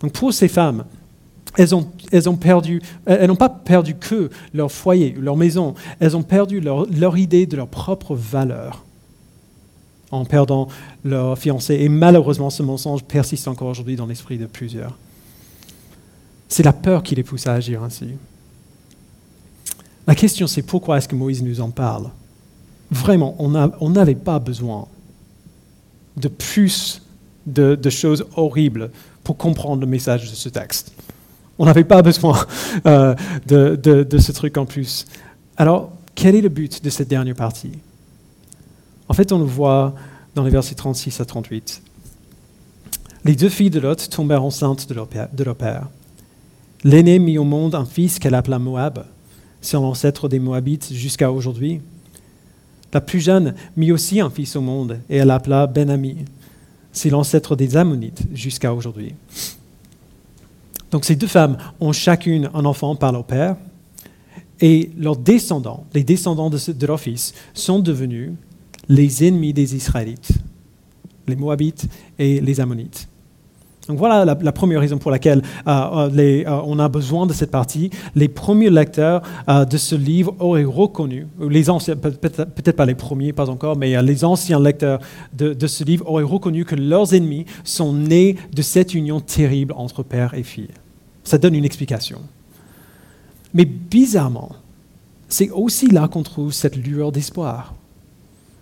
Donc 0.00 0.12
pour 0.12 0.34
ces 0.34 0.48
femmes, 0.48 0.84
elles 1.56 1.74
ont, 1.74 1.88
elles 2.10 2.28
ont 2.28 2.38
elles 3.06 3.28
n'ont 3.28 3.36
pas 3.36 3.48
perdu 3.48 3.94
que 3.94 4.28
leur 4.52 4.70
foyer, 4.70 5.14
leur 5.18 5.36
maison, 5.36 5.74
elles 5.98 6.14
ont 6.14 6.22
perdu 6.22 6.60
leur, 6.60 6.86
leur 6.90 7.16
idée 7.16 7.46
de 7.46 7.56
leur 7.56 7.68
propre 7.68 8.14
valeur 8.14 8.84
en 10.10 10.26
perdant 10.26 10.68
leur 11.04 11.38
fiancé. 11.38 11.76
Et 11.76 11.88
malheureusement, 11.88 12.50
ce 12.50 12.62
mensonge 12.62 13.02
persiste 13.02 13.48
encore 13.48 13.68
aujourd'hui 13.68 13.96
dans 13.96 14.06
l'esprit 14.06 14.36
de 14.36 14.44
plusieurs. 14.44 14.98
C'est 16.52 16.62
la 16.62 16.74
peur 16.74 17.02
qui 17.02 17.14
les 17.14 17.22
pousse 17.22 17.46
à 17.46 17.54
agir 17.54 17.82
ainsi. 17.82 18.08
La 20.06 20.14
question, 20.14 20.46
c'est 20.46 20.60
pourquoi 20.60 20.98
est-ce 20.98 21.08
que 21.08 21.14
Moïse 21.14 21.42
nous 21.42 21.62
en 21.62 21.70
parle? 21.70 22.10
Vraiment, 22.90 23.34
on 23.38 23.88
n'avait 23.88 24.14
pas 24.14 24.38
besoin 24.38 24.86
de 26.18 26.28
plus 26.28 27.00
de, 27.46 27.78
choses 27.88 28.26
horribles 28.36 28.90
pour 29.24 29.38
comprendre 29.38 29.80
le 29.80 29.86
message 29.86 30.30
de 30.30 30.34
ce 30.34 30.50
texte. 30.50 30.92
On 31.58 31.64
n'avait 31.64 31.84
pas 31.84 32.02
besoin 32.02 32.38
euh, 32.84 33.14
de, 33.46 34.18
ce 34.18 34.32
truc 34.32 34.58
en 34.58 34.66
plus. 34.66 35.06
Alors, 35.56 35.90
quel 36.14 36.34
est 36.34 36.42
le 36.42 36.50
but 36.50 36.84
de 36.84 36.90
cette 36.90 37.08
dernière 37.08 37.34
partie? 37.34 37.72
En 39.08 39.14
fait, 39.14 39.32
on 39.32 39.38
le 39.38 39.46
voit 39.46 39.94
dans 40.34 40.44
les 40.44 40.50
versets 40.50 40.74
36 40.74 41.18
à 41.18 41.24
38. 41.24 41.82
Les 43.24 43.36
deux 43.36 43.48
filles 43.48 43.70
de 43.70 43.80
Lot 43.80 44.10
tombèrent 44.10 44.44
enceintes 44.44 44.86
de 44.86 44.92
leur 44.92 45.06
père. 45.06 45.30
De 45.32 45.44
leur 45.44 45.56
père. 45.56 45.86
L'aînée 46.84 47.18
mit 47.18 47.38
au 47.38 47.44
monde 47.44 47.74
un 47.74 47.84
fils 47.84 48.18
qu'elle 48.18 48.34
appela 48.34 48.58
Moab, 48.58 49.06
c'est 49.60 49.76
l'ancêtre 49.76 50.28
des 50.28 50.40
Moabites 50.40 50.92
jusqu'à 50.92 51.30
aujourd'hui. 51.30 51.80
La 52.92 53.00
plus 53.00 53.20
jeune 53.20 53.54
mit 53.76 53.92
aussi 53.92 54.20
un 54.20 54.30
fils 54.30 54.56
au 54.56 54.60
monde 54.60 54.98
et 55.08 55.18
elle 55.18 55.28
l'appela 55.28 55.66
Ben-Ami. 55.66 56.16
C'est 56.92 57.08
l'ancêtre 57.08 57.54
des 57.56 57.76
Ammonites 57.76 58.24
jusqu'à 58.34 58.74
aujourd'hui. 58.74 59.14
Donc 60.90 61.04
ces 61.04 61.16
deux 61.16 61.28
femmes 61.28 61.56
ont 61.80 61.92
chacune 61.92 62.50
un 62.52 62.64
enfant 62.64 62.96
par 62.96 63.12
leur 63.12 63.24
père 63.24 63.56
et 64.60 64.90
leurs 64.98 65.16
descendants, 65.16 65.86
les 65.94 66.04
descendants 66.04 66.50
de, 66.50 66.58
de 66.72 66.86
leur 66.86 67.00
fils, 67.00 67.32
sont 67.54 67.78
devenus 67.78 68.32
les 68.88 69.26
ennemis 69.26 69.52
des 69.52 69.74
Israélites, 69.74 70.32
les 71.28 71.36
Moabites 71.36 71.88
et 72.18 72.40
les 72.40 72.60
Ammonites. 72.60 73.08
Donc 73.88 73.98
voilà 73.98 74.24
la, 74.24 74.52
première 74.52 74.78
raison 74.78 74.98
pour 74.98 75.10
laquelle 75.10 75.42
euh, 75.66 76.08
euh, 76.16 76.44
euh, 76.46 76.60
on 76.64 76.78
a 76.78 76.88
besoin 76.88 77.26
de 77.26 77.32
cette 77.32 77.50
partie. 77.50 77.90
Les 78.14 78.28
premiers 78.28 78.70
lecteurs 78.70 79.22
de 79.48 79.76
ce 79.76 79.96
livre 79.96 80.36
auraient 80.38 80.62
reconnu, 80.62 81.26
les 81.40 81.68
anciens, 81.68 81.96
peut-être 81.96 82.76
pas 82.76 82.86
les 82.86 82.94
premiers, 82.94 83.32
pas 83.32 83.50
encore, 83.50 83.76
mais 83.76 84.00
les 84.02 84.24
anciens 84.24 84.60
lecteurs 84.60 85.00
de, 85.32 85.52
de, 85.52 85.66
ce 85.66 85.82
livre 85.82 86.08
auraient 86.08 86.22
reconnu 86.22 86.64
que 86.64 86.76
leurs 86.76 87.12
ennemis 87.12 87.44
sont 87.64 87.92
nés 87.92 88.36
de 88.52 88.62
cette 88.62 88.94
union 88.94 89.20
terrible 89.20 89.74
entre 89.76 90.04
père 90.04 90.34
et 90.34 90.44
fille. 90.44 90.68
Ça 91.24 91.38
donne 91.38 91.54
une 91.54 91.64
explication. 91.64 92.20
Mais 93.52 93.64
bizarrement, 93.64 94.52
c'est 95.28 95.50
aussi 95.50 95.88
là 95.88 96.06
qu'on 96.06 96.22
trouve 96.22 96.52
cette 96.52 96.76
lueur 96.76 97.10
d'espoir. 97.10 97.74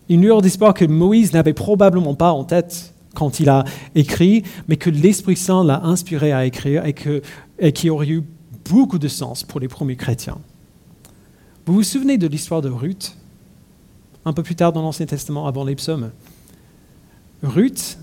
Une 0.08 0.22
lueur 0.22 0.40
d'espoir 0.40 0.72
que 0.72 0.86
Moïse 0.86 1.34
n'avait 1.34 1.52
probablement 1.52 2.14
pas 2.14 2.32
en 2.32 2.44
tête 2.44 2.89
quand 3.14 3.40
il 3.40 3.48
a 3.48 3.64
écrit, 3.94 4.44
mais 4.68 4.76
que 4.76 4.90
l'Esprit 4.90 5.36
Saint 5.36 5.64
l'a 5.64 5.84
inspiré 5.84 6.32
à 6.32 6.46
écrire 6.46 6.84
et, 6.84 6.92
que, 6.92 7.22
et 7.58 7.72
qui 7.72 7.90
aurait 7.90 8.08
eu 8.08 8.22
beaucoup 8.68 8.98
de 8.98 9.08
sens 9.08 9.42
pour 9.42 9.60
les 9.60 9.68
premiers 9.68 9.96
chrétiens. 9.96 10.38
Vous 11.66 11.74
vous 11.74 11.82
souvenez 11.82 12.18
de 12.18 12.26
l'histoire 12.26 12.62
de 12.62 12.68
Ruth, 12.68 13.16
un 14.24 14.32
peu 14.32 14.42
plus 14.42 14.54
tard 14.54 14.72
dans 14.72 14.82
l'Ancien 14.82 15.06
Testament, 15.06 15.46
avant 15.46 15.64
les 15.64 15.74
psaumes? 15.74 16.10
Ruth, 17.42 17.98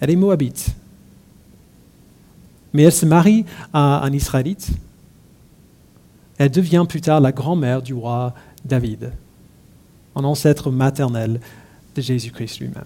elle 0.00 0.10
est 0.10 0.16
moabite, 0.16 0.74
mais 2.72 2.82
elle 2.82 2.92
se 2.92 3.06
marie 3.06 3.44
à 3.72 4.04
un 4.04 4.12
Israélite. 4.12 4.70
Elle 6.38 6.50
devient 6.50 6.84
plus 6.88 7.00
tard 7.00 7.20
la 7.20 7.32
grand-mère 7.32 7.82
du 7.82 7.94
roi 7.94 8.34
David, 8.64 9.12
un 10.16 10.24
ancêtre 10.24 10.70
maternel 10.70 11.40
de 11.94 12.02
Jésus-Christ 12.02 12.60
lui-même. 12.60 12.84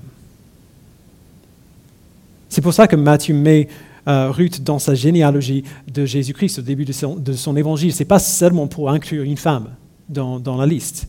C'est 2.56 2.62
pour 2.62 2.72
ça 2.72 2.88
que 2.88 2.96
Matthieu 2.96 3.34
met 3.34 3.68
Ruth 4.06 4.62
dans 4.62 4.78
sa 4.78 4.94
généalogie 4.94 5.62
de 5.92 6.06
Jésus-Christ 6.06 6.60
au 6.60 6.62
début 6.62 6.86
de 6.86 6.92
son, 7.34 7.54
évangile. 7.54 7.92
Ce 7.92 7.98
n'est 7.98 8.06
pas 8.06 8.18
seulement 8.18 8.66
pour 8.66 8.88
inclure 8.88 9.24
une 9.24 9.36
femme 9.36 9.74
dans, 10.08 10.40
dans 10.40 10.56
la 10.56 10.64
liste. 10.64 11.06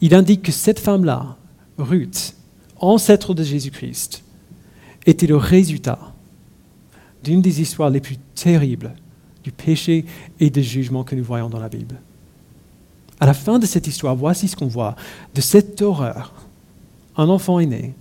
Il 0.00 0.16
indique 0.16 0.42
que 0.42 0.50
cette 0.50 0.80
femme-là, 0.80 1.36
Ruth, 1.78 2.34
ancêtre 2.80 3.34
de 3.34 3.44
Jésus-Christ, 3.44 4.24
était 5.06 5.28
le 5.28 5.36
résultat 5.36 6.00
d'une 7.22 7.40
des 7.40 7.60
histoires 7.60 7.90
les 7.90 8.00
plus 8.00 8.16
terribles 8.34 8.94
du 9.44 9.52
péché 9.52 10.06
et 10.40 10.50
du 10.50 10.64
jugement 10.64 11.04
que 11.04 11.14
nous 11.14 11.22
voyons 11.22 11.48
dans 11.48 11.60
la 11.60 11.68
Bible. 11.68 12.00
À 13.20 13.26
la 13.26 13.34
fin 13.34 13.60
de 13.60 13.66
cette 13.66 13.86
histoire, 13.86 14.16
voici 14.16 14.48
ce 14.48 14.56
qu'on 14.56 14.66
voit. 14.66 14.96
De 15.36 15.40
cette 15.40 15.80
horreur, 15.82 16.32
un 17.16 17.28
enfant 17.28 17.60
est 17.60 17.66
né 17.66 17.94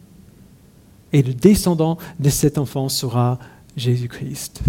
et 1.14 1.22
le 1.22 1.34
descendant 1.34 1.98
de 2.20 2.30
cet 2.30 2.58
enfant 2.58 2.90
sera 2.90 3.40
Jésus-Christ, 3.76 4.62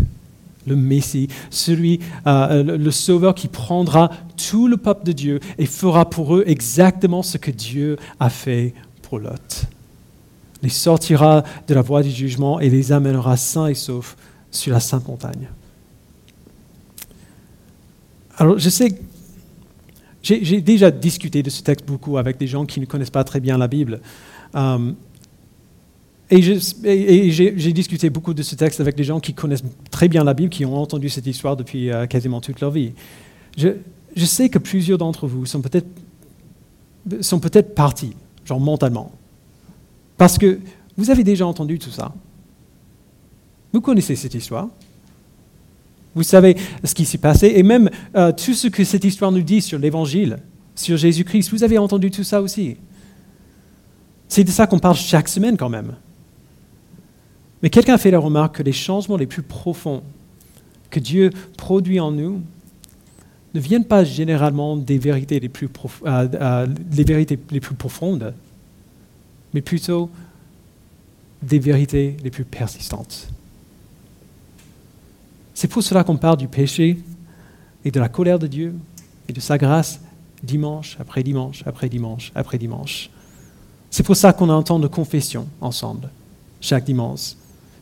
le 0.66 0.76
Messie, 0.76 1.28
celui, 1.50 2.00
euh, 2.26 2.62
le, 2.62 2.90
Sauveur 2.90 3.34
qui 3.34 3.48
prendra 3.48 4.10
tout 4.36 4.68
le 4.68 4.76
peuple 4.76 5.06
de 5.06 5.12
Dieu 5.12 5.40
et 5.56 5.66
fera 5.66 6.08
pour 6.08 6.36
eux 6.36 6.44
exactement 6.46 7.22
ce 7.22 7.38
que 7.38 7.50
Dieu 7.50 7.96
a 8.20 8.30
fait 8.30 8.74
pour 9.02 9.18
Lot. 9.18 9.64
Les 10.62 10.68
sortira 10.68 11.44
de 11.66 11.74
la 11.74 11.82
voie 11.82 12.02
du 12.02 12.10
jugement 12.10 12.60
et 12.60 12.68
les 12.68 12.92
amènera 12.92 13.36
sains 13.36 13.68
et 13.68 13.74
saufs 13.74 14.16
sur 14.50 14.72
la 14.72 14.80
sainte 14.80 15.06
montagne. 15.06 15.48
Alors, 18.36 18.58
je 18.58 18.68
sais, 18.68 19.00
j'ai 20.22 20.60
déjà 20.60 20.90
discuté 20.90 21.42
de 21.42 21.50
ce 21.50 21.62
texte 21.62 21.86
beaucoup 21.86 22.18
avec 22.18 22.38
des 22.38 22.46
gens 22.46 22.66
qui 22.66 22.80
ne 22.80 22.86
connaissent 22.86 23.10
pas 23.10 23.24
très 23.24 23.40
bien 23.40 23.56
la 23.56 23.68
Bible. 23.68 24.00
Euh, 24.54 24.92
Et 26.30 26.42
j'ai 26.42 27.72
discuté 27.72 28.10
beaucoup 28.10 28.34
de 28.34 28.42
ce 28.42 28.54
texte 28.54 28.80
avec 28.80 28.96
des 28.96 29.04
gens 29.04 29.18
qui 29.18 29.32
connaissent 29.32 29.64
très 29.90 30.08
bien 30.08 30.24
la 30.24 30.34
Bible, 30.34 30.50
qui 30.50 30.66
ont 30.66 30.76
entendu 30.76 31.08
cette 31.08 31.26
histoire 31.26 31.56
depuis 31.56 31.90
euh, 31.90 32.06
quasiment 32.06 32.40
toute 32.40 32.60
leur 32.60 32.70
vie. 32.70 32.92
Je, 33.56 33.70
sais 34.24 34.50
que 34.50 34.58
plusieurs 34.58 34.98
d'entre 34.98 35.26
vous 35.26 35.46
sont 35.46 35.62
peut-être 35.62 35.86
sont 37.22 37.40
peut-être 37.40 37.74
partis, 37.74 38.14
genre 38.44 38.60
mentalement, 38.60 39.12
parce 40.18 40.36
que 40.36 40.60
vous 40.98 41.08
avez 41.10 41.24
déjà 41.24 41.46
entendu 41.46 41.78
tout 41.78 41.90
ça. 41.90 42.12
Vous 43.72 43.80
connaissez 43.80 44.14
cette 44.14 44.34
histoire. 44.34 44.68
Vous 46.14 46.22
savez 46.22 46.56
ce 46.84 46.94
qui 46.94 47.06
s'est 47.06 47.18
passé 47.18 47.52
et 47.56 47.62
même 47.62 47.88
euh, 48.16 48.32
tout 48.32 48.52
ce 48.52 48.68
que 48.68 48.84
cette 48.84 49.04
histoire 49.04 49.32
nous 49.32 49.42
dit 49.42 49.62
sur 49.62 49.78
l'Évangile, 49.78 50.38
sur 50.74 50.98
Jésus-Christ. 50.98 51.50
Vous 51.50 51.64
avez 51.64 51.78
entendu 51.78 52.10
tout 52.10 52.24
ça 52.24 52.42
aussi. 52.42 52.76
C'est 54.26 54.44
de 54.44 54.50
ça 54.50 54.66
qu'on 54.66 54.78
parle 54.78 54.96
chaque 54.96 55.28
semaine 55.28 55.56
quand 55.56 55.70
même. 55.70 55.94
Mais 57.62 57.70
quelqu'un 57.70 57.94
a 57.94 57.98
fait 57.98 58.10
la 58.10 58.18
remarque 58.18 58.56
que 58.56 58.62
les 58.62 58.72
changements 58.72 59.16
les 59.16 59.26
plus 59.26 59.42
profonds 59.42 60.02
que 60.90 61.00
Dieu 61.00 61.30
produit 61.56 62.00
en 62.00 62.10
nous 62.10 62.40
ne 63.54 63.60
viennent 63.60 63.84
pas 63.84 64.04
généralement 64.04 64.76
des 64.76 64.98
vérités 64.98 65.40
les 65.40 65.48
plus, 65.48 65.68
euh, 66.06 66.28
euh, 66.34 66.66
vérités 66.90 67.38
les 67.50 67.60
plus 67.60 67.74
profondes, 67.74 68.34
mais 69.54 69.60
plutôt 69.60 70.10
des 71.42 71.58
vérités 71.58 72.16
les 72.22 72.30
plus 72.30 72.44
persistantes. 72.44 73.28
C'est 75.54 75.68
pour 75.68 75.82
cela 75.82 76.04
qu'on 76.04 76.16
parle 76.16 76.36
du 76.36 76.48
péché 76.48 76.98
et 77.84 77.90
de 77.90 78.00
la 78.00 78.08
colère 78.08 78.38
de 78.38 78.46
Dieu 78.46 78.74
et 79.28 79.32
de 79.32 79.40
sa 79.40 79.58
grâce 79.58 80.00
dimanche 80.42 80.96
après 81.00 81.22
dimanche 81.22 81.64
après 81.66 81.88
dimanche 81.88 82.32
après 82.34 82.58
dimanche. 82.58 83.10
C'est 83.90 84.02
pour 84.02 84.16
ça 84.16 84.32
qu'on 84.32 84.62
temps 84.62 84.78
de 84.78 84.86
confession 84.86 85.48
ensemble 85.60 86.10
chaque 86.60 86.84
dimanche. 86.84 87.34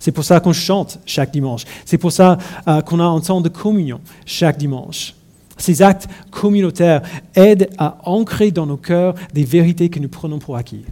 C'est 0.07 0.13
pour 0.13 0.23
ça 0.23 0.39
qu'on 0.39 0.53
chante 0.53 1.01
chaque 1.05 1.33
dimanche. 1.33 1.65
C'est 1.85 1.99
pour 1.99 2.13
ça 2.13 2.39
euh, 2.69 2.81
qu'on 2.81 3.01
a 3.01 3.05
un 3.05 3.19
temps 3.19 3.41
de 3.41 3.49
communion 3.49 4.01
chaque 4.25 4.57
dimanche. 4.57 5.17
Ces 5.59 5.83
actes 5.83 6.07
communautaires 6.31 7.03
aident 7.35 7.69
à 7.77 7.99
ancrer 8.05 8.53
dans 8.53 8.67
nos 8.67 8.77
cœurs 8.77 9.17
des 9.35 9.43
vérités 9.43 9.89
que 9.89 9.99
nous 9.99 10.09
prenons 10.09 10.39
pour 10.39 10.57
acquis. 10.57 10.85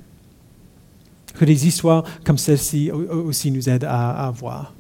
Que 1.33 1.45
des 1.45 1.69
histoires 1.69 2.03
comme 2.25 2.39
celle-ci 2.39 2.91
aussi 2.91 3.53
nous 3.53 3.69
aident 3.69 3.87
à, 3.89 4.33
voir. 4.35 4.75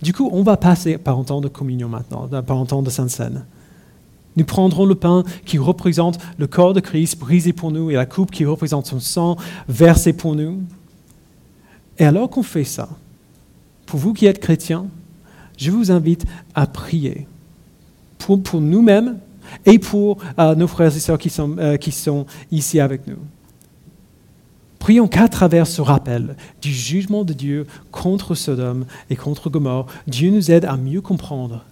Du 0.00 0.14
coup, 0.14 0.30
on 0.32 0.42
va 0.42 0.56
passer 0.56 0.96
par 0.96 1.18
un 1.18 1.24
temps 1.24 1.42
de 1.42 1.48
communion 1.48 1.90
maintenant, 1.90 2.28
par 2.28 2.56
un 2.56 2.64
temps 2.64 2.80
de 2.80 2.88
Sainte 2.88 3.10
Seine. 3.10 3.44
Nous 4.36 4.46
prendrons 4.46 4.86
le 4.86 4.94
pain 4.94 5.22
qui 5.44 5.58
représente 5.58 6.18
le 6.38 6.46
corps 6.46 6.72
de 6.72 6.80
Christ 6.80 7.18
brisé 7.18 7.52
pour 7.52 7.72
nous 7.72 7.90
et 7.90 7.94
la 7.94 8.06
coupe 8.06 8.30
qui 8.30 8.46
représente 8.46 8.86
son 8.86 9.00
sang 9.00 9.36
versé 9.68 10.14
pour 10.14 10.34
nous. 10.34 10.62
Et 12.00 12.04
alors 12.04 12.30
qu'on 12.30 12.42
fait 12.42 12.64
ça, 12.64 12.88
pour 13.84 14.00
vous 14.00 14.14
qui 14.14 14.24
êtes 14.24 14.40
chrétiens, 14.40 14.86
je 15.58 15.70
vous 15.70 15.90
invite 15.90 16.24
à 16.54 16.66
prier 16.66 17.26
pour, 18.18 18.60
nous-mêmes 18.60 19.18
et 19.66 19.78
pour 19.78 20.16
euh, 20.38 20.54
nos 20.54 20.66
frères 20.66 20.96
et 20.96 20.98
sœurs 20.98 21.18
qui 21.18 21.28
sont, 21.28 21.58
euh, 21.58 21.76
qui 21.76 21.92
sont 21.92 22.24
ici 22.50 22.80
avec 22.80 23.06
nous. 23.06 23.18
Prions 24.78 25.08
qu'à 25.08 25.28
travers 25.28 25.66
ce 25.66 25.82
rappel 25.82 26.36
du 26.62 26.72
jugement 26.72 27.22
de 27.22 27.34
Dieu 27.34 27.66
contre 27.90 28.34
Sodome 28.34 28.86
et 29.10 29.16
contre 29.16 29.50
Gomorre, 29.50 29.86
Dieu 30.06 30.30
nous 30.30 30.50
aide 30.50 30.64
à 30.64 30.78
mieux 30.78 31.02
comprendre 31.02 31.66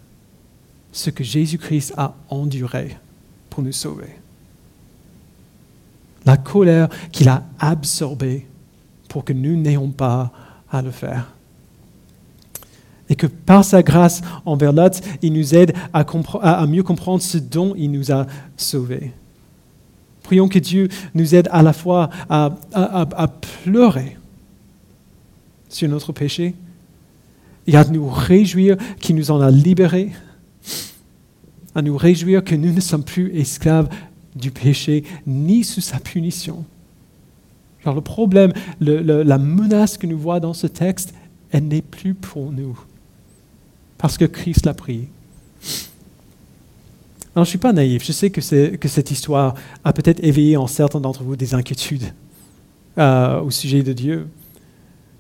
ce 0.93 1.09
que 1.09 1.25
Jésus-Christ 1.25 1.95
a 1.97 2.15
enduré 2.29 2.99
pour 3.49 3.63
nous 3.63 3.73
sauver. 3.73 4.11
La 6.27 6.37
colère 6.37 6.91
qu'il 7.13 7.31
a 7.31 7.45
absorbée 7.59 8.47
pour 9.09 9.25
que 9.25 9.33
nous 9.33 9.57
n'ayons 9.57 9.91
pas 9.91 10.31
à 10.71 10.83
le 10.83 10.91
faire 10.91 11.35
et 13.09 13.17
que 13.17 13.27
par 13.27 13.65
sa 13.65 13.83
grâce 13.83 14.21
envers 14.45 14.73
l'autre, 14.73 15.01
il 15.23 15.33
nous 15.33 15.55
aide 15.55 15.75
à, 15.93 16.67
mieux 16.67 16.83
comprendre 16.83 17.23
ce 17.23 17.39
dont 17.39 17.75
il 17.77 17.91
nous 17.91 18.13
a 18.13 18.27
sauvés. 18.57 19.13
Prions 20.23 20.49
que 20.49 20.59
Dieu 20.59 20.89
nous 21.15 21.35
aide 21.35 21.49
à 21.51 21.63
la 21.63 21.73
fois 21.73 22.11
à, 22.29 22.55
à 22.73 23.29
pleurer 23.29 24.17
sur 25.69 25.89
notre 25.89 26.13
péché 26.13 26.55
et 27.67 27.77
à 27.77 27.85
nous 27.85 28.09
réjouir 28.09 28.77
qu'il 29.01 29.17
nous 29.17 29.31
en 29.31 29.41
a 29.41 29.51
libérés, 29.51 30.13
à 31.75 31.81
nous 31.81 31.97
réjouir 31.97 32.45
que 32.45 32.55
nous 32.55 32.73
ne 32.73 32.81
sommes 32.81 33.05
plus 33.05 33.35
esclaves 33.39 33.89
du 34.37 34.51
péché 34.51 35.05
ni 35.27 35.65
sous 35.65 35.81
sa 35.81 35.99
punition. 35.99 36.65
Genre 37.85 37.95
le 37.95 38.01
problème, 38.01 38.53
la 38.81 39.39
menace 39.39 39.99
que 39.99 40.07
nous 40.07 40.19
voyons 40.19 40.41
dans 40.41 40.55
ce 40.55 40.67
texte, 40.67 41.15
elle 41.51 41.69
n'est 41.69 41.83
plus 41.83 42.15
pour 42.15 42.53
nous 42.53 42.79
parce 43.99 44.17
que 44.17 44.25
Christ 44.25 44.65
l'a 44.65 44.75
pris. 44.75 45.09
Alors, 47.35 47.45
je 47.45 47.51
ne 47.51 47.51
suis 47.51 47.59
pas 47.59 47.73
naïf. 47.73 48.05
Je 48.05 48.13
sais 48.13 48.31
que, 48.31 48.41
cette 48.41 49.11
histoire 49.11 49.55
a 49.85 49.93
peut-être 49.93 50.25
éveillé 50.25 50.57
en 50.57 50.67
certains 50.67 51.01
d'entre 51.01 51.23
vous 51.25 51.37
des 51.37 51.55
inquiétudes 51.55 52.13
euh, 52.97 53.41
au 53.41 53.51
sujet 53.51 53.83
de 53.83 53.93
Dieu. 53.93 54.27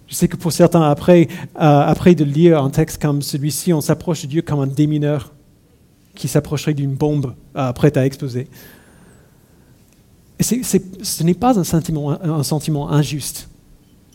Je 0.06 0.14
sais 0.14 0.26
que 0.26 0.36
pour 0.36 0.52
certains, 0.52 0.82
après, 0.82 1.28
euh, 1.56 1.58
après 1.58 2.14
de 2.14 2.24
lire 2.24 2.62
un 2.62 2.70
texte 2.70 3.02
comme 3.02 3.20
celui-ci, 3.20 3.72
on 3.72 3.80
s'approche 3.80 4.22
de 4.22 4.26
Dieu 4.28 4.42
comme 4.42 4.60
un 4.60 4.66
démineur 4.66 5.32
qui 6.14 6.28
s'approcherait 6.28 6.74
d'une 6.74 6.94
bombe 6.94 7.34
euh, 7.56 7.72
prête 7.72 7.96
à 7.96 8.06
exploser. 8.06 8.48
Ce 10.40 11.22
n'est 11.22 11.34
pas 11.34 11.58
un 11.58 11.64
sentiment, 11.64 12.90
injuste. 12.90 13.48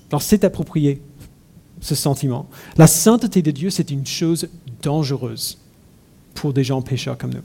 Alors 0.10 0.22
c'est 0.22 0.44
approprié 0.44 1.02
ce 1.82 1.96
sentiment. 1.96 2.48
La 2.78 2.88
sainteté 2.88 3.42
de 3.42 3.52
Dieu, 3.52 3.70
c'est 3.70 3.92
une 3.92 4.06
chose 4.06 4.48
dangereuse 4.82 5.58
pour 6.34 6.54
des 6.54 6.64
gens 6.64 6.82
pécheurs 6.82 7.18
comme 7.18 7.34
nous. 7.34 7.42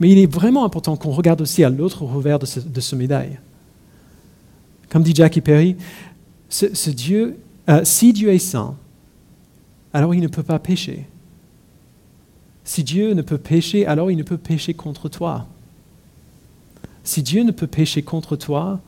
Mais 0.00 0.10
il 0.10 0.18
est 0.18 0.26
vraiment 0.26 0.64
important 0.64 0.96
qu'on 0.96 1.12
regarde 1.12 1.40
aussi 1.40 1.62
à 1.62 1.70
l'autre 1.70 2.02
revers 2.02 2.40
de 2.40 2.46
ce, 2.46 2.96
médaille. 2.96 3.38
Comme 4.88 5.04
dit 5.04 5.14
Jackie 5.14 5.40
Perry, 5.40 5.76
euh, 6.62 7.84
si 7.84 8.12
Dieu 8.12 8.32
est 8.32 8.38
saint, 8.38 8.74
alors 9.92 10.14
il 10.14 10.20
ne 10.20 10.28
peut 10.28 10.42
pas 10.42 10.58
pécher. 10.58 11.06
Si 12.64 12.82
Dieu 12.82 13.14
ne 13.14 13.22
peut 13.22 13.38
pécher, 13.38 13.86
alors 13.86 14.10
il 14.10 14.16
ne 14.16 14.22
peut 14.22 14.38
pécher 14.38 14.74
contre 14.74 15.08
toi. 15.08 15.46
Si 17.04 17.22
Dieu 17.22 17.42
ne 17.42 17.50
peut 17.50 17.66
pécher 17.66 18.02
contre 18.02 18.36
toi, 18.36 18.80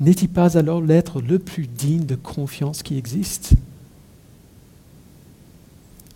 n'est-il 0.00 0.28
pas 0.28 0.56
alors 0.58 0.80
l'être 0.80 1.20
le 1.20 1.38
plus 1.38 1.66
digne 1.66 2.04
de 2.04 2.14
confiance 2.14 2.82
qui 2.82 2.96
existe? 2.96 3.54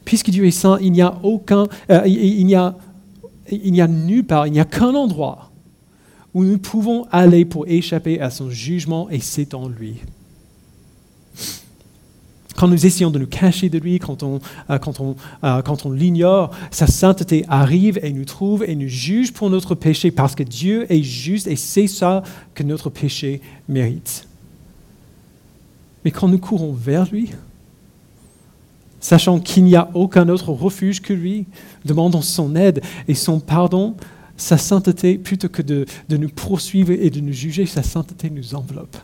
Puisque 0.04 0.30
Dieu 0.30 0.46
est 0.46 0.50
saint, 0.50 0.78
il 0.80 0.92
n'y 0.92 1.02
a 1.02 1.18
aucun, 1.22 1.66
euh, 1.90 2.06
nulle 3.88 4.24
part, 4.24 4.46
il 4.46 4.52
n'y 4.52 4.61
a 4.61 4.64
qu'un 4.64 4.94
endroit 4.94 5.50
où 6.34 6.44
nous 6.44 6.58
pouvons 6.58 7.06
aller 7.11 7.44
pour 7.44 7.66
échapper 7.66 8.20
à 8.20 8.30
son 8.30 8.50
jugement 8.50 9.11
et 9.11 9.20
c'est 9.20 9.54
en 9.54 9.68
lui 9.68 9.96
quand 12.61 12.68
nous 12.68 12.84
essayons 12.84 13.11
de 13.11 13.18
nous 13.18 13.26
cacher 13.26 13.70
de 13.70 13.78
lui, 13.78 13.98
quand 13.98 14.22
on, 14.22 14.38
euh, 14.68 14.78
quand 14.78 15.00
on, 15.00 15.16
euh, 15.44 15.62
quand 15.62 15.86
on 15.86 15.92
l'ignore, 15.92 16.50
sa 16.70 16.86
sainteté 16.86 17.46
arrive 17.48 17.98
et 18.02 18.12
nous 18.12 18.26
trouve 18.26 18.64
et 18.64 18.76
nous 18.76 18.86
juge 18.86 19.32
pour 19.32 19.48
notre 19.48 19.74
péché 19.74 20.11
parce 20.11 20.34
que 20.34 20.42
Dieu 20.42 20.84
est 20.92 21.02
juste 21.02 21.46
et 21.46 21.56
c'est 21.56 21.86
ça 21.86 22.22
que 22.52 22.62
notre 22.62 22.90
péché 22.90 23.40
mérite. 23.66 24.28
Mais 26.04 26.11
quand 26.11 26.28
nous 26.28 26.36
courons 26.36 26.74
vers 26.74 27.11
lui, 27.11 27.30
sachant 29.00 29.40
qu'il 29.40 29.64
n'y 29.64 29.74
a 29.74 29.88
aucun 29.94 30.28
autre 30.28 30.50
refuge 30.50 31.00
que 31.00 31.14
lui, 31.14 31.46
demandons 31.86 32.20
son 32.20 32.54
aide 32.56 32.82
et 33.08 33.14
son 33.14 33.40
pardon, 33.40 33.96
sa 34.36 34.58
sainteté, 34.58 35.16
plutôt 35.16 35.48
que 35.48 35.62
de, 35.62 35.86
de 36.11 36.16
nous 36.18 36.28
poursuivre 36.28 36.92
et 36.92 37.08
de 37.08 37.20
nous 37.20 37.32
juger, 37.32 37.64
sa 37.64 37.82
sainteté 37.82 38.28
nous 38.28 38.54
enveloppe, 38.54 38.98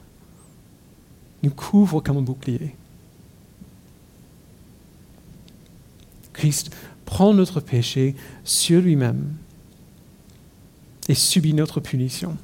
nous 1.43 1.53
couvre 1.53 2.03
comme 2.03 2.19
un 2.19 2.23
bouclier. 2.23 2.75
Christ 6.37 6.75
prend 7.07 7.33
notre 7.33 7.61
péché 7.61 8.15
sur 8.45 8.81
lui-même 8.81 9.33
et 11.09 11.15
subit 11.15 11.55
notre 11.55 11.81
punition. 11.81 12.37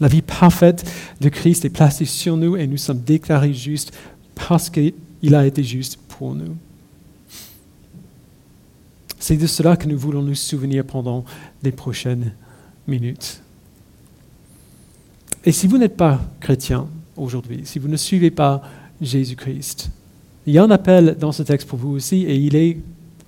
La 0.00 0.08
vie 0.08 0.22
parfaite 0.22 0.90
de 1.20 1.28
Christ 1.28 1.64
est 1.66 1.70
placée 1.70 2.06
sur 2.06 2.38
nous 2.38 2.56
et 2.56 2.66
nous 2.66 2.78
sommes 2.78 3.00
déclarés 3.00 3.52
justes 3.52 3.92
parce 4.34 4.70
qu'il 4.70 5.34
a 5.34 5.46
été 5.46 5.62
juste 5.62 5.98
pour 6.08 6.34
nous. 6.34 6.56
C'est 9.18 9.36
de 9.36 9.46
cela 9.46 9.76
que 9.76 9.86
nous 9.86 9.98
voulons 9.98 10.22
nous 10.22 10.34
souvenir 10.34 10.86
pendant 10.86 11.26
les 11.62 11.72
prochaines 11.72 12.32
minutes. 12.86 13.42
Et 15.44 15.52
si 15.52 15.66
vous 15.66 15.76
n'êtes 15.76 15.98
pas 15.98 16.18
chrétien 16.40 16.88
aujourd'hui, 17.16 17.62
si 17.64 17.78
vous 17.78 17.88
ne 17.88 17.98
suivez 17.98 18.30
pas 18.30 18.62
Jésus-Christ, 19.02 19.90
il 20.46 20.54
y 20.54 20.58
a 20.58 20.64
un 20.64 20.70
appel 20.70 21.16
dans 21.18 21.32
ce 21.32 21.42
texte 21.42 21.68
pour 21.68 21.78
vous 21.78 21.90
aussi, 21.90 22.24
et 22.24 22.36
il 22.36 22.56
est, 22.56 22.78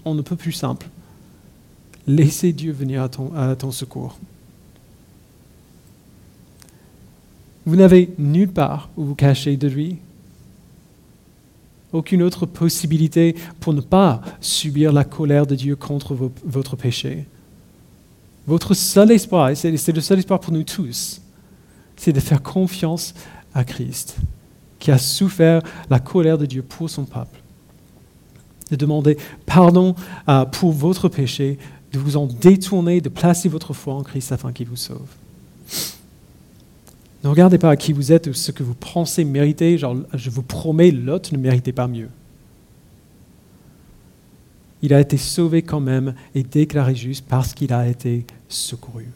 on 0.05 0.15
ne 0.15 0.23
peut 0.23 0.37
plus 0.37 0.53
simple. 0.53 0.87
Laissez 2.07 2.53
Dieu 2.53 2.73
venir 2.73 3.03
à 3.03 3.09
ton, 3.09 3.71
secours. 3.71 4.19
Vous 7.65 7.77
n'avez 7.77 8.13
nulle 8.19 8.51
part 8.51 8.89
où 8.97 9.05
vous 9.05 9.15
cacher 9.15 9.57
de 9.57 9.69
lui. 9.69 9.99
Aucune 11.93 12.23
autre 12.23 12.47
possibilité 12.47 13.37
pour 13.61 13.75
ne 13.75 13.81
pas 13.81 14.23
subir 14.41 14.93
la 14.93 15.05
colère 15.05 15.47
de 15.47 15.55
Dieu 15.55 15.77
contre 15.77 16.33
votre 16.45 16.75
péché. 16.75 17.27
Votre 18.47 18.75
seul 18.75 19.13
espoir, 19.13 19.51
et 19.51 19.55
c'est 19.55 19.93
le 19.93 20.01
seul 20.01 20.19
espoir 20.19 20.41
pour 20.41 20.53
nous 20.53 20.65
tous, 20.65 21.21
c'est 21.97 22.13
de 22.13 22.19
faire 22.19 22.43
confiance 22.43 23.15
à 23.55 23.63
Christ, 23.63 24.17
qui 24.83 24.91
a 24.91 24.99
souffert 24.99 25.62
la 25.89 26.01
colère 26.01 26.37
de 26.37 26.45
Dieu 26.45 26.61
pour 26.61 26.91
son 26.91 27.05
peuple. 27.05 27.41
De 28.68 28.74
demander 28.74 29.16
pardon 29.47 29.95
euh, 30.28 30.45
pour 30.45 30.72
votre 30.72 31.09
péché, 31.09 31.57
de 31.93 32.01
vous 32.01 32.16
en 32.16 32.26
détourner, 32.26 33.01
de 33.01 33.09
placer 33.09 33.49
votre 33.49 33.74
foi 33.74 33.95
en 33.95 34.03
Christ 34.03 34.33
afin 34.33 34.53
qu'il 34.53 34.66
vous 34.66 34.76
sauve. 34.76 35.09
Ne 37.22 37.28
regardez 37.28 37.59
pas 37.59 37.70
à 37.70 37.76
qui 37.76 37.93
vous 37.93 38.11
êtes 38.11 38.26
ou 38.26 38.35
ce 38.35 38.51
que 38.51 38.64
vous 38.64 38.74
pensez 38.74 39.22
mériter. 39.22 39.78
Genre, 39.78 39.99
je 40.14 40.30
vous 40.30 40.43
promets, 40.43 40.91
l'autre 40.91 41.33
ne 41.33 41.39
méritait 41.39 41.70
pas 41.70 41.87
mieux. 41.87 42.09
Il 44.83 44.93
a 44.93 45.01
été 45.01 45.16
sauvé 45.16 45.62
quand 45.62 45.78
même 45.78 46.12
et 46.35 46.43
déclaré 46.43 46.97
juste 46.97 47.24
parce 47.28 47.55
qu'il 47.55 47.72
a 47.72 47.87
été 47.87 48.26
secouru. 48.49 49.07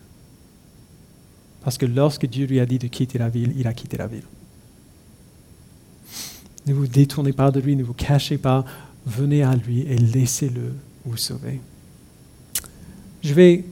Parce 1.64 1.76
que 1.76 1.86
lorsque 1.86 2.26
Dieu 2.26 2.46
lui 2.46 2.60
a 2.60 2.66
dit 2.66 2.78
de 2.78 2.86
quitter 2.86 3.18
la 3.18 3.28
ville, 3.28 3.52
il 3.56 3.66
a 3.66 3.74
quitté 3.74 3.96
la 3.96 4.06
ville. 4.06 4.22
Ne 6.66 6.74
vous 6.74 6.86
détournez 6.86 7.32
pas 7.32 7.50
de 7.50 7.60
lui, 7.60 7.76
ne 7.76 7.84
vous 7.84 7.94
cachez 7.94 8.38
pas, 8.38 8.64
venez 9.06 9.42
à 9.42 9.54
lui 9.54 9.80
et 9.82 9.96
laissez-le 9.96 10.74
vous 11.04 11.16
sauver. 11.16 11.60
Je 13.22 13.34
vais 13.34 13.64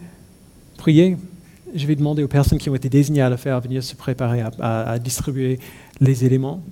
prier 0.76 1.16
je 1.74 1.86
vais 1.86 1.96
demander 1.96 2.22
aux 2.22 2.28
personnes 2.28 2.58
qui 2.58 2.70
ont 2.70 2.74
été 2.74 2.88
désignées 2.88 3.22
à 3.22 3.28
le 3.28 3.36
faire 3.36 3.56
à 3.56 3.60
venir 3.60 3.82
se 3.82 3.94
préparer 3.94 4.42
à, 4.60 4.98
distribuer 4.98 5.58
les 6.00 6.24
éléments. 6.24 6.62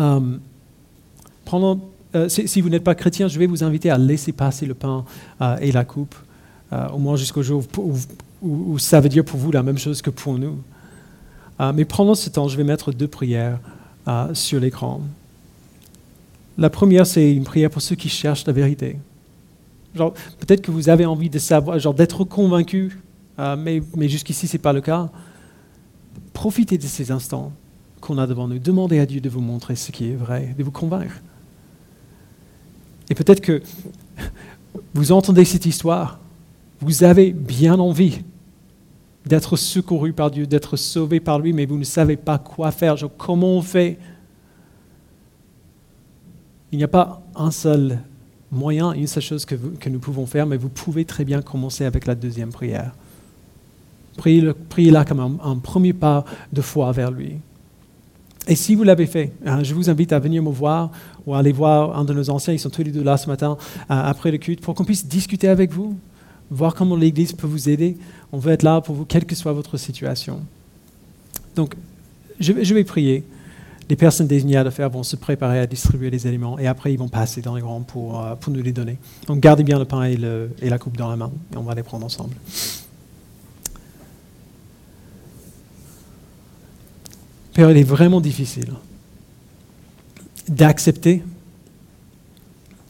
Euh, 0.00 0.38
pendant, 1.44 1.80
euh, 2.14 2.28
si, 2.28 2.60
vous 2.60 2.68
n'êtes 2.68 2.84
pas 2.84 2.94
chrétien, 2.94 3.28
je 3.28 3.38
vais 3.38 3.46
vous 3.46 3.64
inviter 3.64 3.90
à 3.90 3.98
laisser 3.98 4.32
passer 4.32 4.64
le 4.64 4.74
pain 4.74 5.04
euh, 5.40 5.56
et 5.60 5.72
la 5.72 5.84
coupe, 5.84 6.14
au 6.94 6.98
moins 6.98 7.16
jusqu'au 7.16 7.42
jour 7.42 7.62
où, 8.40 8.78
ça 8.78 8.98
veut 9.00 9.10
dire 9.10 9.24
pour 9.26 9.38
vous 9.38 9.52
la 9.52 9.62
même 9.62 9.76
chose 9.76 10.00
que 10.00 10.08
pour 10.08 10.38
nous. 10.38 10.56
mais 11.74 11.84
pendant 11.84 12.14
ce 12.14 12.30
temps, 12.30 12.48
je 12.48 12.56
vais 12.56 12.64
mettre 12.64 12.92
deux 12.92 13.08
prières 13.08 13.60
sur 14.32 14.58
l'écran. 14.58 15.02
La 16.58 16.70
première, 16.70 17.06
c'est 17.06 17.32
une 17.32 17.44
prière 17.44 17.70
pour 17.70 17.82
ceux 17.82 17.96
qui 17.96 18.08
cherchent 18.08 18.46
la 18.46 18.52
vérité. 18.52 18.98
peut-être 19.94 20.62
que 20.62 20.70
vous 20.70 20.88
avez 20.88 21.06
envie 21.06 21.30
de 21.30 21.38
savoir, 21.38 21.78
genre 21.78 21.94
d'être 21.94 22.24
convaincu 22.24 22.98
euh, 23.38 23.56
mais, 23.56 24.08
jusqu'ici, 24.08 24.46
ce 24.46 24.56
n'est 24.56 24.62
pas 24.62 24.72
le 24.72 24.80
cas. 24.80 25.10
Profitez 26.32 26.78
de 26.78 26.82
ces 26.82 27.10
instants 27.10 27.52
qu'on 28.00 28.18
a 28.18 28.26
devant 28.26 28.48
nous. 28.48 28.58
Demandez 28.58 28.98
à 28.98 29.06
Dieu 29.06 29.20
de 29.20 29.28
vous 29.28 29.40
montrer 29.40 29.76
ce 29.76 29.92
qui 29.92 30.10
est 30.10 30.14
vrai, 30.14 30.54
de 30.56 30.62
vous 30.62 30.70
convaincre. 30.70 31.14
Et 33.10 33.14
peut-être 33.14 33.40
que 33.40 33.62
vous 34.94 35.12
entendez 35.12 35.44
cette 35.44 35.66
histoire, 35.66 36.20
vous 36.80 37.04
avez 37.04 37.32
bien 37.32 37.78
envie 37.78 38.22
d'être 39.24 39.56
secouru 39.56 40.12
par 40.12 40.30
Dieu, 40.30 40.46
d'être 40.46 40.76
sauvé 40.76 41.20
par 41.20 41.38
lui, 41.38 41.52
mais 41.52 41.64
vous 41.64 41.78
ne 41.78 41.84
savez 41.84 42.16
pas 42.16 42.38
quoi 42.38 42.70
faire. 42.72 42.96
comment 43.16 43.56
on 43.56 43.62
fait 43.62 43.98
Il 46.72 46.78
n'y 46.78 46.84
a 46.84 46.88
pas 46.88 47.22
un 47.34 47.50
seul 47.50 47.98
moyen, 48.50 48.92
une 48.92 49.06
seule 49.06 49.22
chose 49.22 49.44
que 49.44 49.88
nous 49.88 49.98
pouvons 49.98 50.26
faire, 50.26 50.46
mais 50.46 50.56
vous 50.56 50.68
pouvez 50.68 51.04
très 51.04 51.24
bien 51.24 51.42
commencer 51.42 51.84
avec 51.84 52.06
la 52.06 52.14
deuxième 52.14 52.50
prière. 52.50 52.92
Priez-la 54.16 55.04
comme 55.04 55.38
un, 55.42 55.56
premier 55.56 55.92
pas 55.92 56.24
de 56.52 56.60
foi 56.60 56.92
vers 56.92 57.10
lui. 57.10 57.36
Et 58.48 58.56
si 58.56 58.74
vous 58.74 58.82
l'avez 58.82 59.06
fait, 59.06 59.32
hein, 59.46 59.62
je 59.62 59.72
vous 59.72 59.88
invite 59.88 60.12
à 60.12 60.18
venir 60.18 60.42
me 60.42 60.50
voir 60.50 60.90
ou 61.26 61.34
à 61.34 61.38
aller 61.38 61.52
voir 61.52 61.96
un 61.96 62.04
de 62.04 62.12
nos 62.12 62.28
anciens, 62.28 62.52
ils 62.52 62.58
sont 62.58 62.70
tous 62.70 62.82
les 62.82 62.90
deux 62.90 63.02
là 63.02 63.16
ce 63.16 63.28
matin, 63.28 63.56
après 63.88 64.30
le 64.30 64.38
culte, 64.38 64.60
pour 64.60 64.74
qu'on 64.74 64.84
puisse 64.84 65.06
discuter 65.06 65.48
avec 65.48 65.72
vous, 65.72 65.96
voir 66.50 66.74
comment 66.74 66.96
l'Église 66.96 67.32
peut 67.32 67.46
vous 67.46 67.68
aider. 67.68 67.96
On 68.32 68.38
veut 68.38 68.52
être 68.52 68.64
là 68.64 68.80
pour 68.80 68.94
vous, 68.94 69.04
quelle 69.04 69.24
que 69.24 69.34
soit 69.34 69.52
votre 69.52 69.76
situation. 69.76 70.40
Donc, 71.54 71.74
je, 72.40 72.74
vais 72.74 72.84
prier. 72.84 73.24
Les 73.88 73.96
personnes 73.96 74.26
désignées 74.26 74.56
à 74.56 74.64
le 74.64 74.70
faire 74.70 74.88
vont 74.88 75.02
se 75.02 75.16
préparer 75.16 75.58
à 75.58 75.66
distribuer 75.66 76.10
les 76.10 76.26
éléments 76.26 76.58
et 76.58 76.66
après 76.66 76.92
ils 76.92 76.98
vont 76.98 77.08
passer 77.08 77.42
dans 77.42 77.56
les 77.56 77.62
rangs 77.62 77.82
pour, 77.82 78.24
euh, 78.24 78.34
pour 78.36 78.52
nous 78.52 78.62
les 78.62 78.72
donner. 78.72 78.96
Donc, 79.26 79.40
gardez 79.40 79.64
bien 79.64 79.78
le 79.78 79.84
pain 79.84 80.04
et, 80.04 80.18
et 80.60 80.70
la 80.70 80.78
coupe 80.78 80.96
dans 80.96 81.08
la 81.08 81.16
main 81.16 81.30
et 81.52 81.56
on 81.56 81.62
va 81.62 81.74
les 81.74 81.82
prendre 81.82 82.06
ensemble. 82.06 82.34
Père, 87.52 87.70
il 87.70 87.76
est 87.76 87.82
vraiment 87.82 88.20
difficile 88.20 88.72
d'accepter 90.48 91.22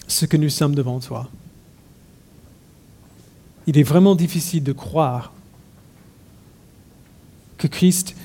ce 0.06 0.26
que 0.26 0.36
nous 0.36 0.48
sommes 0.48 0.74
devant 0.74 1.00
toi. 1.00 1.28
Il 3.66 3.78
est 3.78 3.82
vraiment 3.82 4.14
difficile 4.14 4.62
de 4.62 4.72
croire 4.72 5.32
que 7.58 7.66
Christ 7.66 8.16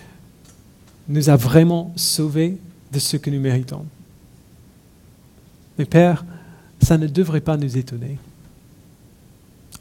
nous 1.07 1.29
a 1.29 1.35
vraiment 1.35 1.93
sauvés 1.95 2.57
de 2.91 2.99
ce 2.99 3.17
que 3.17 3.29
nous 3.29 3.39
méritons. 3.39 3.85
Mais 5.77 5.85
Père, 5.85 6.25
ça 6.81 6.97
ne 6.97 7.07
devrait 7.07 7.41
pas 7.41 7.57
nous 7.57 7.77
étonner. 7.77 8.17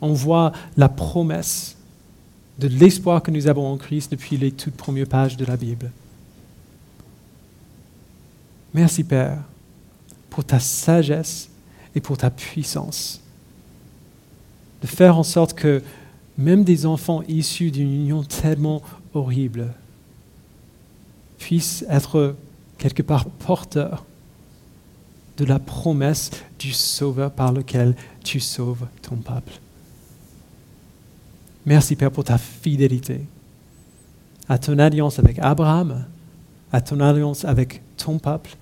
On 0.01 0.13
voit 0.13 0.53
la 0.77 0.89
promesse 0.89 1.77
de 2.59 2.69
l'espoir 2.69 3.23
que 3.23 3.31
nous 3.31 3.49
avons 3.49 3.73
en 3.73 3.77
Christ 3.77 4.11
depuis 4.11 4.37
les 4.37 4.53
toutes 4.53 4.77
premières 4.77 5.09
pages 5.09 5.37
de 5.37 5.45
la 5.45 5.57
Bible. 5.57 5.91
Merci 8.75 9.05
Père 9.05 9.39
pour 10.31 10.45
ta 10.45 10.59
sagesse 10.59 11.49
et 11.95 12.01
pour 12.01 12.19
ta 12.19 12.31
puissance. 12.31 13.21
De 14.83 14.87
faire 14.87 15.17
en 15.17 15.23
sorte 15.23 15.55
que 15.55 15.83
même 16.37 16.65
des 16.65 16.85
enfants 16.85 17.23
issus 17.27 17.71
d'une 17.71 17.93
union 17.93 18.23
tellement 18.23 18.83
horrible 19.15 19.73
puissent 21.39 21.85
être 21.89 22.37
quelque 22.79 23.03
part 23.03 23.27
porteurs 23.27 24.05
de 25.37 25.45
la 25.45 25.59
promesse 25.59 26.31
du 26.59 26.73
Sauveur 26.73 27.31
par 27.31 27.53
lequel 27.53 27.95
tu 28.25 28.41
sauves 28.41 28.87
ton 29.03 29.17
peuple. 29.17 29.53
Merci 31.67 31.97
Père 31.97 32.11
pour 32.11 32.25
ta 32.25 32.39
fidélité 32.39 33.21
à 34.49 34.59
ton 34.59 34.79
alliance 34.79 35.19
avec 35.19 35.39
Abraham, 35.41 36.07
à 36.73 36.81
ton 36.81 37.01
alliance 37.01 37.45
avec 37.45 37.83
ton 37.97 38.19
peuple 38.19 38.57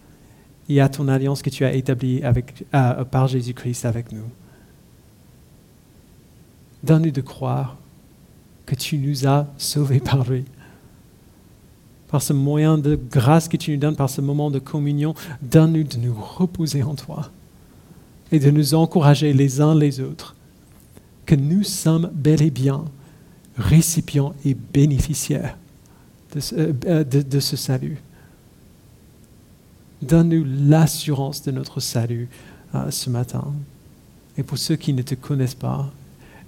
et 0.69 0.81
à 0.81 0.89
ton 0.89 1.09
alliance 1.09 1.43
que 1.43 1.51
tu 1.51 1.65
as 1.65 1.75
établie 1.75 2.23
avec, 2.23 2.65
par 3.11 3.29
Jésus-Christ 3.29 3.85
avec 3.85 4.11
nous. 4.13 4.25
Donne-nous 6.83 7.11
de 7.11 7.21
croire 7.21 7.77
que 8.67 8.75
tu 8.75 8.99
nous 8.99 9.27
as 9.27 9.47
sauvés 9.59 10.01
par 10.01 10.29
lui. 10.31 10.45
Par 12.15 12.23
ce 12.23 12.33
moyen 12.33 12.79
de 12.79 12.95
grâce 12.95 13.49
que 13.49 13.57
tu 13.57 13.73
nous 13.73 13.77
donnes, 13.77 13.97
par 13.97 14.09
ce 14.09 14.21
moment 14.21 14.49
de 14.49 14.61
communion, 14.61 15.17
donne-nous 15.43 15.83
de 15.83 15.97
nous 15.97 16.15
reposer 16.15 16.85
en 16.85 16.95
toi 16.95 17.33
et 18.31 18.39
de 18.39 18.53
nous 18.53 18.75
encourager 18.75 19.33
les 19.33 19.61
uns 19.61 19.75
les 19.75 19.99
autres, 19.99 20.37
que 21.27 21.35
nous 21.35 21.65
sommes 21.65 22.13
bel 22.15 22.41
et 22.41 22.53
bien 22.53 22.85
récipients 23.59 24.33
et 24.45 24.55
bénéficiaires 24.55 25.59
de 26.37 26.39
ce, 26.39 26.55
euh, 26.87 27.41
salut. 27.41 27.99
Donne-nous 30.01 30.45
l'assurance 30.69 31.43
de 31.43 31.51
notre 31.51 31.81
salut 31.81 32.29
euh, 32.77 32.93
ce 32.93 33.11
matin. 33.11 33.53
Et 34.39 34.45
pour 34.45 34.59
ceux 34.59 34.77
qui 34.77 34.93
ne 34.93 35.03
te 35.03 35.17
connaissent 35.17 35.57
pas, 35.57 35.91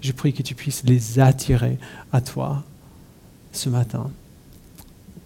je 0.01 0.13
prie 0.13 0.33
que 0.33 0.43
tu 0.43 0.55
puisses 0.55 0.85
les 0.85 1.19
attirer 1.19 1.77
à 2.13 2.21
toi 2.21 2.63
ce 3.51 3.69
matin. 3.69 4.13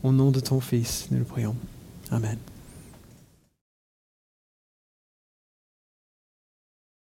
Au 0.03 0.13
nom 0.13 0.31
de 0.31 0.41
ton 0.41 0.61
Fils, 0.61 1.09
nous 1.11 1.19
le 1.19 1.25
prions. 1.25 1.55
Amen. 2.11 2.39